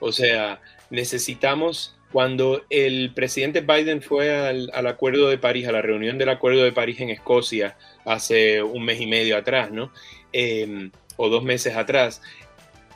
O 0.00 0.12
sea, 0.12 0.60
necesitamos, 0.90 1.96
cuando 2.12 2.62
el 2.70 3.12
presidente 3.14 3.60
Biden 3.60 4.02
fue 4.02 4.30
al, 4.30 4.86
Acuerdo 4.86 5.28
de 5.28 5.38
París, 5.38 5.66
a 5.68 5.72
la 5.72 5.82
reunión 5.82 6.18
del 6.18 6.28
Acuerdo 6.28 6.62
de 6.62 6.72
París 6.72 7.00
en 7.00 7.10
Escocia 7.10 7.76
hace 8.04 8.62
un 8.62 8.84
mes 8.84 9.00
y 9.00 9.06
medio 9.06 9.36
atrás, 9.36 9.70
¿no? 9.70 9.92
Em, 10.32 10.90
o 11.16 11.28
dos 11.28 11.42
meses 11.42 11.76
atrás, 11.76 12.22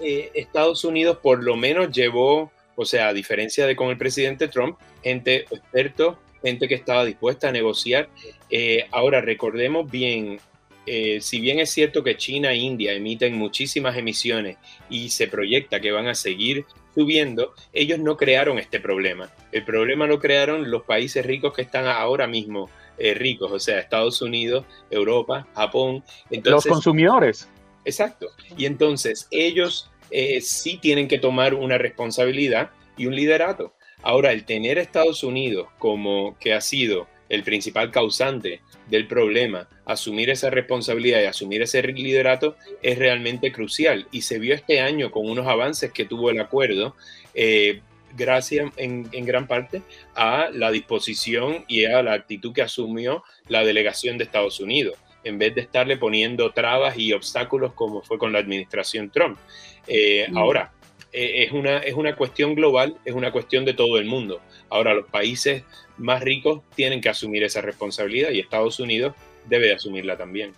eh, 0.01 0.31
Estados 0.35 0.85
Unidos 0.85 1.19
por 1.23 1.43
lo 1.43 1.57
menos 1.57 1.91
llevó, 1.91 2.51
o 2.77 2.85
sea, 2.85 3.09
a 3.09 3.13
diferencia 3.13 3.67
de 3.67 3.77
con 3.77 3.89
el 3.89 3.99
presidente 3.99 4.49
Trump, 4.49 4.79
gente 5.03 5.47
experto, 5.51 6.19
gente 6.43 6.69
que 6.69 6.75
estaba 6.75 7.05
dispuesta 7.05 7.49
a 7.49 7.53
negociar. 7.53 8.09
Eh, 8.51 8.87
ahora, 8.91 9.21
recordemos 9.21 9.91
bien, 9.91 10.41
eh, 10.87 11.21
si 11.21 11.41
bien 11.41 11.61
es 11.61 11.71
cierto 11.71 12.03
que 12.03 12.17
China 12.17 12.53
e 12.53 12.57
India 12.57 12.93
emiten 12.93 13.37
muchísimas 13.37 13.97
emisiones 13.97 14.57
y 14.91 15.11
se 15.11 15.29
proyecta 15.29 15.81
que 15.81 15.93
van 15.93 16.09
a 16.09 16.15
seguir 16.15 16.65
subiendo, 16.95 17.55
ellos 17.73 17.99
no 17.99 18.17
crearon 18.17 18.59
este 18.59 18.81
problema. 18.81 19.31
El 19.53 19.65
problema 19.65 20.07
lo 20.07 20.19
crearon 20.19 20.71
los 20.71 20.83
países 20.83 21.25
ricos 21.25 21.55
que 21.55 21.63
están 21.63 21.87
ahora 21.87 22.27
mismo 22.27 22.69
eh, 22.99 23.15
ricos, 23.15 23.51
o 23.51 23.59
sea, 23.59 23.79
Estados 23.79 24.21
Unidos, 24.23 24.65
Europa, 24.91 25.47
Japón. 25.55 26.05
Entonces, 26.31 26.67
los 26.67 26.75
consumidores. 26.75 27.49
Exacto. 27.85 28.29
Y 28.57 28.67
entonces 28.67 29.27
ellos 29.31 29.91
eh, 30.11 30.41
sí 30.41 30.79
tienen 30.81 31.09
que 31.09 31.19
tomar 31.19 31.55
una 31.55 31.79
responsabilidad 31.79 32.71
y 32.97 33.07
un 33.07 33.17
liderato. 33.17 33.75
Ahora, 34.03 34.33
el 34.33 34.45
tener 34.45 34.79
a 34.79 34.83
Estados 34.83 35.23
Unidos 35.23 35.69
como 35.79 36.37
que 36.39 36.53
ha 36.55 36.61
sido 36.61 37.09
el 37.29 37.45
principal 37.45 37.91
causante 37.91 38.61
del 38.89 39.07
problema, 39.07 39.67
asumir 39.87 40.29
esa 40.29 40.51
responsabilidad 40.51 41.23
y 41.23 41.25
asumir 41.25 41.63
ese 41.63 41.81
liderato 41.83 42.57
es 42.83 42.99
realmente 42.99 43.53
crucial. 43.53 44.07
Y 44.13 44.21
se 44.23 44.39
vio 44.39 44.55
este 44.55 44.81
año 44.81 45.11
con 45.11 45.29
unos 45.31 45.47
avances 45.47 45.93
que 45.93 46.05
tuvo 46.05 46.31
el 46.31 46.41
acuerdo, 46.41 46.95
eh, 47.35 47.81
gracias 48.15 48.71
en, 48.77 49.09
gran 49.25 49.47
parte 49.47 49.81
a 50.15 50.51
la 50.53 50.71
disposición 50.71 51.65
y 51.69 51.87
a 51.87 52.03
la 52.03 52.13
actitud 52.13 52.53
que 52.53 52.61
asumió 52.61 53.25
la 53.49 53.65
delegación 53.65 54.19
de 54.19 54.25
Estados 54.25 54.61
Unidos, 54.61 54.99
en 55.25 55.39
vez 55.39 55.55
de 55.55 55.63
estarle 55.63 55.97
poniendo 55.97 56.53
trabas 56.53 56.99
y 56.99 57.15
obstáculos 57.15 57.73
como 57.73 58.03
fue 58.03 58.19
con 58.19 58.33
la 58.33 58.41
administración 58.41 59.09
Trump. 59.09 59.39
Eh, 59.87 60.27
mm. 60.29 60.37
Ahora, 60.37 60.71
eh, 61.13 61.45
es, 61.45 61.53
una, 61.53 61.79
es 61.79 61.95
una 61.95 62.17
cuestión 62.17 62.55
global, 62.55 62.97
es 63.05 63.15
una 63.15 63.33
cuestión 63.33 63.65
de 63.65 63.75
todo 63.75 63.99
el 63.99 64.07
mundo. 64.07 64.41
Ahora, 64.71 64.95
los 64.95 65.07
países 65.07 65.65
más 65.99 66.23
ricos 66.23 66.63
tienen 66.75 67.01
que 67.01 67.11
asumir 67.11 67.43
esa 67.45 67.61
responsabilidad 67.61 68.31
y 68.31 68.41
Estados 68.41 68.81
Unidos 68.81 69.15
debe 69.49 69.67
de 69.67 69.75
asumirla 69.75 70.17
también. 70.17 70.53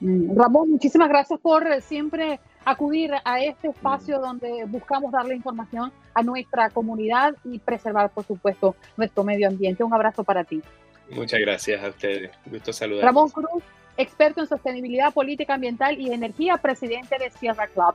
Mm, 0.00 0.36
Ramón, 0.36 0.70
muchísimas 0.70 1.08
gracias 1.08 1.38
por 1.40 1.64
siempre 1.82 2.40
acudir 2.64 3.12
a 3.24 3.40
este 3.40 3.68
espacio 3.68 4.18
donde 4.18 4.64
buscamos 4.66 5.12
darle 5.12 5.36
información 5.36 5.92
a 6.14 6.22
nuestra 6.22 6.68
comunidad 6.70 7.36
y 7.44 7.60
preservar, 7.60 8.10
por 8.10 8.26
supuesto, 8.26 8.74
nuestro 8.96 9.22
medio 9.22 9.46
ambiente. 9.46 9.84
Un 9.84 9.94
abrazo 9.94 10.24
para 10.24 10.42
ti. 10.42 10.60
Muchas 11.10 11.40
gracias 11.40 11.82
a 11.82 11.88
ustedes. 11.88 12.32
Gusto 12.44 12.72
saludar. 12.72 13.04
Ramón 13.04 13.30
Cruz, 13.30 13.62
experto 13.96 14.40
en 14.40 14.48
sostenibilidad 14.48 15.14
política 15.14 15.54
ambiental 15.54 16.00
y 16.00 16.12
energía, 16.12 16.56
presidente 16.56 17.16
de 17.18 17.30
Sierra 17.30 17.68
Club. 17.68 17.94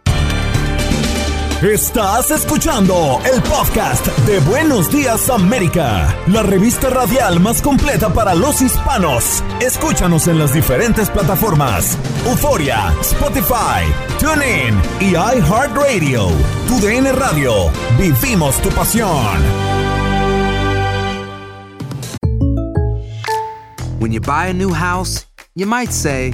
Estás 1.62 2.32
escuchando 2.32 3.22
el 3.32 3.39
podcast 3.43 4.07
de 4.26 4.39
Buenos 4.39 4.91
Días 4.91 5.30
América, 5.30 6.18
la 6.26 6.41
revista 6.41 6.89
radial 6.89 7.39
más 7.39 7.62
completa 7.62 8.12
para 8.12 8.34
los 8.34 8.64
hispanos. 8.64 9.43
Escúchanos 9.59 10.28
en 10.28 10.39
las 10.39 10.55
diferentes 10.55 11.12
plataformas: 11.12 11.99
Euforia, 12.26 12.91
Spotify, 13.01 13.86
TuneIn 14.20 14.76
y 15.01 15.12
iHeartRadio. 15.12 16.30
Tu 16.68 16.80
DN 16.80 17.12
Radio. 17.12 17.70
Vivimos 17.99 18.59
tu 18.64 18.70
pasión. 18.70 19.38
When 23.99 24.12
you 24.12 24.20
buy 24.20 24.47
a 24.47 24.53
new 24.53 24.74
house, 24.74 25.28
you 25.53 25.68
might 25.68 25.91
say, 25.91 26.34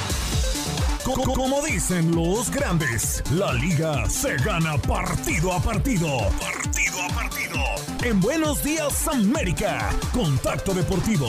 Como 1.03 1.61
dicen 1.65 2.15
los 2.15 2.51
grandes, 2.51 3.23
la 3.31 3.51
liga 3.53 4.07
se 4.07 4.35
gana 4.37 4.77
partido 4.77 5.51
a 5.51 5.59
partido. 5.59 6.07
Partido 6.39 7.01
a 7.01 7.07
partido 7.13 7.57
en 8.03 8.19
Buenos 8.19 8.63
Días 8.63 9.07
América. 9.07 9.89
Contacto 10.13 10.73
Deportivo. 10.75 11.27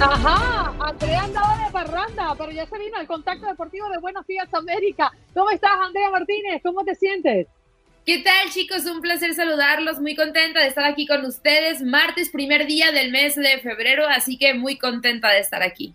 Ajá, 0.00 0.72
Andrea 0.78 1.24
andaba 1.24 1.64
de 1.64 1.72
parranda, 1.72 2.34
pero 2.38 2.52
ya 2.52 2.64
se 2.66 2.78
vino 2.78 2.96
al 2.96 3.08
contacto 3.08 3.46
deportivo 3.46 3.88
de 3.88 3.98
Buenos 3.98 4.24
Días 4.28 4.48
América. 4.54 5.10
¿Cómo 5.34 5.50
estás, 5.50 5.72
Andrea 5.80 6.10
Martínez? 6.10 6.62
¿Cómo 6.62 6.84
te 6.84 6.94
sientes? 6.94 7.48
¿Qué 8.08 8.20
tal, 8.20 8.48
chicos? 8.48 8.86
Un 8.86 9.02
placer 9.02 9.34
saludarlos. 9.34 10.00
Muy 10.00 10.16
contenta 10.16 10.60
de 10.60 10.68
estar 10.68 10.84
aquí 10.84 11.06
con 11.06 11.26
ustedes. 11.26 11.82
Martes, 11.82 12.30
primer 12.30 12.66
día 12.66 12.90
del 12.90 13.12
mes 13.12 13.36
de 13.36 13.58
febrero, 13.58 14.04
así 14.08 14.38
que 14.38 14.54
muy 14.54 14.78
contenta 14.78 15.28
de 15.28 15.40
estar 15.40 15.62
aquí. 15.62 15.94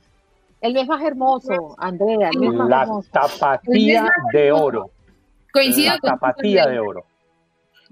El 0.61 0.75
mes 0.75 0.87
más 0.87 1.01
hermoso, 1.01 1.75
Andrea. 1.79 2.29
El 2.31 2.39
mes 2.39 2.53
más 2.53 2.69
La 2.69 2.81
hermoso. 2.83 3.09
tapatía 3.11 4.07
de 4.31 4.51
oro. 4.51 4.91
Coincido 5.51 5.93
La 5.93 5.97
con 5.97 6.09
tapatía 6.11 6.67
de 6.67 6.79
oro. 6.79 7.03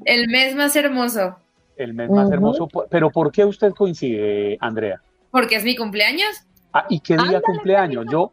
el 0.05 0.27
mes 0.27 0.53
más 0.53 0.75
hermoso, 0.75 1.37
El 1.75 1.95
mes 1.95 2.11
más 2.11 2.31
hermoso. 2.31 2.67
Pero 2.91 3.09
¿por 3.09 3.31
qué 3.31 3.43
usted 3.43 3.71
coincide, 3.71 4.55
Andrea? 4.61 5.01
porque 5.31 5.55
es 5.55 5.63
mi 5.63 5.75
cumpleaños. 5.75 6.45
Ah, 6.73 6.85
¿Y 6.89 6.99
qué 6.99 7.17
día 7.17 7.41
cumpleaños? 7.41 8.05
Yo, 8.11 8.31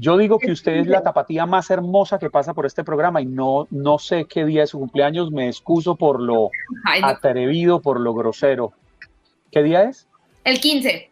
yo 0.00 0.16
digo 0.16 0.38
que 0.38 0.52
usted 0.52 0.76
es 0.76 0.86
la 0.86 1.02
tapatía 1.02 1.44
más 1.44 1.70
hermosa 1.70 2.20
que 2.20 2.30
pasa 2.30 2.54
por 2.54 2.66
este 2.66 2.84
programa 2.84 3.20
y 3.20 3.26
no, 3.26 3.66
no 3.70 3.98
sé 3.98 4.26
qué 4.26 4.44
día 4.44 4.62
es 4.62 4.70
su 4.70 4.78
cumpleaños. 4.78 5.32
Me 5.32 5.48
excuso 5.48 5.96
por 5.96 6.20
lo 6.20 6.50
Ay, 6.84 7.00
no. 7.00 7.08
atrevido, 7.08 7.82
por 7.82 7.98
lo 7.98 8.14
grosero. 8.14 8.72
¿Qué 9.50 9.64
día 9.64 9.82
es? 9.82 10.06
El 10.44 10.60
15. 10.60 11.10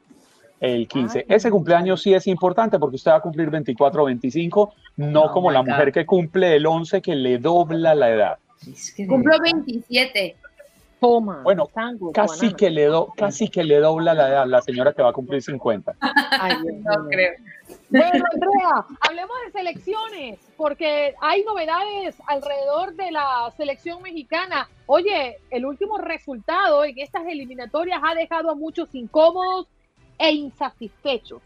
El 0.60 0.86
15. 0.86 1.26
Ese 1.28 1.50
cumpleaños 1.50 2.00
sí 2.00 2.14
es 2.14 2.28
importante 2.28 2.78
porque 2.78 2.94
usted 2.94 3.10
va 3.10 3.16
a 3.16 3.20
cumplir 3.20 3.50
24 3.50 4.02
o 4.02 4.06
25, 4.06 4.72
no 4.98 5.32
como 5.32 5.50
la 5.50 5.62
mujer 5.62 5.90
que 5.90 6.06
cumple 6.06 6.54
el 6.54 6.64
11 6.64 7.02
que 7.02 7.16
le 7.16 7.38
dobla 7.38 7.92
la 7.96 8.10
edad. 8.10 8.38
Cumplo 9.08 9.36
27. 9.40 10.36
Toma. 11.00 11.42
Bueno, 11.42 11.68
casi 12.14 12.54
que, 12.54 12.70
le 12.70 12.84
do, 12.84 13.12
casi 13.16 13.48
que 13.48 13.64
le 13.64 13.80
dobla 13.80 14.14
la 14.14 14.28
edad 14.28 14.46
la 14.46 14.62
señora 14.62 14.92
que 14.92 15.02
va 15.02 15.10
a 15.10 15.12
cumplir 15.12 15.42
50. 15.42 15.92
no 16.00 17.08
creo. 17.10 17.32
Bueno, 17.88 18.24
Andrea, 18.32 18.84
hablemos 19.00 19.36
de 19.46 19.52
selecciones, 19.52 20.38
porque 20.56 21.14
hay 21.20 21.44
novedades 21.44 22.16
alrededor 22.26 22.94
de 22.94 23.12
la 23.12 23.52
selección 23.56 24.02
mexicana. 24.02 24.68
Oye, 24.86 25.38
el 25.50 25.64
último 25.64 25.96
resultado 25.98 26.84
en 26.84 26.98
estas 26.98 27.24
eliminatorias 27.26 28.00
ha 28.04 28.14
dejado 28.14 28.50
a 28.50 28.54
muchos 28.56 28.88
incómodos 28.94 29.68
e 30.18 30.32
insatisfechos. 30.32 31.42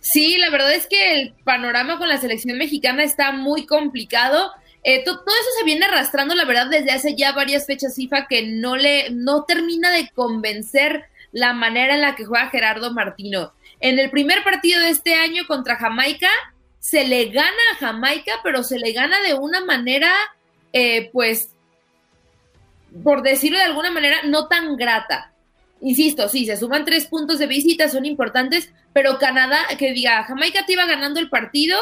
Sí, 0.00 0.36
la 0.38 0.50
verdad 0.50 0.72
es 0.74 0.86
que 0.86 1.20
el 1.20 1.32
panorama 1.44 1.98
con 1.98 2.08
la 2.08 2.18
selección 2.18 2.56
mexicana 2.56 3.02
está 3.02 3.32
muy 3.32 3.66
complicado. 3.66 4.52
Eh, 4.84 5.02
to- 5.04 5.18
todo 5.18 5.34
eso 5.34 5.50
se 5.58 5.64
viene 5.64 5.86
arrastrando, 5.86 6.36
la 6.36 6.44
verdad, 6.44 6.68
desde 6.70 6.92
hace 6.92 7.16
ya 7.16 7.32
varias 7.32 7.66
fechas 7.66 7.96
FIFA 7.96 8.26
que 8.28 8.46
no 8.46 8.76
le 8.76 9.10
no 9.10 9.44
termina 9.44 9.90
de 9.90 10.08
convencer 10.10 11.06
la 11.32 11.52
manera 11.52 11.94
en 11.94 12.02
la 12.02 12.14
que 12.14 12.24
juega 12.26 12.48
Gerardo 12.50 12.92
Martino. 12.92 13.52
En 13.80 13.98
el 13.98 14.10
primer 14.10 14.42
partido 14.42 14.80
de 14.80 14.90
este 14.90 15.14
año 15.14 15.46
contra 15.46 15.76
Jamaica 15.76 16.30
se 16.80 17.06
le 17.06 17.26
gana 17.26 17.50
a 17.72 17.76
Jamaica, 17.76 18.32
pero 18.42 18.62
se 18.62 18.78
le 18.78 18.92
gana 18.92 19.20
de 19.20 19.34
una 19.34 19.64
manera, 19.64 20.12
eh, 20.72 21.10
pues, 21.12 21.50
por 23.04 23.22
decirlo 23.22 23.58
de 23.58 23.64
alguna 23.64 23.90
manera, 23.90 24.18
no 24.24 24.48
tan 24.48 24.76
grata. 24.76 25.32
Insisto, 25.80 26.28
sí, 26.28 26.46
se 26.46 26.56
suman 26.56 26.84
tres 26.84 27.06
puntos 27.06 27.38
de 27.38 27.46
visita, 27.46 27.88
son 27.88 28.04
importantes, 28.04 28.72
pero 28.92 29.18
Canadá, 29.18 29.58
que 29.78 29.92
diga, 29.92 30.24
Jamaica 30.24 30.66
te 30.66 30.72
iba 30.72 30.86
ganando 30.86 31.20
el 31.20 31.28
partido 31.28 31.78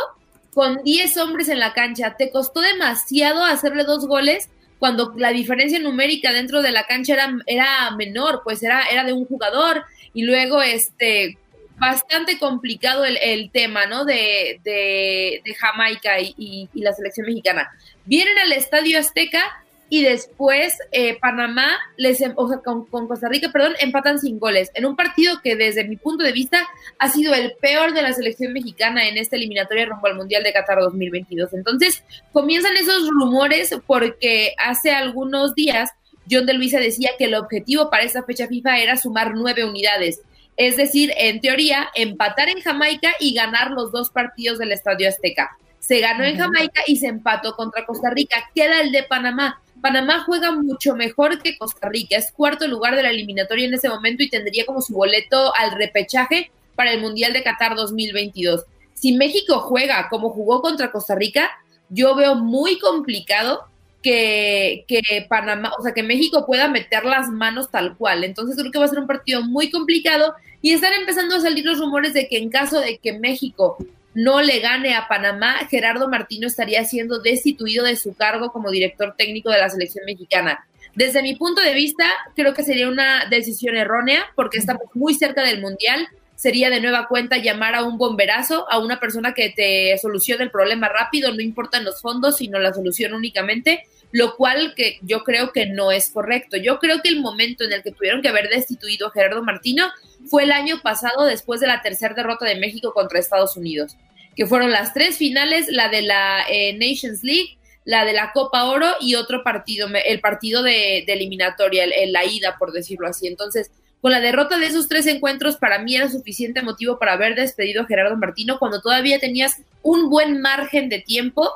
con 0.52 0.82
10 0.82 1.16
hombres 1.18 1.48
en 1.48 1.60
la 1.60 1.72
cancha. 1.72 2.16
Te 2.16 2.30
costó 2.30 2.60
demasiado 2.60 3.44
hacerle 3.44 3.84
dos 3.84 4.06
goles 4.06 4.50
cuando 4.78 5.14
la 5.16 5.30
diferencia 5.30 5.78
numérica 5.78 6.32
dentro 6.32 6.62
de 6.62 6.72
la 6.72 6.86
cancha 6.86 7.14
era, 7.14 7.36
era 7.46 7.90
menor, 7.92 8.42
pues 8.44 8.62
era, 8.62 8.84
era 8.90 9.04
de 9.04 9.12
un 9.12 9.24
jugador 9.24 9.84
y 10.12 10.22
luego 10.22 10.60
este 10.62 11.38
bastante 11.78 12.38
complicado 12.38 13.04
el, 13.04 13.50
tema, 13.50 13.86
¿no? 13.86 14.04
De, 14.04 14.60
de, 14.64 15.54
Jamaica 15.54 16.20
y 16.20 16.68
la 16.74 16.92
selección 16.92 17.26
mexicana. 17.26 17.70
Vienen 18.04 18.38
al 18.38 18.52
Estadio 18.52 18.98
Azteca 18.98 19.42
y 19.88 20.02
después 20.02 20.76
eh, 20.90 21.16
Panamá, 21.20 21.78
les, 21.96 22.20
em- 22.20 22.32
o 22.36 22.48
sea, 22.48 22.58
con, 22.58 22.86
con 22.86 23.06
Costa 23.06 23.28
Rica, 23.28 23.50
perdón, 23.52 23.74
empatan 23.78 24.18
sin 24.18 24.38
goles. 24.38 24.70
En 24.74 24.84
un 24.84 24.96
partido 24.96 25.40
que 25.42 25.54
desde 25.54 25.84
mi 25.84 25.96
punto 25.96 26.24
de 26.24 26.32
vista 26.32 26.66
ha 26.98 27.08
sido 27.08 27.34
el 27.34 27.52
peor 27.60 27.92
de 27.92 28.02
la 28.02 28.12
selección 28.12 28.52
mexicana 28.52 29.06
en 29.06 29.16
esta 29.16 29.36
eliminatoria 29.36 29.86
rumbo 29.86 30.08
al 30.08 30.16
Mundial 30.16 30.42
de 30.42 30.52
Qatar 30.52 30.80
2022. 30.80 31.54
Entonces 31.54 32.02
comienzan 32.32 32.76
esos 32.76 33.08
rumores 33.10 33.76
porque 33.86 34.54
hace 34.58 34.90
algunos 34.90 35.54
días 35.54 35.90
John 36.28 36.46
de 36.46 36.54
Luisa 36.54 36.80
decía 36.80 37.10
que 37.16 37.26
el 37.26 37.34
objetivo 37.36 37.88
para 37.88 38.02
esta 38.02 38.24
fecha 38.24 38.48
FIFA 38.48 38.78
era 38.78 38.96
sumar 38.96 39.34
nueve 39.36 39.64
unidades. 39.64 40.20
Es 40.56 40.76
decir, 40.76 41.12
en 41.16 41.40
teoría, 41.40 41.88
empatar 41.94 42.48
en 42.48 42.60
Jamaica 42.60 43.14
y 43.20 43.34
ganar 43.34 43.70
los 43.70 43.92
dos 43.92 44.10
partidos 44.10 44.58
del 44.58 44.72
Estadio 44.72 45.08
Azteca. 45.08 45.56
Se 45.78 46.00
ganó 46.00 46.24
en 46.24 46.38
Jamaica 46.38 46.82
y 46.86 46.96
se 46.96 47.06
empató 47.06 47.54
contra 47.54 47.84
Costa 47.84 48.10
Rica. 48.10 48.50
Queda 48.54 48.80
el 48.80 48.90
de 48.90 49.02
Panamá. 49.04 49.62
Panamá 49.80 50.24
juega 50.24 50.50
mucho 50.52 50.96
mejor 50.96 51.40
que 51.42 51.56
Costa 51.58 51.88
Rica. 51.88 52.16
Es 52.16 52.32
cuarto 52.32 52.66
lugar 52.66 52.96
de 52.96 53.02
la 53.02 53.10
eliminatoria 53.10 53.66
en 53.66 53.74
ese 53.74 53.88
momento 53.88 54.22
y 54.22 54.30
tendría 54.30 54.66
como 54.66 54.80
su 54.80 54.94
boleto 54.94 55.54
al 55.54 55.72
repechaje 55.72 56.50
para 56.74 56.92
el 56.92 57.00
Mundial 57.00 57.32
de 57.32 57.42
Qatar 57.42 57.76
2022. 57.76 58.64
Si 58.94 59.12
México 59.12 59.60
juega 59.60 60.08
como 60.08 60.30
jugó 60.30 60.62
contra 60.62 60.90
Costa 60.90 61.14
Rica, 61.14 61.50
yo 61.88 62.14
veo 62.14 62.34
muy 62.34 62.78
complicado 62.78 63.66
que, 64.06 64.84
que 64.86 65.26
Panamá, 65.28 65.72
o 65.76 65.82
sea, 65.82 65.92
que 65.92 66.04
México 66.04 66.46
pueda 66.46 66.68
meter 66.68 67.04
las 67.04 67.28
manos 67.28 67.72
tal 67.72 67.96
cual. 67.96 68.22
Entonces 68.22 68.56
creo 68.56 68.70
que 68.70 68.78
va 68.78 68.84
a 68.84 68.88
ser 68.88 69.00
un 69.00 69.08
partido 69.08 69.42
muy 69.42 69.68
complicado 69.68 70.32
y 70.62 70.72
están 70.72 70.92
empezando 70.92 71.34
a 71.34 71.40
salir 71.40 71.64
los 71.64 71.80
rumores 71.80 72.14
de 72.14 72.28
que 72.28 72.38
en 72.38 72.48
caso 72.48 72.78
de 72.78 72.98
que 72.98 73.18
México 73.18 73.76
no 74.14 74.42
le 74.42 74.60
gane 74.60 74.94
a 74.94 75.08
Panamá, 75.08 75.56
Gerardo 75.68 76.08
Martino 76.08 76.46
estaría 76.46 76.84
siendo 76.84 77.18
destituido 77.18 77.84
de 77.84 77.96
su 77.96 78.14
cargo 78.14 78.52
como 78.52 78.70
director 78.70 79.16
técnico 79.18 79.50
de 79.50 79.58
la 79.58 79.70
selección 79.70 80.04
mexicana. 80.06 80.64
Desde 80.94 81.20
mi 81.20 81.34
punto 81.34 81.60
de 81.60 81.74
vista, 81.74 82.06
creo 82.36 82.54
que 82.54 82.62
sería 82.62 82.88
una 82.88 83.26
decisión 83.28 83.76
errónea 83.76 84.24
porque 84.36 84.58
estamos 84.58 84.84
muy 84.94 85.14
cerca 85.14 85.42
del 85.42 85.60
Mundial. 85.60 86.08
Sería 86.36 86.70
de 86.70 86.80
nueva 86.80 87.08
cuenta 87.08 87.38
llamar 87.38 87.74
a 87.74 87.82
un 87.82 87.98
bomberazo, 87.98 88.70
a 88.70 88.78
una 88.78 89.00
persona 89.00 89.34
que 89.34 89.50
te 89.50 89.98
solucione 89.98 90.44
el 90.44 90.50
problema 90.50 90.88
rápido, 90.88 91.34
no 91.34 91.40
importan 91.40 91.84
los 91.84 92.00
fondos, 92.00 92.36
sino 92.36 92.58
la 92.58 92.72
solución 92.72 93.14
únicamente, 93.14 93.82
lo 94.16 94.34
cual 94.36 94.72
que 94.74 94.98
yo 95.02 95.24
creo 95.24 95.52
que 95.52 95.66
no 95.66 95.92
es 95.92 96.08
correcto. 96.10 96.56
Yo 96.56 96.78
creo 96.78 97.02
que 97.02 97.10
el 97.10 97.20
momento 97.20 97.64
en 97.64 97.72
el 97.74 97.82
que 97.82 97.90
tuvieron 97.92 98.22
que 98.22 98.28
haber 98.28 98.48
destituido 98.48 99.08
a 99.08 99.10
Gerardo 99.10 99.42
Martino 99.42 99.88
fue 100.30 100.44
el 100.44 100.52
año 100.52 100.80
pasado 100.82 101.26
después 101.26 101.60
de 101.60 101.66
la 101.66 101.82
tercera 101.82 102.14
derrota 102.14 102.46
de 102.46 102.56
México 102.56 102.94
contra 102.94 103.18
Estados 103.18 103.58
Unidos, 103.58 103.94
que 104.34 104.46
fueron 104.46 104.70
las 104.70 104.94
tres 104.94 105.18
finales, 105.18 105.66
la 105.68 105.90
de 105.90 106.00
la 106.00 106.46
eh, 106.48 106.72
Nations 106.78 107.22
League, 107.22 107.58
la 107.84 108.06
de 108.06 108.14
la 108.14 108.32
Copa 108.32 108.64
Oro 108.64 108.86
y 109.00 109.16
otro 109.16 109.44
partido, 109.44 109.86
el 110.06 110.20
partido 110.20 110.62
de, 110.62 111.00
eliminatoria, 111.06 111.84
el- 111.84 111.92
el- 111.92 112.12
la 112.12 112.24
ida, 112.24 112.56
por 112.58 112.72
decirlo 112.72 113.08
así. 113.08 113.26
Entonces, 113.26 113.70
con 114.00 114.12
la 114.12 114.20
derrota 114.20 114.58
de 114.58 114.66
esos 114.66 114.88
tres 114.88 115.06
encuentros, 115.08 115.56
para 115.56 115.78
mí 115.78 115.94
era 115.94 116.08
suficiente 116.08 116.62
motivo 116.62 116.98
para 116.98 117.12
haber 117.12 117.34
despedido 117.34 117.82
a 117.82 117.86
Gerardo 117.86 118.16
Martino 118.16 118.58
cuando 118.58 118.80
todavía 118.80 119.18
tenías 119.18 119.56
un 119.82 120.08
buen 120.08 120.40
margen 120.40 120.88
de 120.88 121.00
tiempo 121.00 121.50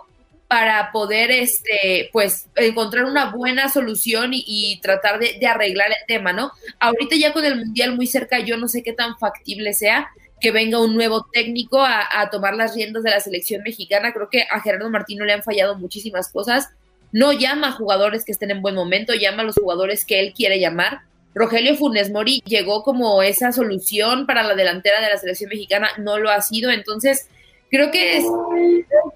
para 0.51 0.91
poder, 0.91 1.31
este, 1.31 2.11
pues, 2.13 2.49
encontrar 2.57 3.05
una 3.05 3.31
buena 3.31 3.69
solución 3.69 4.33
y, 4.33 4.81
tratar 4.83 5.21
de, 5.21 5.37
de 5.39 5.47
arreglar 5.47 5.91
el 5.91 6.07
tema, 6.09 6.33
¿no? 6.33 6.51
Ahorita 6.81 7.15
ya 7.15 7.33
con 7.33 7.45
el 7.45 7.55
Mundial 7.55 7.95
muy 7.95 8.09
cerca, 8.09 8.41
yo 8.41 8.57
no 8.57 8.67
sé 8.67 8.83
qué 8.83 8.93
tan 8.93 9.17
factible 9.17 9.75
sea 9.75 10.11
que 10.41 10.51
venga 10.51 10.81
un 10.81 10.97
nuevo 10.97 11.25
técnico 11.33 11.81
a, 11.81 12.05
a 12.11 12.31
tomar 12.31 12.55
las 12.55 12.75
riendas 12.75 13.05
de 13.05 13.11
la 13.11 13.21
selección 13.21 13.63
mexicana. 13.63 14.13
Creo 14.13 14.29
que 14.29 14.43
a 14.51 14.61
Gerardo 14.61 14.91
Martino 14.91 15.25
le 15.25 15.35
han 15.35 15.45
fallado 15.45 15.79
muchísimas 15.79 16.33
cosas. 16.33 16.71
No 17.13 17.33
llama 17.33 17.69
a 17.69 17.73
jugadores 17.73 18.25
que 18.25 18.33
estén 18.33 18.51
en 18.51 18.61
buen 18.61 18.75
momento, 18.75 19.15
llama 19.15 19.43
a 19.43 19.47
los 19.47 19.55
jugadores 19.55 20.05
que 20.05 20.19
él 20.19 20.33
quiere 20.35 20.59
llamar. 20.59 21.03
Rogelio 21.33 21.77
Funes 21.77 22.11
Mori 22.11 22.43
llegó 22.45 22.83
como 22.83 23.23
esa 23.23 23.53
solución 23.53 24.27
para 24.27 24.43
la 24.43 24.57
delantera 24.57 25.01
de 25.01 25.11
la 25.11 25.17
selección 25.17 25.51
mexicana, 25.51 25.91
no 25.99 26.19
lo 26.19 26.29
ha 26.29 26.41
sido, 26.43 26.73
entonces 26.73 27.29
creo 27.71 27.91
que 27.91 28.19
es 28.19 28.25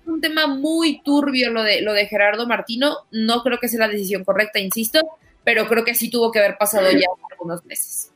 un 0.06 0.20
tema 0.20 0.46
muy 0.46 1.00
turbio 1.02 1.50
lo 1.50 1.62
de, 1.62 1.80
lo 1.82 1.92
de 1.92 2.06
Gerardo 2.06 2.46
Martino, 2.46 2.96
no 3.10 3.42
creo 3.42 3.58
que 3.58 3.68
sea 3.68 3.80
la 3.80 3.88
decisión 3.88 4.24
correcta, 4.24 4.58
insisto, 4.58 5.00
pero 5.42 5.66
creo 5.66 5.84
que 5.84 5.94
sí 5.94 6.10
tuvo 6.10 6.30
que 6.30 6.38
haber 6.38 6.56
pasado 6.56 6.90
ya 6.90 7.06
algunos 7.30 7.64
meses. 7.66 8.10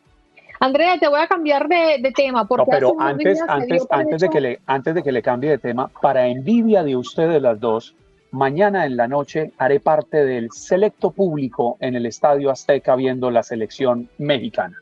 Andrea, 0.60 0.98
te 0.98 1.06
voy 1.06 1.20
a 1.20 1.28
cambiar 1.28 1.68
de, 1.68 1.98
de 2.02 2.10
tema 2.12 2.46
porque 2.46 2.62
No, 2.64 2.66
pero 2.70 2.96
antes, 2.98 3.40
antes, 3.46 3.86
antes, 3.90 4.20
de 4.20 4.28
que 4.28 4.40
le, 4.40 4.60
antes 4.66 4.94
de 4.94 5.02
que 5.02 5.12
le 5.12 5.22
cambie 5.22 5.50
de 5.50 5.58
tema, 5.58 5.88
para 6.00 6.26
envidia 6.26 6.82
de 6.82 6.96
ustedes 6.96 7.40
las 7.40 7.60
dos, 7.60 7.94
mañana 8.32 8.84
en 8.84 8.96
la 8.96 9.06
noche 9.06 9.52
haré 9.58 9.78
parte 9.78 10.24
del 10.24 10.50
selecto 10.50 11.12
público 11.12 11.76
en 11.80 11.94
el 11.94 12.06
Estadio 12.06 12.50
Azteca 12.50 12.96
viendo 12.96 13.30
la 13.30 13.42
selección 13.44 14.08
mexicana. 14.18 14.76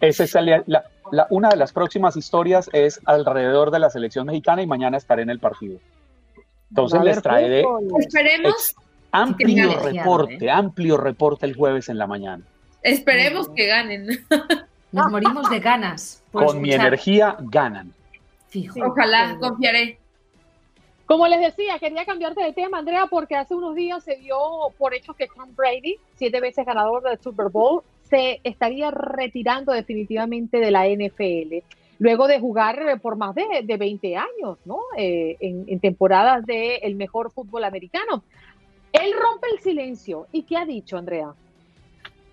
Esa 0.00 0.24
es 0.24 0.34
la- 0.34 0.62
la- 0.66 0.84
la- 1.12 1.26
una 1.30 1.48
de 1.48 1.56
las 1.56 1.72
próximas 1.72 2.16
historias 2.16 2.68
es 2.72 3.00
alrededor 3.04 3.70
de 3.70 3.78
la 3.78 3.90
selección 3.90 4.26
mexicana 4.26 4.62
y 4.62 4.66
mañana 4.66 4.96
estaré 4.96 5.22
en 5.22 5.30
el 5.30 5.38
partido. 5.38 5.78
Entonces 6.70 7.00
les 7.02 7.22
traeré 7.22 7.64
Esperemos, 7.98 8.74
Amplio 9.12 9.78
reporte, 9.80 10.50
amplio 10.50 10.96
reporte 10.96 11.46
el 11.46 11.54
jueves 11.54 11.88
en 11.88 11.96
la 11.98 12.06
mañana. 12.06 12.44
Esperemos 12.82 13.48
que 13.50 13.66
ganen. 13.66 14.06
Nos 14.92 15.10
morimos 15.10 15.48
de 15.50 15.60
ganas. 15.60 16.22
Con 16.32 16.60
mi 16.60 16.72
energía 16.72 17.36
ganan. 17.40 17.92
Ojalá, 18.84 19.36
confiaré. 19.38 19.98
Como 21.06 21.28
les 21.28 21.40
decía, 21.40 21.78
quería 21.78 22.04
cambiarte 22.04 22.42
de 22.42 22.52
tema, 22.52 22.78
Andrea, 22.78 23.06
porque 23.08 23.36
hace 23.36 23.54
unos 23.54 23.74
días 23.74 24.02
se 24.02 24.16
dio 24.16 24.36
por 24.76 24.92
hecho 24.94 25.14
que 25.14 25.28
Tom 25.28 25.54
Brady, 25.54 25.96
siete 26.16 26.40
veces 26.40 26.66
ganador 26.66 27.02
del 27.02 27.18
Super 27.20 27.48
Bowl, 27.48 27.82
se 28.08 28.40
estaría 28.44 28.90
retirando 28.90 29.72
definitivamente 29.72 30.58
de 30.58 30.70
la 30.70 30.86
NFL, 30.88 31.64
luego 31.98 32.28
de 32.28 32.40
jugar 32.40 33.00
por 33.00 33.16
más 33.16 33.34
de, 33.34 33.44
de 33.64 33.76
20 33.76 34.16
años, 34.16 34.58
¿no? 34.64 34.80
Eh, 34.96 35.36
en, 35.40 35.80
temporadas 35.80 36.44
del 36.46 36.78
el 36.82 36.94
mejor 36.94 37.32
fútbol 37.32 37.64
americano. 37.64 38.22
Él 38.92 39.12
rompe 39.12 39.48
el 39.52 39.60
silencio. 39.60 40.26
¿Y 40.32 40.42
qué 40.42 40.56
ha 40.56 40.64
dicho, 40.64 40.96
Andrea? 40.96 41.34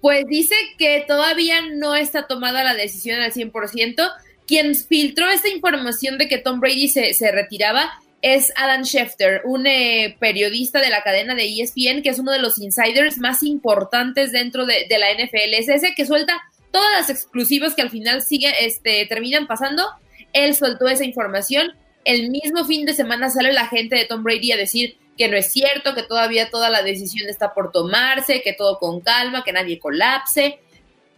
Pues 0.01 0.26
dice 0.28 0.55
que 0.78 1.03
todavía 1.07 1.61
no 1.74 1.95
está 1.95 2.28
tomada 2.28 2.63
la 2.63 2.74
decisión 2.74 3.21
al 3.21 3.32
100%. 3.32 4.09
Quien 4.45 4.76
filtró 4.76 5.30
esta 5.30 5.49
información 5.49 6.17
de 6.17 6.28
que 6.28 6.38
Tom 6.38 6.59
Brady 6.59 6.89
se, 6.89 7.13
se 7.13 7.32
retiraba 7.32 7.89
es 8.24 8.53
Adam 8.55 8.84
Schefter, 8.86 9.41
un 9.43 9.67
eh, 9.67 10.15
periodista 10.17 10.80
de 10.80 10.89
la 10.89 11.03
cadena 11.03 11.36
de 11.36 11.43
ESPN, 11.43 12.01
que 12.01 12.09
es 12.09 12.19
uno 12.19 12.32
de 12.32 12.39
los 12.39 12.57
insiders 12.57 13.17
más 13.17 13.43
importantes 13.43 14.32
dentro 14.32 14.65
de, 14.65 14.88
la 14.89 15.11
NFL. 15.13 15.53
Es 15.53 15.67
ese 15.67 15.93
que 15.93 16.05
suelta 16.05 16.41
todas 16.71 16.89
las 16.93 17.09
exclusivas 17.09 17.76
que 17.76 17.82
al 17.82 17.89
final 17.89 18.21
sigue, 18.21 18.53
este, 18.61 19.05
terminan 19.07 19.45
pasando. 19.45 19.84
Él 20.32 20.55
soltó 20.55 20.88
esa 20.88 21.03
información. 21.03 21.74
El 22.05 22.30
mismo 22.30 22.63
fin 22.63 22.86
de 22.86 22.93
semana 22.93 23.30
sale 23.30 23.51
la 23.51 23.67
gente 23.67 23.97
de 23.97 24.05
Tom 24.05 24.24
Brady 24.24 24.53
a 24.53 24.57
decir 24.57 24.95
que 25.17 25.28
no 25.28 25.36
es 25.36 25.51
cierto, 25.51 25.93
que 25.93 26.03
todavía 26.03 26.49
toda 26.49 26.69
la 26.69 26.82
decisión 26.82 27.30
está 27.30 27.53
por 27.53 27.74
tomarse, 27.74 28.41
que 28.41 28.53
todo 28.53 28.80
con 28.80 29.01
calma, 29.01 29.43
que 29.43 29.51
nadie 29.51 29.80
colapse. 29.80 30.59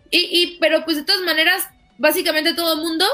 Y, 0.09 0.17
y 0.31 0.57
pero 0.59 0.83
pues 0.83 0.97
de 0.97 1.03
todas 1.03 1.21
maneras, 1.21 1.65
básicamente 1.99 2.55
todo 2.55 2.73
el 2.73 2.81
mundo 2.81 3.05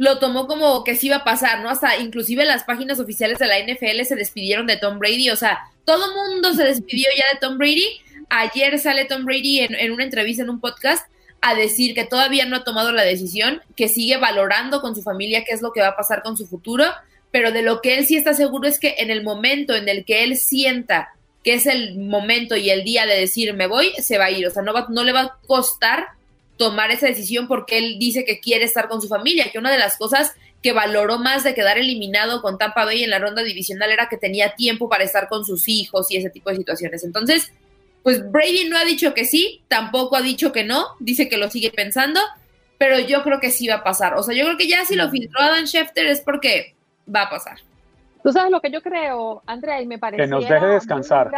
lo 0.00 0.18
tomó 0.18 0.46
como 0.46 0.82
que 0.82 0.96
sí 0.96 1.08
iba 1.08 1.16
a 1.16 1.24
pasar, 1.24 1.60
¿no? 1.60 1.68
Hasta 1.68 1.98
inclusive 1.98 2.46
las 2.46 2.64
páginas 2.64 2.98
oficiales 2.98 3.38
de 3.38 3.46
la 3.46 3.58
NFL 3.58 4.02
se 4.08 4.16
despidieron 4.16 4.66
de 4.66 4.78
Tom 4.78 4.98
Brady, 4.98 5.28
o 5.28 5.36
sea, 5.36 5.58
todo 5.84 6.14
mundo 6.14 6.54
se 6.54 6.64
despidió 6.64 7.06
ya 7.14 7.24
de 7.34 7.38
Tom 7.38 7.58
Brady. 7.58 8.00
Ayer 8.30 8.78
sale 8.78 9.04
Tom 9.04 9.26
Brady 9.26 9.60
en, 9.60 9.92
una 9.92 10.04
entrevista 10.04 10.42
en 10.42 10.48
un 10.48 10.58
podcast 10.58 11.06
a 11.42 11.54
decir 11.54 11.94
que 11.94 12.06
todavía 12.06 12.46
no 12.46 12.56
ha 12.56 12.64
tomado 12.64 12.92
la 12.92 13.02
decisión, 13.02 13.60
que 13.76 13.88
sigue 13.88 14.16
valorando 14.16 14.80
con 14.80 14.94
su 14.94 15.02
familia 15.02 15.44
qué 15.44 15.52
es 15.52 15.60
lo 15.60 15.70
que 15.70 15.82
va 15.82 15.88
a 15.88 15.96
pasar 15.96 16.22
con 16.22 16.34
su 16.34 16.46
futuro, 16.46 16.86
pero 17.30 17.52
de 17.52 17.60
lo 17.60 17.82
que 17.82 17.98
él 17.98 18.06
sí 18.06 18.16
está 18.16 18.32
seguro 18.32 18.68
es 18.68 18.80
que 18.80 18.94
en 19.00 19.10
el 19.10 19.22
momento 19.22 19.74
en 19.74 19.86
el 19.86 20.06
que 20.06 20.24
él 20.24 20.38
sienta 20.38 21.10
que 21.44 21.52
es 21.52 21.66
el 21.66 21.98
momento 21.98 22.56
y 22.56 22.70
el 22.70 22.84
día 22.84 23.04
de 23.04 23.20
decir 23.20 23.52
me 23.52 23.66
voy, 23.66 23.92
se 23.98 24.16
va 24.16 24.24
a 24.24 24.30
ir, 24.30 24.46
o 24.46 24.50
sea, 24.50 24.62
no, 24.62 24.72
va, 24.72 24.86
no 24.88 25.04
le 25.04 25.12
va 25.12 25.20
a 25.20 25.36
costar 25.46 26.06
tomar 26.60 26.90
esa 26.90 27.06
decisión 27.06 27.48
porque 27.48 27.78
él 27.78 27.96
dice 27.98 28.26
que 28.26 28.38
quiere 28.38 28.66
estar 28.66 28.86
con 28.86 29.00
su 29.00 29.08
familia, 29.08 29.50
que 29.50 29.58
una 29.58 29.72
de 29.72 29.78
las 29.78 29.96
cosas 29.96 30.34
que 30.62 30.74
valoró 30.74 31.18
más 31.18 31.42
de 31.42 31.54
quedar 31.54 31.78
eliminado 31.78 32.42
con 32.42 32.58
Tampa 32.58 32.84
Bay 32.84 33.02
en 33.02 33.08
la 33.08 33.18
ronda 33.18 33.42
divisional 33.42 33.90
era 33.90 34.10
que 34.10 34.18
tenía 34.18 34.54
tiempo 34.56 34.86
para 34.86 35.02
estar 35.02 35.26
con 35.30 35.46
sus 35.46 35.68
hijos 35.68 36.10
y 36.10 36.18
ese 36.18 36.28
tipo 36.28 36.50
de 36.50 36.56
situaciones. 36.56 37.02
Entonces, 37.02 37.50
pues 38.02 38.30
Brady 38.30 38.68
no 38.68 38.76
ha 38.76 38.84
dicho 38.84 39.14
que 39.14 39.24
sí, 39.24 39.62
tampoco 39.68 40.16
ha 40.16 40.20
dicho 40.20 40.52
que 40.52 40.62
no, 40.62 40.84
dice 40.98 41.30
que 41.30 41.38
lo 41.38 41.48
sigue 41.48 41.70
pensando, 41.70 42.20
pero 42.76 42.98
yo 42.98 43.22
creo 43.22 43.40
que 43.40 43.50
sí 43.50 43.66
va 43.66 43.76
a 43.76 43.82
pasar. 43.82 44.12
O 44.18 44.22
sea, 44.22 44.36
yo 44.36 44.44
creo 44.44 44.58
que 44.58 44.68
ya 44.68 44.84
si 44.84 44.96
lo 44.96 45.08
filtró 45.08 45.40
Adam 45.40 45.64
Schefter 45.64 46.08
es 46.08 46.20
porque 46.20 46.74
va 47.08 47.22
a 47.22 47.30
pasar. 47.30 47.56
Tú 48.22 48.32
sabes 48.32 48.50
lo 48.50 48.60
que 48.60 48.70
yo 48.70 48.82
creo, 48.82 49.42
Andrea, 49.46 49.80
y 49.80 49.86
me 49.86 49.98
parece 49.98 50.24
que 50.24 50.28
nos 50.28 50.46
deje 50.46 50.66
descansar. 50.66 51.32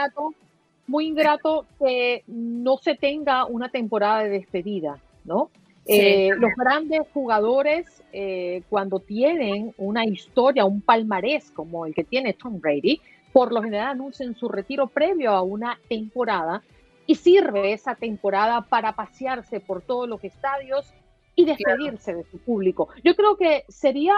muy 0.89 1.07
ingrato 1.07 1.65
que 1.79 2.25
no 2.27 2.79
se 2.79 2.97
tenga 2.97 3.45
una 3.45 3.69
temporada 3.69 4.25
de 4.25 4.31
despedida. 4.31 4.99
¿No? 5.25 5.51
Eh, 5.87 6.31
los 6.39 6.53
grandes 6.57 7.01
jugadores, 7.13 8.03
eh, 8.13 8.63
cuando 8.69 9.01
tienen 9.01 9.75
una 9.79 10.05
historia, 10.05 10.65
un 10.65 10.81
palmarés 10.81 11.51
como 11.51 11.87
el 11.87 11.95
que 11.95 12.05
tiene 12.05 12.35
Tom 12.35 12.61
Brady, 12.61 13.01
por 13.33 13.53
lo 13.53 13.63
general 13.63 13.89
anuncian 13.89 14.37
su 14.37 14.49
retiro 14.49 14.87
previo 14.87 15.33
a 15.33 15.43
una 15.43 15.79
temporada 15.89 16.63
y 17.07 17.17
sirve 17.17 17.73
esa 17.73 17.95
temporada 17.97 18.63
para 18.63 18.93
pasearse 18.93 19.59
por 19.59 19.83
todos 19.83 20.09
los 20.09 20.23
estadios 20.23 20.93
y 21.35 21.47
despedirse 21.47 22.15
de 22.15 22.25
su 22.25 22.39
público. 22.39 22.89
Yo 23.03 23.17
creo 23.17 23.37
que 23.37 23.65
sería 23.69 24.15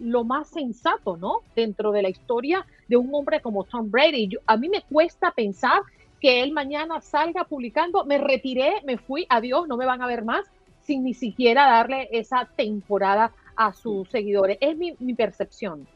lo 0.00 0.24
más 0.24 0.48
sensato, 0.48 1.16
¿no? 1.16 1.40
Dentro 1.56 1.90
de 1.90 2.02
la 2.02 2.08
historia 2.08 2.64
de 2.88 2.96
un 2.96 3.12
hombre 3.12 3.40
como 3.40 3.64
Tom 3.64 3.90
Brady. 3.90 4.30
a 4.46 4.56
mí 4.56 4.68
me 4.68 4.82
cuesta 4.82 5.32
pensar 5.32 5.82
que 6.22 6.42
él 6.44 6.52
mañana 6.52 7.00
salga 7.00 7.44
publicando, 7.44 8.04
me 8.04 8.16
retiré, 8.16 8.74
me 8.86 8.96
fui, 8.96 9.26
adiós, 9.28 9.66
no 9.66 9.76
me 9.76 9.84
van 9.84 10.02
a 10.02 10.06
ver 10.06 10.24
más, 10.24 10.46
sin 10.86 11.02
ni 11.02 11.14
siquiera 11.14 11.66
darle 11.66 12.08
esa 12.12 12.48
temporada 12.56 13.32
a 13.56 13.72
sus 13.72 14.08
seguidores. 14.08 14.56
Es 14.60 14.76
mi, 14.76 15.14
percepción. 15.14 15.86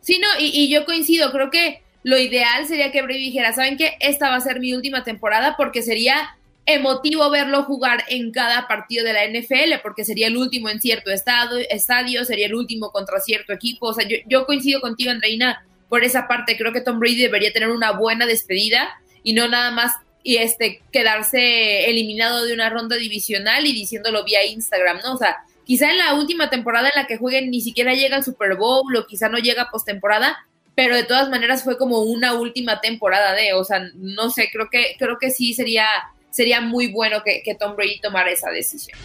Sí, 0.00 0.20
no, 0.20 0.26
y, 0.40 0.68
yo 0.68 0.84
coincido, 0.84 1.30
creo 1.30 1.50
que 1.50 1.82
lo 2.02 2.18
ideal 2.18 2.66
sería 2.66 2.90
que 2.90 3.02
Brady 3.02 3.26
dijera, 3.26 3.52
¿saben 3.52 3.76
qué? 3.76 3.96
Esta 4.00 4.30
va 4.30 4.34
a 4.34 4.40
ser 4.40 4.58
mi 4.58 4.74
última 4.74 5.04
temporada 5.04 5.54
porque 5.56 5.82
sería 5.82 6.36
emotivo 6.66 7.30
verlo 7.30 7.62
jugar 7.62 8.02
en 8.08 8.32
cada 8.32 8.66
partido 8.66 9.04
de 9.04 9.12
la 9.12 9.26
NFL, 9.26 9.80
porque 9.82 10.04
sería 10.04 10.26
el 10.26 10.36
último 10.36 10.68
en 10.68 10.80
cierto 10.80 11.12
estado, 11.12 11.56
estadio, 11.70 12.24
sería 12.24 12.46
el 12.46 12.54
último 12.54 12.90
contra 12.90 13.20
cierto 13.20 13.52
equipo. 13.52 13.86
O 13.86 13.94
sea, 13.94 14.06
yo, 14.08 14.16
yo 14.26 14.44
coincido 14.44 14.80
contigo, 14.80 15.12
Andreina, 15.12 15.64
por 15.88 16.02
esa 16.02 16.26
parte. 16.26 16.56
Creo 16.56 16.72
que 16.72 16.80
Tom 16.80 16.98
Brady 16.98 17.22
debería 17.22 17.52
tener 17.52 17.70
una 17.70 17.92
buena 17.92 18.26
despedida 18.26 18.88
y 19.28 19.34
no 19.34 19.46
nada 19.46 19.70
más 19.70 19.92
y 20.22 20.38
este 20.38 20.80
quedarse 20.90 21.84
eliminado 21.90 22.46
de 22.46 22.54
una 22.54 22.70
ronda 22.70 22.96
divisional 22.96 23.66
y 23.66 23.74
diciéndolo 23.74 24.24
vía 24.24 24.46
Instagram, 24.46 25.00
¿no? 25.04 25.12
O 25.12 25.18
sea, 25.18 25.36
quizá 25.66 25.90
en 25.90 25.98
la 25.98 26.14
última 26.14 26.48
temporada 26.48 26.88
en 26.88 26.98
la 26.98 27.06
que 27.06 27.18
jueguen 27.18 27.50
ni 27.50 27.60
siquiera 27.60 27.92
llega 27.92 28.16
al 28.16 28.24
Super 28.24 28.56
Bowl 28.56 28.96
o 28.96 29.06
quizá 29.06 29.28
no 29.28 29.36
llega 29.36 29.68
postemporada, 29.70 30.38
pero 30.74 30.96
de 30.96 31.04
todas 31.04 31.28
maneras 31.28 31.62
fue 31.62 31.76
como 31.76 32.00
una 32.00 32.32
última 32.32 32.80
temporada 32.80 33.34
de, 33.34 33.52
o 33.52 33.64
sea, 33.64 33.82
no 33.96 34.30
sé, 34.30 34.48
creo 34.50 34.70
que 34.70 34.96
creo 34.98 35.18
que 35.20 35.30
sí 35.30 35.52
sería 35.52 35.86
sería 36.30 36.62
muy 36.62 36.86
bueno 36.86 37.22
que, 37.22 37.42
que 37.44 37.54
Tom 37.54 37.76
Brady 37.76 38.00
tomara 38.00 38.30
esa 38.30 38.48
decisión. 38.48 38.98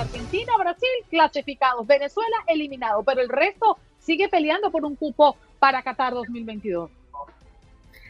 Argentina, 0.00 0.52
Brasil 0.58 0.88
clasificados, 1.10 1.86
Venezuela 1.86 2.36
eliminado, 2.46 3.02
pero 3.02 3.20
el 3.20 3.28
resto 3.28 3.78
sigue 3.98 4.28
peleando 4.28 4.70
por 4.70 4.84
un 4.84 4.96
cupo 4.96 5.36
para 5.58 5.82
Qatar 5.82 6.14
2022. 6.14 6.90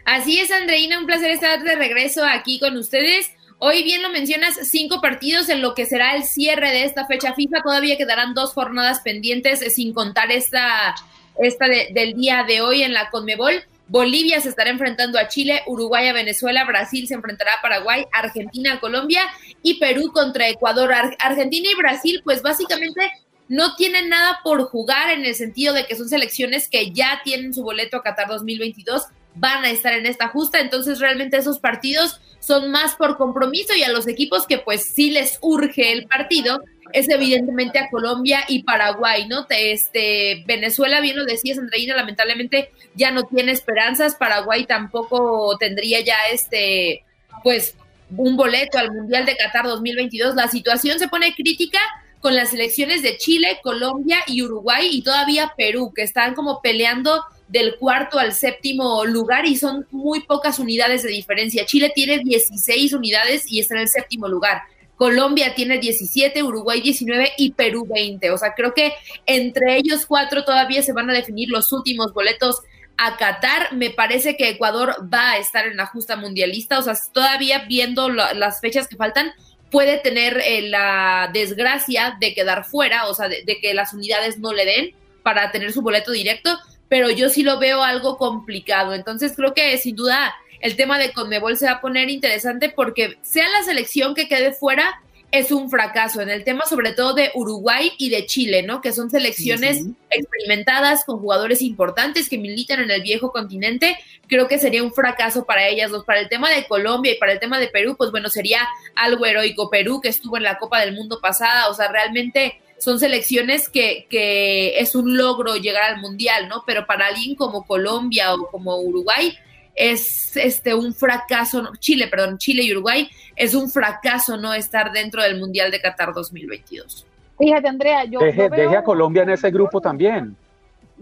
Así 0.04 0.38
es, 0.38 0.50
Andreina, 0.50 0.98
un 0.98 1.06
placer 1.06 1.30
estar 1.30 1.62
de 1.62 1.74
regreso 1.74 2.24
aquí 2.24 2.58
con 2.58 2.76
ustedes. 2.76 3.30
Hoy 3.58 3.82
bien 3.82 4.02
lo 4.02 4.10
mencionas, 4.10 4.56
cinco 4.70 5.00
partidos 5.00 5.48
en 5.48 5.60
lo 5.60 5.74
que 5.74 5.84
será 5.84 6.14
el 6.14 6.24
cierre 6.24 6.70
de 6.70 6.84
esta 6.84 7.06
fecha 7.06 7.34
FIFA. 7.34 7.62
Todavía 7.62 7.96
quedarán 7.96 8.32
dos 8.32 8.52
jornadas 8.52 9.00
pendientes 9.00 9.60
eh, 9.62 9.70
sin 9.70 9.92
contar 9.92 10.30
esta, 10.30 10.94
esta 11.38 11.66
del 11.66 12.14
día 12.14 12.44
de 12.44 12.60
hoy 12.60 12.84
en 12.84 12.94
la 12.94 13.10
Conmebol. 13.10 13.64
Bolivia 13.88 14.40
se 14.40 14.50
estará 14.50 14.70
enfrentando 14.70 15.18
a 15.18 15.28
Chile, 15.28 15.62
Uruguay 15.66 16.08
a 16.08 16.12
Venezuela, 16.12 16.64
Brasil 16.64 17.08
se 17.08 17.14
enfrentará 17.14 17.54
a 17.54 17.62
Paraguay, 17.62 18.04
Argentina 18.12 18.74
a 18.74 18.80
Colombia 18.80 19.22
y 19.62 19.78
Perú 19.80 20.12
contra 20.12 20.48
Ecuador. 20.48 20.92
Argentina 21.18 21.68
y 21.72 21.76
Brasil, 21.76 22.20
pues 22.22 22.42
básicamente 22.42 23.10
no 23.48 23.74
tienen 23.76 24.10
nada 24.10 24.40
por 24.44 24.62
jugar 24.64 25.10
en 25.10 25.24
el 25.24 25.34
sentido 25.34 25.72
de 25.72 25.86
que 25.86 25.96
son 25.96 26.08
selecciones 26.08 26.68
que 26.68 26.92
ya 26.92 27.22
tienen 27.24 27.54
su 27.54 27.62
boleto 27.62 27.96
a 27.96 28.02
Qatar 28.02 28.28
2022, 28.28 29.06
van 29.34 29.64
a 29.64 29.70
estar 29.70 29.94
en 29.94 30.06
esta 30.06 30.28
justa, 30.28 30.60
entonces 30.60 31.00
realmente 31.00 31.38
esos 31.38 31.58
partidos 31.58 32.20
son 32.40 32.70
más 32.70 32.94
por 32.94 33.16
compromiso 33.16 33.74
y 33.74 33.82
a 33.82 33.90
los 33.90 34.06
equipos 34.06 34.46
que 34.46 34.58
pues 34.58 34.92
sí 34.94 35.10
les 35.10 35.38
urge 35.40 35.92
el 35.92 36.06
partido, 36.06 36.60
es 36.92 37.08
evidentemente 37.08 37.78
a 37.78 37.88
Colombia 37.90 38.44
y 38.48 38.62
Paraguay, 38.62 39.26
¿no? 39.28 39.46
Este, 39.48 40.44
Venezuela, 40.46 41.00
bien 41.00 41.16
lo 41.16 41.24
decías, 41.24 41.58
Andreina, 41.58 41.96
lamentablemente 41.96 42.70
ya 42.94 43.10
no 43.10 43.24
tiene 43.24 43.52
esperanzas, 43.52 44.14
Paraguay 44.14 44.66
tampoco 44.66 45.56
tendría 45.58 46.00
ya 46.00 46.16
este, 46.32 47.04
pues, 47.42 47.74
un 48.16 48.36
boleto 48.36 48.78
al 48.78 48.92
Mundial 48.92 49.26
de 49.26 49.36
Qatar 49.36 49.66
2022. 49.66 50.34
La 50.34 50.48
situación 50.48 50.98
se 50.98 51.08
pone 51.08 51.34
crítica 51.34 51.78
con 52.20 52.34
las 52.34 52.52
elecciones 52.54 53.02
de 53.02 53.16
Chile, 53.16 53.58
Colombia 53.62 54.18
y 54.26 54.42
Uruguay 54.42 54.88
y 54.90 55.02
todavía 55.02 55.52
Perú, 55.56 55.92
que 55.94 56.02
están 56.02 56.34
como 56.34 56.60
peleando 56.60 57.22
del 57.48 57.76
cuarto 57.76 58.18
al 58.18 58.34
séptimo 58.34 59.04
lugar 59.04 59.46
y 59.46 59.56
son 59.56 59.86
muy 59.90 60.20
pocas 60.20 60.58
unidades 60.58 61.02
de 61.02 61.10
diferencia. 61.10 61.64
Chile 61.64 61.90
tiene 61.94 62.18
16 62.18 62.92
unidades 62.92 63.50
y 63.50 63.60
está 63.60 63.74
en 63.74 63.82
el 63.82 63.88
séptimo 63.88 64.28
lugar. 64.28 64.62
Colombia 64.98 65.54
tiene 65.54 65.78
17, 65.78 66.42
Uruguay 66.42 66.80
19 66.80 67.32
y 67.38 67.52
Perú 67.52 67.86
20. 67.88 68.32
O 68.32 68.36
sea, 68.36 68.52
creo 68.54 68.74
que 68.74 68.92
entre 69.26 69.76
ellos 69.76 70.04
cuatro 70.04 70.44
todavía 70.44 70.82
se 70.82 70.92
van 70.92 71.08
a 71.08 71.14
definir 71.14 71.48
los 71.50 71.72
últimos 71.72 72.12
boletos 72.12 72.62
a 72.96 73.16
Qatar. 73.16 73.72
Me 73.72 73.90
parece 73.90 74.36
que 74.36 74.48
Ecuador 74.50 74.96
va 75.02 75.30
a 75.30 75.38
estar 75.38 75.68
en 75.68 75.76
la 75.76 75.86
justa 75.86 76.16
mundialista. 76.16 76.80
O 76.80 76.82
sea, 76.82 76.94
todavía 77.12 77.64
viendo 77.68 78.08
las 78.08 78.60
fechas 78.60 78.88
que 78.88 78.96
faltan, 78.96 79.32
puede 79.70 79.98
tener 79.98 80.42
eh, 80.44 80.62
la 80.62 81.30
desgracia 81.32 82.16
de 82.18 82.34
quedar 82.34 82.64
fuera, 82.64 83.06
o 83.06 83.14
sea, 83.14 83.28
de, 83.28 83.44
que 83.62 83.74
las 83.74 83.92
unidades 83.92 84.40
no 84.40 84.52
le 84.52 84.64
den 84.64 84.94
para 85.22 85.52
tener 85.52 85.72
su 85.72 85.80
boleto 85.80 86.10
directo, 86.10 86.58
pero 86.88 87.08
yo 87.08 87.28
sí 87.28 87.44
lo 87.44 87.60
veo 87.60 87.82
algo 87.82 88.16
complicado. 88.16 88.94
Entonces 88.94 89.34
creo 89.36 89.54
que 89.54 89.78
sin 89.78 89.94
duda 89.94 90.34
el 90.60 90.76
tema 90.76 90.98
de 90.98 91.12
Conmebol 91.12 91.56
se 91.56 91.66
va 91.66 91.72
a 91.72 91.80
poner 91.80 92.10
interesante 92.10 92.70
porque 92.70 93.18
sea 93.22 93.48
la 93.48 93.62
selección 93.62 94.14
que 94.14 94.28
quede 94.28 94.52
fuera, 94.52 95.00
es 95.30 95.52
un 95.52 95.68
fracaso 95.70 96.22
en 96.22 96.30
el 96.30 96.42
tema 96.42 96.64
sobre 96.64 96.92
todo 96.92 97.12
de 97.12 97.30
Uruguay 97.34 97.92
y 97.98 98.08
de 98.08 98.24
Chile, 98.24 98.62
¿no? 98.62 98.80
Que 98.80 98.92
son 98.92 99.10
selecciones 99.10 99.84
experimentadas 100.10 101.04
con 101.04 101.18
jugadores 101.18 101.60
importantes 101.60 102.30
que 102.30 102.38
militan 102.38 102.80
en 102.80 102.90
el 102.90 103.02
viejo 103.02 103.30
continente. 103.30 103.98
Creo 104.26 104.48
que 104.48 104.58
sería 104.58 104.82
un 104.82 104.92
fracaso 104.92 105.44
para 105.44 105.68
ellas 105.68 105.90
dos. 105.90 106.04
Para 106.06 106.20
el 106.20 106.30
tema 106.30 106.50
de 106.50 106.66
Colombia 106.66 107.12
y 107.12 107.18
para 107.18 107.32
el 107.32 107.40
tema 107.40 107.58
de 107.58 107.68
Perú, 107.68 107.94
pues 107.98 108.10
bueno, 108.10 108.30
sería 108.30 108.66
algo 108.94 109.26
heroico. 109.26 109.68
Perú 109.68 110.00
que 110.00 110.08
estuvo 110.08 110.38
en 110.38 110.44
la 110.44 110.56
Copa 110.56 110.80
del 110.80 110.94
Mundo 110.94 111.20
pasada, 111.20 111.68
o 111.68 111.74
sea, 111.74 111.88
realmente 111.88 112.62
son 112.78 112.98
selecciones 112.98 113.68
que, 113.68 114.06
que 114.08 114.78
es 114.78 114.94
un 114.94 115.18
logro 115.18 115.56
llegar 115.56 115.82
al 115.82 116.00
Mundial, 116.00 116.48
¿no? 116.48 116.64
Pero 116.66 116.86
para 116.86 117.06
alguien 117.06 117.34
como 117.34 117.66
Colombia 117.66 118.32
o 118.32 118.46
como 118.50 118.78
Uruguay, 118.78 119.36
es 119.78 120.36
este 120.36 120.74
un 120.74 120.92
fracaso, 120.92 121.70
Chile, 121.78 122.08
perdón, 122.08 122.36
Chile 122.38 122.64
y 122.64 122.72
Uruguay, 122.72 123.08
es 123.36 123.54
un 123.54 123.70
fracaso 123.70 124.36
no 124.36 124.52
estar 124.52 124.92
dentro 124.92 125.22
del 125.22 125.38
Mundial 125.38 125.70
de 125.70 125.80
Qatar 125.80 126.12
2022. 126.12 127.06
Fíjate, 127.38 127.68
Andrea, 127.68 128.04
yo, 128.04 128.18
deje, 128.18 128.42
yo 128.42 128.50
veo 128.50 128.78
a 128.78 128.82
Colombia 128.82 129.22
en 129.22 129.30
ese 129.30 129.50
grupo 129.52 129.80
también. 129.80 130.36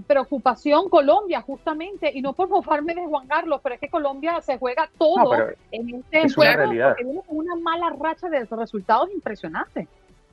Preocupación 0.07 0.91
Colombia, 0.91 1.41
justamente, 1.41 2.11
y 2.13 2.21
no 2.21 2.35
por 2.35 2.51
mofarme 2.51 2.95
de 2.95 3.07
Juan 3.07 3.27
Carlos, 3.27 3.61
pero 3.63 3.77
es 3.77 3.81
que 3.81 3.89
Colombia 3.89 4.43
se 4.43 4.59
juega 4.59 4.91
todo 4.99 5.35
en 5.73 6.05
este 6.13 6.35
juego 6.35 6.65
porque 6.65 7.05
viene 7.05 7.23
con 7.27 7.39
una 7.39 7.57
mala 7.57 7.97
racha 7.99 8.29
de 8.29 8.45
resultados 8.45 9.09
impresionantes. 9.11 9.89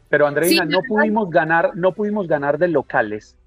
Pero 0.10 0.28
Andreina, 0.28 0.66
no 0.66 0.82
pudimos 0.86 1.30
ganar, 1.30 1.78
no 1.78 1.94
pudimos 1.94 2.28
ganar 2.28 2.58
de 2.58 2.68
locales 2.68 3.38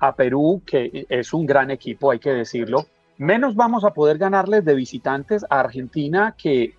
a 0.00 0.16
Perú, 0.16 0.60
que 0.66 1.06
es 1.08 1.32
un 1.32 1.46
gran 1.46 1.70
equipo, 1.70 2.10
hay 2.10 2.18
que 2.18 2.30
decirlo, 2.30 2.86
menos 3.22 3.54
vamos 3.54 3.84
a 3.84 3.94
poder 3.94 4.18
ganarles 4.18 4.64
de 4.64 4.74
visitantes 4.74 5.46
a 5.48 5.60
Argentina, 5.60 6.34
que 6.36 6.74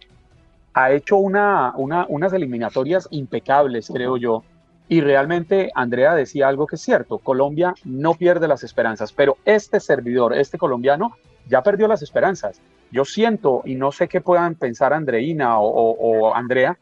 ha 0.74 0.92
hecho 0.92 1.18
una, 1.18 1.74
unas 1.78 2.34
eliminatorias 2.34 3.08
impecables, 3.12 3.88
creo 3.88 4.18
yo. 4.18 4.44
Y 4.90 5.00
realmente 5.00 5.72
Andrea 5.74 6.14
decía 6.14 6.50
algo 6.50 6.68
que 6.68 6.76
es 6.76 6.82
cierto, 6.82 7.20
Colombia 7.20 7.74
no 7.86 8.16
pierde 8.16 8.50
las 8.50 8.64
esperanzas, 8.64 9.14
pero 9.14 9.38
este 9.46 9.80
servidor, 9.80 10.34
este 10.34 10.58
colombiano, 10.58 11.16
ya 11.48 11.64
perdió 11.64 11.88
las 11.88 12.02
esperanzas. 12.02 12.60
Yo 12.92 13.06
siento, 13.06 13.62
y 13.64 13.76
no 13.76 13.94
sé 13.94 14.10
qué 14.10 14.20
puedan 14.20 14.56
pensar 14.56 14.94
Andreina 14.94 15.60
o, 15.60 15.92
o 15.92 16.36
Andrea, 16.36 16.78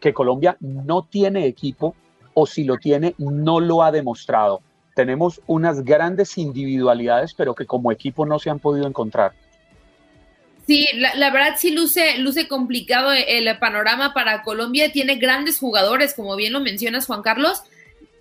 que 0.00 0.14
Colombia 0.14 0.56
no 0.60 1.02
tiene 1.04 1.46
equipo 1.46 1.94
o 2.32 2.46
si 2.46 2.64
lo 2.64 2.78
tiene, 2.78 3.14
no 3.18 3.60
lo 3.60 3.82
ha 3.82 3.92
demostrado 3.92 4.62
tenemos 4.94 5.40
unas 5.46 5.84
grandes 5.84 6.38
individualidades, 6.38 7.34
pero 7.34 7.54
que 7.54 7.66
como 7.66 7.92
equipo 7.92 8.24
no 8.24 8.38
se 8.38 8.50
han 8.50 8.58
podido 8.58 8.86
encontrar. 8.86 9.32
Sí, 10.66 10.88
la, 10.94 11.30
verdad 11.30 11.56
sí 11.58 11.72
luce, 11.72 12.18
luce 12.18 12.48
complicado 12.48 13.12
el 13.12 13.58
panorama 13.58 14.14
para 14.14 14.42
Colombia. 14.42 14.92
Tiene 14.92 15.16
grandes 15.16 15.58
jugadores, 15.58 16.14
como 16.14 16.36
bien 16.36 16.54
lo 16.54 16.60
mencionas, 16.60 17.06
Juan 17.06 17.20
Carlos, 17.20 17.62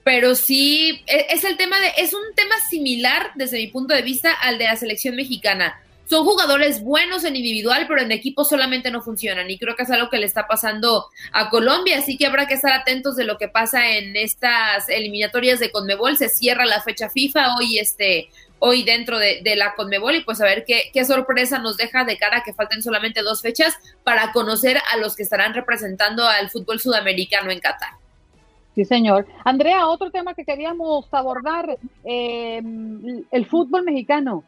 pero 0.04 0.36
sí 0.36 1.02
e, 1.08 1.28
es 1.30 1.46
el 1.46 1.56
tema 1.56 1.80
de, 1.80 1.94
es 1.98 2.14
un 2.14 2.36
tema 2.36 2.56
similar 2.70 3.32
desde 3.36 3.58
mi 3.58 3.68
punto 3.68 3.94
de 3.94 4.02
vista 4.02 4.34
al 4.34 4.58
de 4.58 4.66
la 4.66 4.76
selección 4.76 5.16
mexicana 5.16 5.80
son 6.06 6.26
jugadores 6.26 6.84
buenos 6.84 7.24
en 7.24 7.36
individual, 7.36 7.86
pero 7.88 8.02
en 8.02 8.12
equipo 8.12 8.44
solamente 8.44 8.92
no 8.92 9.02
funcionan. 9.02 9.50
Y 9.50 9.58
creo 9.58 9.76
que 9.76 9.84
es 9.84 9.92
algo 9.92 10.10
que 10.10 10.18
le 10.18 10.26
está 10.26 10.48
pasando 10.48 11.06
a 11.32 11.50
Colombia. 11.50 11.98
Así 11.98 12.18
que 12.18 12.26
habrá 12.26 12.48
que 12.48 12.56
estar 12.56 12.74
atentos 12.74 13.16
de 13.16 13.24
lo 13.24 13.38
que 13.38 13.48
pasa 13.48 13.90
en 13.90 14.16
estas 14.16 14.90
eliminatorias 14.90 15.60
de 15.60 15.72
Conmebol. 15.72 16.18
Se 16.18 16.30
cierra 16.30 16.66
la 16.66 16.82
fecha 16.82 17.10
FIFA 17.10 17.56
hoy, 17.58 17.80
este, 17.80 18.30
hoy 18.60 18.84
dentro 18.84 19.18
de, 19.18 19.42
la 19.56 19.76
Conmebol. 19.76 20.16
Y 20.16 20.24
pues 20.24 20.42
a 20.42 20.46
ver 20.46 20.66
qué, 20.66 20.92
qué 20.94 21.06
sorpresa 21.06 21.60
nos 21.60 21.78
deja 21.78 22.04
de 22.04 22.18
cara 22.18 22.44
que 22.44 22.54
falten 22.54 22.84
solamente 22.84 23.22
dos 23.22 23.42
fechas 23.42 23.74
para 24.04 24.32
conocer 24.34 24.78
a 24.92 24.98
los 24.98 25.16
que 25.16 25.24
estarán 25.24 25.54
representando 25.54 26.28
al 26.28 26.50
fútbol 26.50 26.80
sudamericano 26.80 27.50
en 27.50 27.60
Qatar. 27.60 27.92
Sí, 28.76 28.86
señor. 28.86 29.28
Andrea, 29.46 29.88
otro 29.88 30.10
tema 30.10 30.34
que 30.34 30.46
queríamos 30.46 31.06
abordar, 31.14 31.78
eh, 32.04 32.62
el 33.32 33.46
fútbol 33.46 33.84
mexicano. 33.84 34.44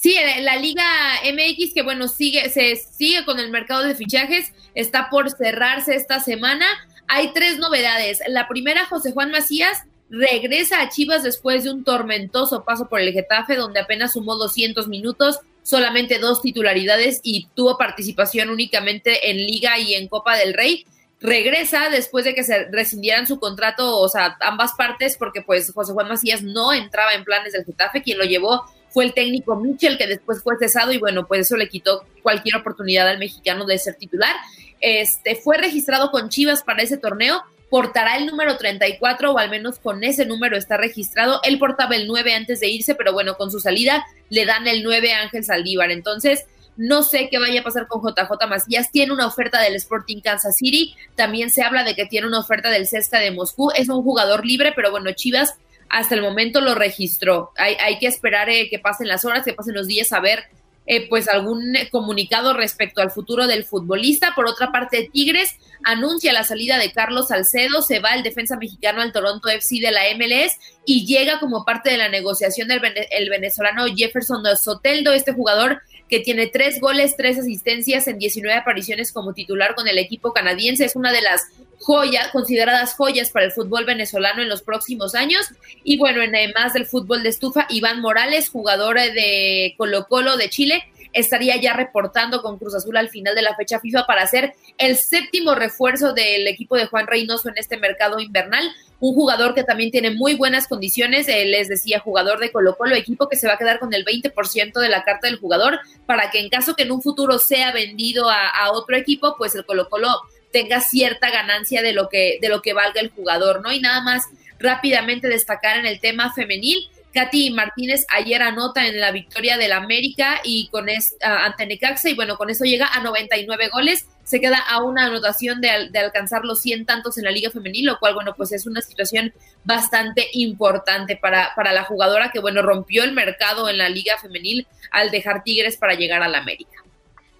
Sí, 0.00 0.16
la 0.40 0.56
Liga 0.56 0.82
MX 1.30 1.74
que 1.74 1.82
bueno, 1.82 2.08
sigue, 2.08 2.48
se 2.48 2.74
sigue 2.76 3.22
con 3.26 3.38
el 3.38 3.50
mercado 3.50 3.84
de 3.84 3.94
fichajes, 3.94 4.50
está 4.74 5.10
por 5.10 5.30
cerrarse 5.30 5.94
esta 5.94 6.20
semana. 6.20 6.64
Hay 7.06 7.34
tres 7.34 7.58
novedades. 7.58 8.22
La 8.26 8.48
primera, 8.48 8.86
José 8.86 9.12
Juan 9.12 9.30
Macías 9.30 9.82
regresa 10.08 10.80
a 10.80 10.88
Chivas 10.88 11.22
después 11.22 11.64
de 11.64 11.70
un 11.72 11.84
tormentoso 11.84 12.64
paso 12.64 12.88
por 12.88 13.00
el 13.00 13.12
Getafe, 13.12 13.56
donde 13.56 13.80
apenas 13.80 14.14
sumó 14.14 14.36
200 14.36 14.88
minutos, 14.88 15.40
solamente 15.62 16.18
dos 16.18 16.40
titularidades 16.40 17.20
y 17.22 17.48
tuvo 17.54 17.76
participación 17.76 18.48
únicamente 18.48 19.30
en 19.30 19.36
Liga 19.36 19.78
y 19.78 19.92
en 19.92 20.08
Copa 20.08 20.34
del 20.34 20.54
Rey. 20.54 20.86
Regresa 21.20 21.90
después 21.90 22.24
de 22.24 22.34
que 22.34 22.42
se 22.42 22.70
rescindieran 22.70 23.26
su 23.26 23.38
contrato, 23.38 23.98
o 23.98 24.08
sea, 24.08 24.38
ambas 24.40 24.72
partes, 24.72 25.18
porque 25.18 25.42
pues 25.42 25.70
José 25.74 25.92
Juan 25.92 26.08
Macías 26.08 26.42
no 26.42 26.72
entraba 26.72 27.12
en 27.12 27.24
planes 27.24 27.52
del 27.52 27.66
Getafe, 27.66 28.02
quien 28.02 28.16
lo 28.16 28.24
llevó 28.24 28.64
fue 28.90 29.04
el 29.04 29.14
técnico 29.14 29.56
Mitchell, 29.56 29.98
que 29.98 30.06
después 30.06 30.42
fue 30.42 30.56
cesado 30.58 30.92
y 30.92 30.98
bueno, 30.98 31.26
pues 31.26 31.42
eso 31.42 31.56
le 31.56 31.68
quitó 31.68 32.04
cualquier 32.22 32.56
oportunidad 32.56 33.08
al 33.08 33.18
mexicano 33.18 33.64
de 33.66 33.78
ser 33.78 33.94
titular. 33.94 34.34
Este 34.80 35.36
fue 35.36 35.58
registrado 35.58 36.10
con 36.10 36.28
Chivas 36.28 36.62
para 36.62 36.82
ese 36.82 36.96
torneo, 36.96 37.42
portará 37.68 38.16
el 38.16 38.26
número 38.26 38.56
34 38.56 39.32
o 39.32 39.38
al 39.38 39.50
menos 39.50 39.78
con 39.78 40.02
ese 40.02 40.26
número 40.26 40.56
está 40.56 40.76
registrado. 40.76 41.40
Él 41.44 41.58
portaba 41.58 41.94
el 41.96 42.06
9 42.08 42.34
antes 42.34 42.60
de 42.60 42.68
irse, 42.68 42.94
pero 42.94 43.12
bueno, 43.12 43.36
con 43.36 43.50
su 43.50 43.60
salida 43.60 44.04
le 44.28 44.44
dan 44.44 44.66
el 44.66 44.82
9 44.82 45.12
a 45.12 45.22
Ángel 45.22 45.44
Saldívar. 45.44 45.90
Entonces, 45.90 46.46
no 46.76 47.02
sé 47.02 47.28
qué 47.30 47.38
vaya 47.38 47.60
a 47.60 47.64
pasar 47.64 47.86
con 47.86 48.02
JJ 48.02 48.48
Macías. 48.48 48.90
Tiene 48.90 49.12
una 49.12 49.26
oferta 49.26 49.60
del 49.60 49.76
Sporting 49.76 50.20
Kansas 50.20 50.56
City. 50.56 50.94
También 51.14 51.50
se 51.50 51.62
habla 51.62 51.84
de 51.84 51.94
que 51.94 52.06
tiene 52.06 52.26
una 52.26 52.40
oferta 52.40 52.70
del 52.70 52.86
Cesta 52.86 53.18
de 53.18 53.30
Moscú. 53.30 53.70
Es 53.74 53.88
un 53.88 54.02
jugador 54.02 54.44
libre, 54.44 54.72
pero 54.74 54.90
bueno, 54.90 55.12
Chivas 55.12 55.54
hasta 55.90 56.14
el 56.14 56.22
momento 56.22 56.60
lo 56.60 56.74
registró. 56.74 57.52
Hay, 57.56 57.74
hay 57.74 57.98
que 57.98 58.06
esperar 58.06 58.48
eh, 58.48 58.68
que 58.70 58.78
pasen 58.78 59.08
las 59.08 59.24
horas, 59.24 59.44
que 59.44 59.52
pasen 59.52 59.74
los 59.74 59.86
días 59.86 60.12
a 60.12 60.20
ver 60.20 60.44
eh, 60.92 61.08
pues 61.08 61.28
algún 61.28 61.74
comunicado 61.90 62.52
respecto 62.52 63.00
al 63.00 63.12
futuro 63.12 63.46
del 63.46 63.64
futbolista. 63.64 64.32
Por 64.34 64.46
otra 64.46 64.72
parte, 64.72 65.08
Tigres 65.12 65.54
anuncia 65.84 66.32
la 66.32 66.42
salida 66.42 66.78
de 66.78 66.90
Carlos 66.90 67.28
Salcedo, 67.28 67.82
se 67.82 68.00
va 68.00 68.14
el 68.14 68.22
defensa 68.22 68.56
mexicano 68.56 69.00
al 69.00 69.12
Toronto 69.12 69.48
FC 69.48 69.80
de 69.80 69.92
la 69.92 70.02
MLS 70.16 70.58
y 70.84 71.06
llega 71.06 71.38
como 71.38 71.64
parte 71.64 71.90
de 71.90 71.98
la 71.98 72.08
negociación 72.08 72.66
del 72.66 72.80
el 73.10 73.30
venezolano 73.30 73.84
Jefferson 73.94 74.42
Soteldo, 74.56 75.12
este 75.12 75.32
jugador 75.32 75.80
que 76.08 76.18
tiene 76.18 76.48
tres 76.48 76.80
goles, 76.80 77.14
tres 77.16 77.38
asistencias 77.38 78.08
en 78.08 78.18
19 78.18 78.58
apariciones 78.58 79.12
como 79.12 79.32
titular 79.32 79.76
con 79.76 79.86
el 79.86 79.96
equipo 79.96 80.32
canadiense. 80.32 80.84
Es 80.84 80.96
una 80.96 81.12
de 81.12 81.22
las 81.22 81.42
joyas, 81.80 82.28
consideradas 82.28 82.94
joyas 82.94 83.30
para 83.30 83.46
el 83.46 83.52
fútbol 83.52 83.84
venezolano 83.84 84.42
en 84.42 84.48
los 84.48 84.62
próximos 84.62 85.14
años. 85.14 85.46
Y 85.82 85.98
bueno, 85.98 86.22
en 86.22 86.34
además 86.34 86.72
del 86.72 86.86
fútbol 86.86 87.22
de 87.22 87.30
estufa, 87.30 87.66
Iván 87.68 88.00
Morales, 88.00 88.48
jugador 88.48 88.96
de 88.96 89.74
Colo 89.76 90.06
Colo 90.06 90.36
de 90.36 90.50
Chile, 90.50 90.84
estaría 91.12 91.56
ya 91.56 91.72
reportando 91.72 92.42
con 92.42 92.58
Cruz 92.58 92.74
Azul 92.74 92.96
al 92.96 93.08
final 93.08 93.34
de 93.34 93.42
la 93.42 93.56
fecha 93.56 93.80
FIFA 93.80 94.06
para 94.06 94.26
ser 94.26 94.54
el 94.78 94.96
séptimo 94.96 95.54
refuerzo 95.54 96.12
del 96.12 96.46
equipo 96.46 96.76
de 96.76 96.86
Juan 96.86 97.06
Reynoso 97.06 97.48
en 97.48 97.58
este 97.58 97.76
mercado 97.78 98.20
invernal 98.20 98.70
un 99.00 99.14
jugador 99.14 99.54
que 99.54 99.64
también 99.64 99.90
tiene 99.90 100.10
muy 100.10 100.34
buenas 100.34 100.68
condiciones, 100.68 101.26
eh, 101.28 101.46
les 101.46 101.68
decía, 101.68 102.00
jugador 102.00 102.38
de 102.38 102.52
Colo 102.52 102.76
Colo, 102.76 102.94
equipo 102.94 103.28
que 103.28 103.36
se 103.36 103.46
va 103.46 103.54
a 103.54 103.58
quedar 103.58 103.78
con 103.78 103.92
el 103.94 104.04
20% 104.04 104.78
de 104.78 104.88
la 104.88 105.02
carta 105.04 105.26
del 105.26 105.38
jugador, 105.38 105.80
para 106.06 106.30
que 106.30 106.38
en 106.38 106.50
caso 106.50 106.76
que 106.76 106.82
en 106.82 106.92
un 106.92 107.02
futuro 107.02 107.38
sea 107.38 107.72
vendido 107.72 108.28
a, 108.30 108.70
otro 108.72 108.96
equipo, 108.96 109.34
pues 109.38 109.54
el 109.54 109.64
Colo 109.64 109.88
Colo 109.88 110.08
tenga 110.52 110.80
cierta 110.80 111.30
ganancia 111.30 111.82
de 111.82 111.92
lo 111.92 112.08
que, 112.08 112.38
de 112.40 112.48
lo 112.48 112.62
que 112.62 112.72
valga 112.72 113.00
el 113.00 113.10
jugador, 113.10 113.62
¿no? 113.62 113.72
Y 113.72 113.80
nada 113.80 114.00
más 114.00 114.24
rápidamente 114.58 115.28
destacar 115.28 115.78
en 115.78 115.86
el 115.86 116.00
tema 116.00 116.32
femenil, 116.32 116.90
Katy 117.12 117.50
Martínez 117.50 118.06
ayer 118.08 118.40
anota 118.42 118.86
en 118.86 119.00
la 119.00 119.10
victoria 119.10 119.58
del 119.58 119.72
América 119.72 120.40
y 120.44 120.68
con 120.68 120.88
es, 120.88 121.16
ante 121.20 121.66
Necaxa 121.66 122.08
y 122.08 122.14
bueno, 122.14 122.36
con 122.36 122.50
eso 122.50 122.64
llega 122.64 122.86
a 122.86 123.02
99 123.02 123.68
goles, 123.72 124.06
se 124.22 124.40
queda 124.40 124.58
a 124.58 124.82
una 124.82 125.06
anotación 125.06 125.60
de, 125.60 125.70
alcanzar 125.98 126.44
los 126.44 126.60
100 126.60 126.86
tantos 126.86 127.18
en 127.18 127.24
la 127.24 127.32
Liga 127.32 127.50
Femenil, 127.50 127.86
lo 127.86 127.98
cual 127.98 128.14
bueno, 128.14 128.34
pues 128.36 128.52
es 128.52 128.66
una 128.66 128.80
situación 128.80 129.32
bastante 129.64 130.28
importante 130.34 131.16
para, 131.16 131.52
para 131.56 131.72
la 131.72 131.84
jugadora 131.84 132.30
que 132.30 132.38
bueno, 132.38 132.62
rompió 132.62 133.02
el 133.02 133.12
mercado 133.12 133.68
en 133.68 133.78
la 133.78 133.88
Liga 133.88 134.16
Femenil 134.18 134.66
al 134.92 135.10
dejar 135.10 135.42
Tigres 135.42 135.76
para 135.76 135.94
llegar 135.94 136.22
al 136.22 136.34
América. 136.34 136.84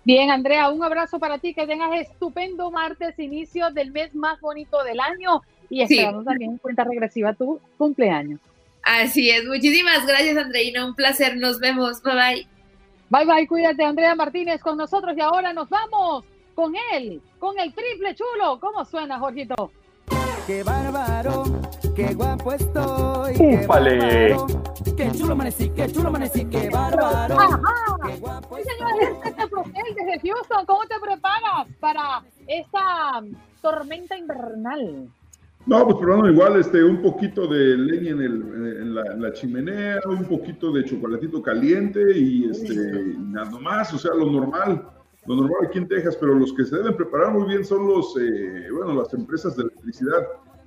Bien, 0.05 0.31
Andrea, 0.31 0.71
un 0.71 0.83
abrazo 0.83 1.19
para 1.19 1.39
ti, 1.39 1.55
que 1.55 1.67
tengas 1.67 2.01
estupendo 2.01 2.71
martes, 2.71 3.19
inicio 3.19 3.71
del 3.71 3.93
mes 3.93 4.15
más 4.15 4.41
bonito 4.41 4.83
del 4.83 4.99
año 4.99 5.43
y 5.69 5.83
esperamos 5.83 6.25
también 6.25 6.53
en 6.53 6.59
cuenta 6.59 6.85
regresiva 6.85 7.35
tu 7.35 7.61
cumpleaños. 7.77 8.41
Así 8.83 9.31
es. 9.31 9.45
Muchísimas 9.45 10.07
gracias, 10.07 10.37
Andreina. 10.37 10.87
Un 10.87 10.95
placer. 10.95 11.37
Nos 11.37 11.61
vemos. 11.61 12.03
Bye 12.03 12.15
bye. 12.15 12.47
Bye 13.11 13.27
bye. 13.27 13.47
Cuídate, 13.47 13.85
Andrea 13.85 14.15
Martínez, 14.15 14.61
con 14.63 14.79
nosotros. 14.79 15.15
Y 15.17 15.21
ahora 15.21 15.53
nos 15.53 15.69
vamos 15.69 16.25
con 16.55 16.75
él, 16.95 17.21
con 17.39 17.59
el 17.59 17.73
triple 17.75 18.15
chulo. 18.15 18.59
¿Cómo 18.59 18.85
suena, 18.85 19.19
Jorgito? 19.19 19.71
Qué 20.47 20.63
bárbaro 20.63 21.45
qué 22.07 22.15
guapo 22.15 22.53
estoy. 22.53 23.35
¡Úpale! 23.65 24.37
Qué 24.97 25.11
chulo 25.13 25.33
amanecí, 25.33 25.71
qué 25.71 25.91
chulo 25.91 26.09
amanecí, 26.09 26.45
qué 26.47 26.69
bárbaro. 26.71 27.39
Ajá. 27.39 27.61
Sí, 28.03 28.63
señor, 28.65 28.91
este 29.03 29.20
Desde 29.95 30.21
Houston, 30.21 30.67
¿cómo 30.67 30.83
te 30.87 30.95
preparas 31.01 31.69
para 31.81 32.23
esta 32.47 33.23
tormenta 33.61 34.17
invernal? 34.17 35.09
No, 35.67 35.85
pues 35.85 35.97
probando 35.99 36.31
igual 36.31 36.59
este, 36.59 36.83
un 36.83 37.03
poquito 37.03 37.47
de 37.47 37.77
leña 37.77 38.11
en, 38.13 38.21
el, 38.21 38.33
en, 38.81 38.95
la, 38.95 39.13
en 39.13 39.23
la 39.23 39.33
chimenea, 39.33 40.01
un 40.07 40.25
poquito 40.25 40.73
de 40.73 40.85
chocolatito 40.85 41.43
caliente 41.43 42.01
y 42.17 42.49
este, 42.49 43.15
nada 43.19 43.59
más, 43.59 43.93
o 43.93 43.99
sea, 43.99 44.15
lo 44.15 44.31
normal, 44.31 44.89
lo 45.27 45.37
normal 45.37 45.67
aquí 45.67 45.79
en 45.79 45.89
Texas, 45.89 46.17
pero 46.19 46.35
los 46.35 46.53
que 46.55 46.65
se 46.65 46.77
deben 46.77 46.97
preparar 46.97 47.33
muy 47.33 47.47
bien 47.47 47.65
son 47.65 47.87
los, 47.87 48.17
eh, 48.19 48.69
bueno, 48.73 48.95
las 48.95 49.13
empresas 49.13 49.57
de 49.57 49.65
electricidad. 49.65 50.27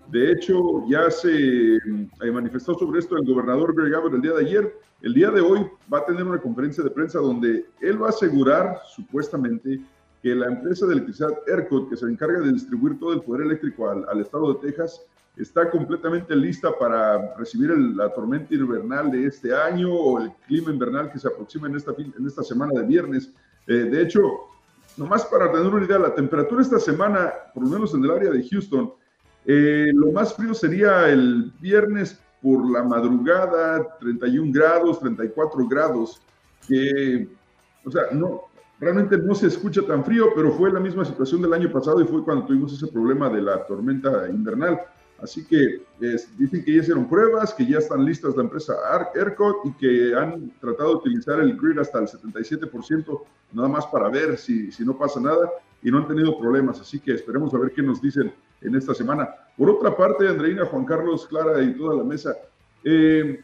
De 0.10 0.32
hecho, 0.32 0.86
ya 0.88 1.10
se 1.10 1.76
eh, 1.78 2.32
manifestó 2.32 2.76
sobre 2.76 3.00
esto 3.00 3.18
el 3.18 3.26
gobernador 3.26 3.74
Greg 3.76 3.96
Abbott 3.96 4.14
el 4.14 4.22
día 4.22 4.34
de 4.34 4.46
ayer. 4.46 4.76
El 5.04 5.14
día 5.14 5.30
de 5.32 5.42
hoy 5.42 5.68
va 5.94 5.98
a 5.98 6.06
tener 6.06 6.24
una 6.24 6.40
conferencia 6.40 6.82
de 6.82 6.90
prensa 6.90 7.20
donde 7.20 7.66
él 7.82 8.02
va 8.02 8.08
a 8.08 8.12
asegurar, 8.12 8.80
supuestamente, 8.96 9.82
que 10.22 10.34
la 10.34 10.48
empresa 10.48 10.86
de 10.86 10.94
electricidad 10.94 11.40
ERCOT, 11.46 11.90
que 11.90 11.98
se 11.98 12.06
encarga 12.06 12.40
de 12.40 12.54
distribuir 12.54 12.98
todo 12.98 13.12
el 13.12 13.22
poder 13.22 13.42
eléctrico 13.48 13.90
al, 13.90 14.08
al 14.08 14.22
estado 14.22 14.54
de 14.54 14.62
Texas, 14.62 15.02
está 15.36 15.70
completamente 15.70 16.34
lista 16.38 16.70
para 16.80 17.36
recibir 17.36 17.78
la 17.78 18.14
tormenta 18.14 18.56
invernal 18.56 19.12
de 19.12 19.28
este 19.28 19.54
año 19.54 19.94
o 19.94 20.22
el 20.22 20.32
clima 20.48 20.72
invernal 20.72 21.12
que 21.12 21.20
se 21.20 21.28
aproxima 21.28 21.68
en 21.68 21.76
esta, 21.76 21.92
en 21.98 22.26
esta 22.26 22.42
semana 22.42 22.80
de 22.80 22.88
viernes. 22.88 23.30
Eh, 23.68 23.74
de 23.74 24.04
hecho, 24.04 24.22
nomás 24.96 25.26
para 25.26 25.52
tener 25.52 25.68
una 25.68 25.86
idea, 25.86 26.00
la 26.00 26.16
temperatura 26.16 26.62
esta 26.62 26.80
semana, 26.80 27.34
por 27.54 27.64
lo 27.64 27.70
menos 27.70 27.94
en 27.94 28.06
el 28.06 28.12
área 28.12 28.32
de 28.32 28.48
Houston, 28.48 28.94
eh, 29.46 29.92
lo 29.94 30.14
más 30.14 30.34
frío 30.34 30.54
sería 30.54 31.10
el 31.10 31.52
viernes 31.60 32.23
por 32.44 32.70
la 32.70 32.84
madrugada, 32.84 33.98
31 34.00 34.52
grados, 34.52 35.00
34 35.00 35.66
grados, 35.66 36.22
que, 36.68 37.30
o 37.86 37.90
sea, 37.90 38.04
no, 38.12 38.42
realmente 38.82 39.18
no 39.18 39.34
se 39.34 39.48
escucha 39.48 39.82
tan 39.88 40.04
frío, 40.04 40.28
pero 40.36 40.52
fue 40.52 40.72
la 40.72 40.82
misma 40.82 41.06
situación 41.06 41.42
del 41.42 41.54
año 41.54 41.72
pasado 41.72 42.02
y 42.02 42.06
fue 42.06 42.24
cuando 42.24 42.46
tuvimos 42.46 42.74
ese 42.74 42.92
problema 42.92 43.30
de 43.30 43.42
la 43.42 43.66
tormenta 43.66 44.28
invernal. 44.30 44.82
Así 45.22 45.46
que 45.46 45.84
dicen 46.38 46.66
que 46.66 46.76
ya 46.76 46.82
hicieron 46.82 47.08
pruebas, 47.08 47.54
que 47.54 47.66
ya 47.66 47.78
están 47.78 48.04
listas 48.04 48.36
la 48.36 48.44
empresa 48.44 48.74
ERCOT 49.16 49.66
y 49.66 49.74
que 49.76 50.14
han 50.14 50.52
tratado 50.60 50.90
de 50.90 50.96
utilizar 50.96 51.40
el 51.40 51.56
grid 51.56 51.80
hasta 51.80 52.00
el 52.00 52.08
77%, 52.08 53.22
nada 53.54 53.70
más 53.70 53.86
para 53.86 54.10
ver 54.10 54.38
si, 54.38 54.70
si 54.70 54.84
no 54.84 54.98
pasa 54.98 55.22
nada 55.22 55.50
y 55.84 55.92
no 55.92 56.00
han 56.00 56.08
tenido 56.08 56.38
problemas. 56.40 56.80
Así 56.80 57.00
que 57.00 57.14
esperemos 57.14 57.54
a 57.54 57.58
ver 57.58 57.72
qué 57.72 57.82
nos 57.82 58.02
dicen 58.02 58.32
en 58.62 58.76
esta 58.76 58.94
semana. 58.94 59.30
Por 59.58 59.70
otra 59.70 59.96
parte, 59.96 60.28
Andreina, 60.28 60.66
Juan 60.66 60.86
Carlos, 60.86 61.28
Clara 61.28 61.62
y 61.62 61.74
toda 61.76 61.96
la 61.98 62.04
mesa, 62.04 62.36
eh, 62.84 63.42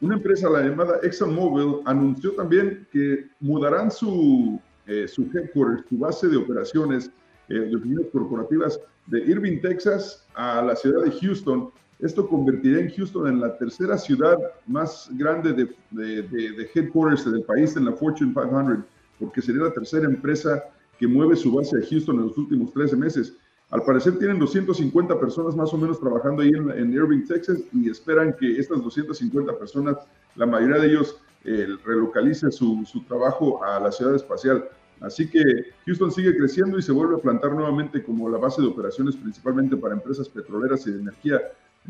una 0.00 0.14
empresa, 0.14 0.48
la 0.48 0.62
llamada 0.62 0.98
ExxonMobil, 1.02 1.82
anunció 1.84 2.32
también 2.32 2.86
que 2.92 3.26
mudarán 3.40 3.90
su, 3.90 4.60
eh, 4.86 5.08
su 5.08 5.22
headquarters, 5.34 5.84
su 5.88 5.98
base 5.98 6.28
de 6.28 6.36
operaciones 6.36 7.10
eh, 7.48 7.54
de 7.54 7.76
oficinas 7.76 8.06
corporativas 8.12 8.80
de 9.06 9.20
Irving, 9.20 9.60
Texas, 9.60 10.26
a 10.34 10.62
la 10.62 10.76
ciudad 10.76 11.02
de 11.04 11.10
Houston. 11.12 11.70
Esto 11.98 12.28
convertiría 12.28 12.78
en 12.80 12.90
Houston 12.90 13.26
en 13.26 13.40
la 13.40 13.56
tercera 13.58 13.98
ciudad 13.98 14.36
más 14.68 15.08
grande 15.14 15.52
de, 15.52 15.64
de- 15.90 16.22
de- 16.22 16.52
de 16.52 16.70
headquarters 16.74 17.24
del 17.32 17.42
país 17.42 17.76
en 17.76 17.86
la 17.86 17.92
Fortune 17.92 18.32
500, 18.32 18.84
porque 19.18 19.42
sería 19.42 19.62
la 19.64 19.72
tercera 19.72 20.04
empresa 20.04 20.62
que 20.98 21.06
mueve 21.06 21.36
su 21.36 21.52
base 21.52 21.76
a 21.78 21.80
Houston 21.88 22.16
en 22.16 22.26
los 22.26 22.38
últimos 22.38 22.72
13 22.72 22.96
meses. 22.96 23.34
Al 23.70 23.82
parecer 23.82 24.18
tienen 24.18 24.38
250 24.38 25.20
personas 25.20 25.54
más 25.54 25.72
o 25.74 25.78
menos 25.78 26.00
trabajando 26.00 26.42
ahí 26.42 26.48
en, 26.48 26.70
en 26.70 26.92
Irving, 26.92 27.26
Texas, 27.26 27.60
y 27.72 27.90
esperan 27.90 28.34
que 28.38 28.58
estas 28.58 28.82
250 28.82 29.58
personas, 29.58 29.96
la 30.36 30.46
mayoría 30.46 30.78
de 30.80 30.88
ellos, 30.88 31.20
eh, 31.44 31.66
relocalice 31.84 32.50
su, 32.50 32.84
su 32.84 33.02
trabajo 33.04 33.62
a 33.62 33.78
la 33.78 33.92
ciudad 33.92 34.14
espacial. 34.14 34.64
Así 35.00 35.28
que 35.30 35.40
Houston 35.86 36.10
sigue 36.10 36.36
creciendo 36.36 36.78
y 36.78 36.82
se 36.82 36.90
vuelve 36.92 37.16
a 37.16 37.18
plantar 37.18 37.52
nuevamente 37.52 38.02
como 38.02 38.28
la 38.28 38.38
base 38.38 38.60
de 38.60 38.68
operaciones 38.68 39.14
principalmente 39.16 39.76
para 39.76 39.94
empresas 39.94 40.28
petroleras 40.28 40.86
y 40.86 40.92
de 40.92 41.00
energía. 41.00 41.40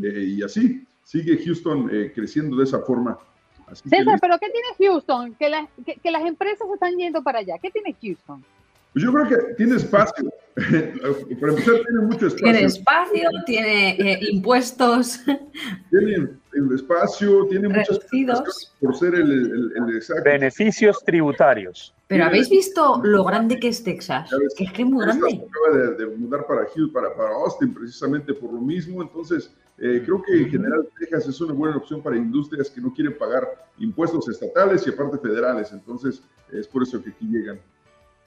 eh, 0.02 0.24
y 0.36 0.42
así 0.42 0.86
sigue 1.04 1.42
Houston 1.42 1.88
eh, 1.90 2.12
creciendo 2.14 2.56
de 2.56 2.64
esa 2.64 2.80
forma. 2.80 3.18
Así 3.66 3.88
que 3.88 3.96
César, 3.96 4.18
¿pero 4.20 4.36
qué 4.38 4.48
tiene 4.50 4.92
Houston? 4.92 5.34
Que, 5.36 5.48
las- 5.48 5.68
que, 5.86 5.94
que 5.94 6.10
las 6.10 6.22
empresas 6.26 6.68
están 6.74 6.96
yendo 6.96 7.22
para 7.22 7.38
allá. 7.38 7.54
¿Qué 7.62 7.70
tiene 7.70 7.96
Houston? 8.02 8.44
Pues 8.92 9.04
yo 9.04 9.12
creo 9.12 9.28
que 9.28 9.54
tiene 9.54 9.76
espacio. 9.76 10.30
para 11.40 11.52
empezar, 11.52 11.74
tiene 11.86 12.00
mucho 12.02 12.26
espacio. 12.26 12.36
Tiene 12.44 12.62
espacio, 12.64 13.28
tiene 13.46 13.90
eh, 13.92 14.18
impuestos. 14.32 15.20
Tiene 15.90 16.28
el 16.52 16.74
espacio, 16.74 17.46
tiene 17.48 17.68
muchas 17.68 17.88
Reducidos. 17.88 18.40
cosas 18.40 18.74
por 18.80 18.96
ser 18.96 19.14
el, 19.14 19.30
el- 19.30 19.72
el 19.76 19.96
exacto. 19.96 20.24
Beneficios 20.24 21.04
tributarios. 21.04 21.94
Pero 22.08 22.24
¿habéis 22.24 22.48
visto 22.50 23.00
lo 23.04 23.22
grande 23.24 23.60
que 23.60 23.68
es 23.68 23.84
Texas? 23.84 24.30
Que 24.56 24.64
es 24.64 24.72
que 24.72 24.82
es 24.82 24.88
muy 24.88 25.04
grande. 25.04 25.26
acaba 25.48 25.76
de, 25.76 25.94
de 26.06 26.16
mudar 26.16 26.46
para 26.46 26.66
Hill, 26.74 26.90
para, 26.90 27.14
para 27.14 27.30
Austin, 27.34 27.72
precisamente 27.72 28.32
por 28.34 28.52
lo 28.52 28.60
mismo. 28.60 29.02
Entonces, 29.02 29.52
eh, 29.78 30.02
creo 30.04 30.22
que 30.22 30.36
en 30.42 30.50
general 30.50 30.88
Texas 30.98 31.28
es 31.28 31.40
una 31.40 31.52
buena 31.52 31.76
opción 31.76 32.02
para 32.02 32.16
industrias 32.16 32.70
que 32.70 32.80
no 32.80 32.92
quieren 32.92 33.16
pagar 33.16 33.46
impuestos 33.78 34.28
estatales 34.28 34.84
y 34.86 34.90
aparte 34.90 35.18
federales. 35.18 35.70
Entonces, 35.72 36.22
es 36.50 36.66
por 36.66 36.82
eso 36.82 37.00
que 37.02 37.10
aquí 37.10 37.26
llegan. 37.26 37.60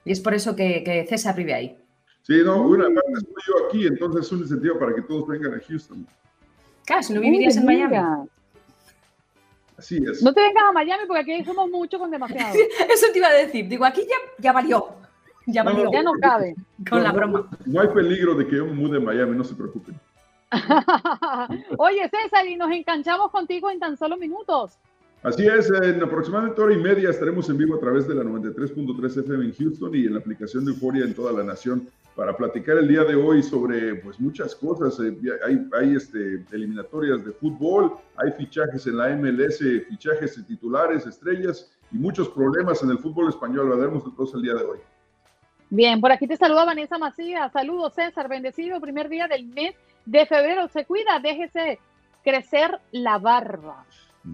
Y 0.05 0.11
es 0.11 0.19
por 0.19 0.33
eso 0.33 0.55
que, 0.55 0.83
que 0.83 1.05
César 1.07 1.35
vive 1.35 1.53
ahí. 1.53 1.77
Sí, 2.23 2.41
no, 2.43 2.61
una 2.67 2.85
parte 2.85 3.13
estoy 3.17 3.43
yo 3.47 3.67
aquí, 3.67 3.87
entonces 3.87 4.25
es 4.25 4.31
un 4.31 4.39
incentivo 4.39 4.77
para 4.79 4.93
que 4.95 5.01
todos 5.01 5.27
vengan 5.27 5.53
a 5.53 5.59
Houston. 5.67 6.05
Claro, 6.85 7.03
si 7.03 7.13
no 7.13 7.21
vivirías 7.21 7.57
en 7.57 7.65
Miami. 7.65 7.97
Así 9.77 9.97
es. 9.97 10.21
No 10.21 10.33
te 10.33 10.41
vengas 10.41 10.63
a 10.69 10.71
Miami 10.71 11.03
porque 11.07 11.21
aquí 11.21 11.43
somos 11.43 11.69
muchos 11.69 11.99
con 11.99 12.11
demasiado. 12.11 12.53
Eso 12.93 13.07
te 13.11 13.17
iba 13.17 13.27
a 13.27 13.33
decir. 13.33 13.67
Digo, 13.67 13.85
aquí 13.85 14.01
ya, 14.01 14.15
ya 14.37 14.51
valió. 14.51 14.89
Ya 15.47 15.63
No, 15.63 15.71
valió. 15.71 15.85
no, 15.85 15.91
Ya 15.91 16.03
no 16.03 16.11
cabe. 16.21 16.55
Con 16.89 17.01
la 17.03 17.09
No, 17.09 17.15
broma. 17.15 17.49
No 17.65 17.81
hay 17.81 17.87
peligro 17.87 18.35
de 18.35 18.47
que 18.47 18.57
yo 18.57 18.65
me 18.65 18.73
mude 18.73 18.97
a 18.97 19.01
Miami, 19.01 19.35
no 19.35 19.43
se 19.43 19.55
preocupen. 19.55 19.99
Oye, 21.77 22.09
César, 22.09 22.45
y 22.47 22.55
nos 22.55 22.69
enganchamos 22.71 23.31
contigo 23.31 23.69
en 23.71 23.79
tan 23.79 23.97
solo 23.97 24.17
minutos. 24.17 24.77
Así 25.23 25.45
es, 25.45 25.69
en 25.69 26.01
aproximadamente 26.01 26.59
hora 26.59 26.73
y 26.73 26.77
media 26.77 27.11
estaremos 27.11 27.47
en 27.47 27.57
vivo 27.57 27.75
a 27.75 27.79
través 27.79 28.07
de 28.07 28.15
la 28.15 28.23
93.3 28.23 29.19
FM 29.19 29.45
en 29.45 29.53
Houston 29.53 29.93
y 29.93 30.05
en 30.05 30.13
la 30.13 30.19
aplicación 30.19 30.65
de 30.65 30.71
Euforia 30.71 31.05
en 31.05 31.13
toda 31.13 31.31
la 31.31 31.43
nación 31.43 31.87
para 32.15 32.35
platicar 32.35 32.77
el 32.77 32.87
día 32.87 33.03
de 33.03 33.15
hoy 33.15 33.43
sobre 33.43 33.95
pues 33.95 34.19
muchas 34.19 34.55
cosas. 34.55 34.99
Eh, 34.99 35.15
Hay, 35.45 35.67
hay 35.79 35.95
este, 35.95 36.43
eliminatorias 36.51 37.23
de 37.23 37.33
fútbol, 37.33 37.93
hay 38.15 38.31
fichajes 38.31 38.87
en 38.87 38.97
la 38.97 39.09
MLS, 39.15 39.59
fichajes 39.87 40.37
de 40.37 40.43
titulares, 40.43 41.05
estrellas 41.05 41.71
y 41.91 41.97
muchos 41.97 42.27
problemas 42.29 42.81
en 42.81 42.89
el 42.89 42.97
fútbol 42.97 43.29
español. 43.29 43.71
Hablaremos 43.71 44.03
de 44.03 44.11
todos 44.15 44.33
el 44.33 44.41
día 44.41 44.55
de 44.55 44.63
hoy. 44.63 44.79
Bien, 45.69 46.01
por 46.01 46.11
aquí 46.11 46.27
te 46.27 46.35
saluda 46.35 46.65
Vanessa 46.65 46.97
Macías. 46.97 47.51
Saludos, 47.51 47.93
César. 47.93 48.27
Bendecido, 48.27 48.81
primer 48.81 49.07
día 49.07 49.27
del 49.27 49.45
mes 49.45 49.75
de 50.05 50.25
febrero. 50.25 50.67
Se 50.67 50.83
cuida, 50.85 51.19
déjese 51.21 51.79
crecer 52.23 52.79
la 52.91 53.19
barba. 53.19 53.85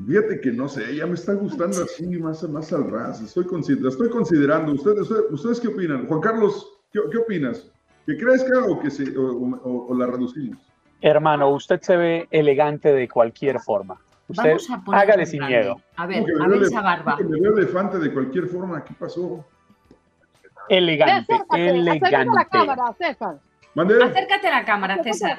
Fíjate 0.05 0.41
que 0.41 0.51
no 0.51 0.67
sé, 0.67 0.95
ya 0.95 1.05
me 1.05 1.13
está 1.13 1.33
gustando 1.33 1.81
así 1.83 2.05
más, 2.19 2.43
más 2.49 2.73
al 2.73 2.89
ras. 2.91 3.21
Estoy, 3.21 3.45
consider- 3.45 3.81
la 3.83 3.89
estoy 3.89 4.09
considerando. 4.09 4.73
¿Ustedes, 4.73 4.99
ustedes, 5.01 5.23
ustedes 5.31 5.59
qué 5.61 5.69
opinan? 5.69 6.05
Juan 6.07 6.19
Carlos, 6.19 6.73
¿qué, 6.91 6.99
qué 7.09 7.17
opinas? 7.17 7.71
¿Que 8.05 8.17
crezca 8.17 8.65
o 8.65 8.79
que 8.81 8.89
se, 8.89 9.17
o, 9.17 9.23
o- 9.31 9.87
o 9.87 9.95
la 9.95 10.07
reducimos? 10.07 10.59
Hermano, 11.01 11.49
usted 11.51 11.79
se 11.81 11.95
ve 11.95 12.27
elegante 12.31 12.91
de 12.91 13.07
cualquier 13.07 13.59
forma. 13.59 13.97
Usted 14.27 14.43
Vamos 14.57 14.69
a 14.69 14.99
hágale 14.99 15.25
sin 15.25 15.39
grande. 15.39 15.57
miedo. 15.57 15.81
A 15.95 16.05
ver, 16.05 16.25
a 16.41 16.47
ver 16.49 16.63
esa 16.63 16.81
barba. 16.81 17.17
Me 17.17 17.39
veo 17.39 17.55
elefante 17.57 17.97
de 17.97 18.13
cualquier 18.13 18.47
forma. 18.47 18.83
¿Qué 18.83 18.93
pasó? 18.93 19.45
Elegante, 20.69 21.33
Acércate, 21.33 21.61
acércate 21.61 21.61
a 21.61 21.83
la 21.83 21.91
elegante. 21.91 22.49
cámara, 22.51 22.93
César. 22.97 23.39
Acércate 24.03 24.47
a 24.47 24.51
la 24.51 24.65
cámara, 24.65 25.03
César. 25.03 25.37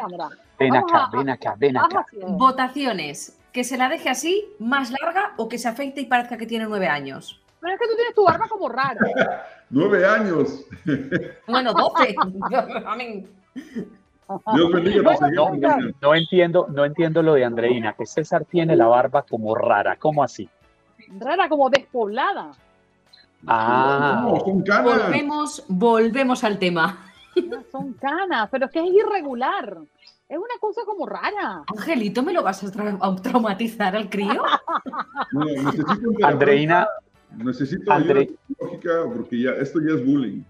Ven 0.59 0.75
acá, 0.77 1.09
ven 1.13 1.29
acá, 1.29 1.55
ven 1.59 1.77
acá. 1.77 2.07
Votaciones. 2.29 3.38
Que 3.53 3.65
se 3.65 3.77
la 3.79 3.89
deje 3.89 4.09
así, 4.09 4.45
más 4.59 4.91
larga, 5.01 5.33
o 5.37 5.49
que 5.49 5.59
se 5.59 5.69
afeite 5.69 6.01
y 6.01 6.07
parezca 6.07 6.37
que 6.37 6.47
tiene 6.47 6.67
nueve 6.67 6.87
años. 6.89 7.41
Pero 7.61 7.75
es 7.75 7.81
que 7.81 7.87
tú 7.89 7.95
tienes 7.97 8.15
tu 8.15 8.25
barba 8.25 8.47
como 8.49 8.69
rara. 8.69 9.01
Nueve 9.71 10.07
años. 10.07 10.65
Bueno, 11.47 11.73
doce. 11.75 12.15
Amén. 12.87 13.29
Dios 14.55 14.73
bendiga 14.73 15.03
No, 15.03 15.17
seguidor. 15.19 15.59
no, 15.59 15.91
no 16.01 16.15
entiendo, 16.15 16.67
no 16.71 16.85
entiendo 16.85 17.23
lo 17.23 17.35
de 17.35 17.45
Andreina, 17.45 17.95
que 17.95 18.07
César 18.07 18.45
tiene 18.45 18.77
la 18.77 18.87
barba 18.87 19.23
como 19.29 19.55
rara. 19.55 19.97
¿Cómo 19.97 20.23
así? 20.23 20.49
Rara, 21.19 21.49
como 21.49 21.69
despoblada. 21.71 22.53
Ah, 23.47 24.21
No, 24.25 24.41
son 24.41 24.63
canas. 24.63 24.85
Volvemos, 25.05 25.65
volvemos 25.69 26.45
al 26.45 26.59
tema. 26.59 27.07
No, 27.37 27.63
son 27.71 27.93
canas, 27.95 28.49
pero 28.51 28.67
es 28.67 28.73
que 28.73 28.81
es 28.81 28.91
irregular. 28.93 29.79
Es 30.29 30.37
una 30.37 30.59
cosa 30.61 30.83
como 30.85 31.07
rara. 31.07 31.63
Angelito, 31.67 32.23
¿me 32.23 32.33
lo 32.35 32.43
vas 32.43 32.63
a, 32.63 32.67
tra- 32.67 32.99
a 33.01 33.17
traumatizar 33.23 33.97
al 33.97 34.09
crío? 34.11 34.43
No, 35.33 35.45
necesito 35.45 36.27
Andreina, 36.27 36.89
Necesito 37.37 37.93
Andre- 37.93 38.31
psicológica 38.47 38.91
porque 39.15 39.41
ya, 39.43 39.51
esto 39.53 39.79
ya 39.81 39.95
es 39.95 40.05
bullying. 40.07 40.43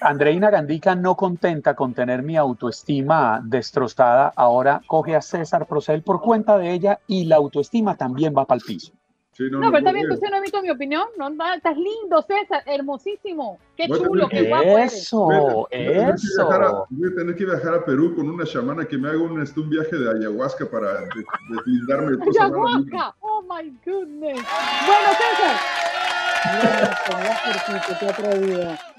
Andreina 0.00 0.50
Gandica, 0.50 0.94
no 0.94 1.14
contenta 1.16 1.74
con 1.74 1.92
tener 1.94 2.22
mi 2.22 2.36
autoestima 2.36 3.40
destrozada, 3.44 4.32
ahora 4.34 4.80
coge 4.86 5.14
a 5.14 5.20
César 5.22 5.66
Procel 5.66 6.02
por 6.02 6.20
cuenta 6.20 6.56
de 6.58 6.72
ella 6.72 6.98
y 7.06 7.26
la 7.26 7.36
autoestima 7.36 7.96
también 7.96 8.34
va 8.36 8.44
para 8.46 8.56
el 8.58 8.64
piso. 8.64 8.92
No, 9.48 9.72
pero 9.72 9.84
también 9.84 10.06
tú 10.08 10.18
no 10.30 10.40
visto 10.42 10.60
mi 10.62 10.70
opinión. 10.70 11.04
No, 11.16 11.28
estás 11.54 11.76
lindo, 11.76 12.22
César, 12.22 12.62
hermosísimo. 12.66 13.58
Qué 13.76 13.88
chulo, 13.88 14.28
qué 14.28 14.48
guapo. 14.48 14.78
Eso, 14.78 15.66
eso. 15.70 16.86
Voy 16.90 17.08
a, 17.10 17.14
tener 17.14 17.36
que 17.36 17.44
viajar 17.46 17.74
a 17.74 17.84
Perú 17.84 18.14
con 18.14 18.28
una 18.28 18.44
chamana 18.44 18.84
que 18.84 18.98
me 18.98 19.08
haga 19.08 19.18
un, 19.18 19.40
este, 19.40 19.60
un 19.60 19.70
viaje 19.70 19.96
de 19.96 20.10
ayahuasca 20.10 20.68
para 20.70 21.04
deslindarme 21.48 22.16
de 22.16 22.22
Ayahuasca, 22.40 23.14
oh 23.20 23.42
my 23.42 23.70
goodness. 23.84 24.40
Bueno, 24.86 25.08
César. 25.18 25.80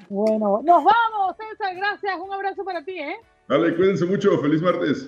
Bueno, 0.09 0.61
nos 0.63 0.83
vamos, 0.83 1.35
César. 1.37 1.75
Gracias. 1.75 2.19
Un 2.19 2.33
abrazo 2.33 2.63
para 2.63 2.83
ti, 2.83 2.99
¿eh? 2.99 3.17
Dale, 3.47 3.75
cuídense 3.75 4.05
mucho. 4.05 4.39
Feliz 4.39 4.61
martes. 4.61 5.07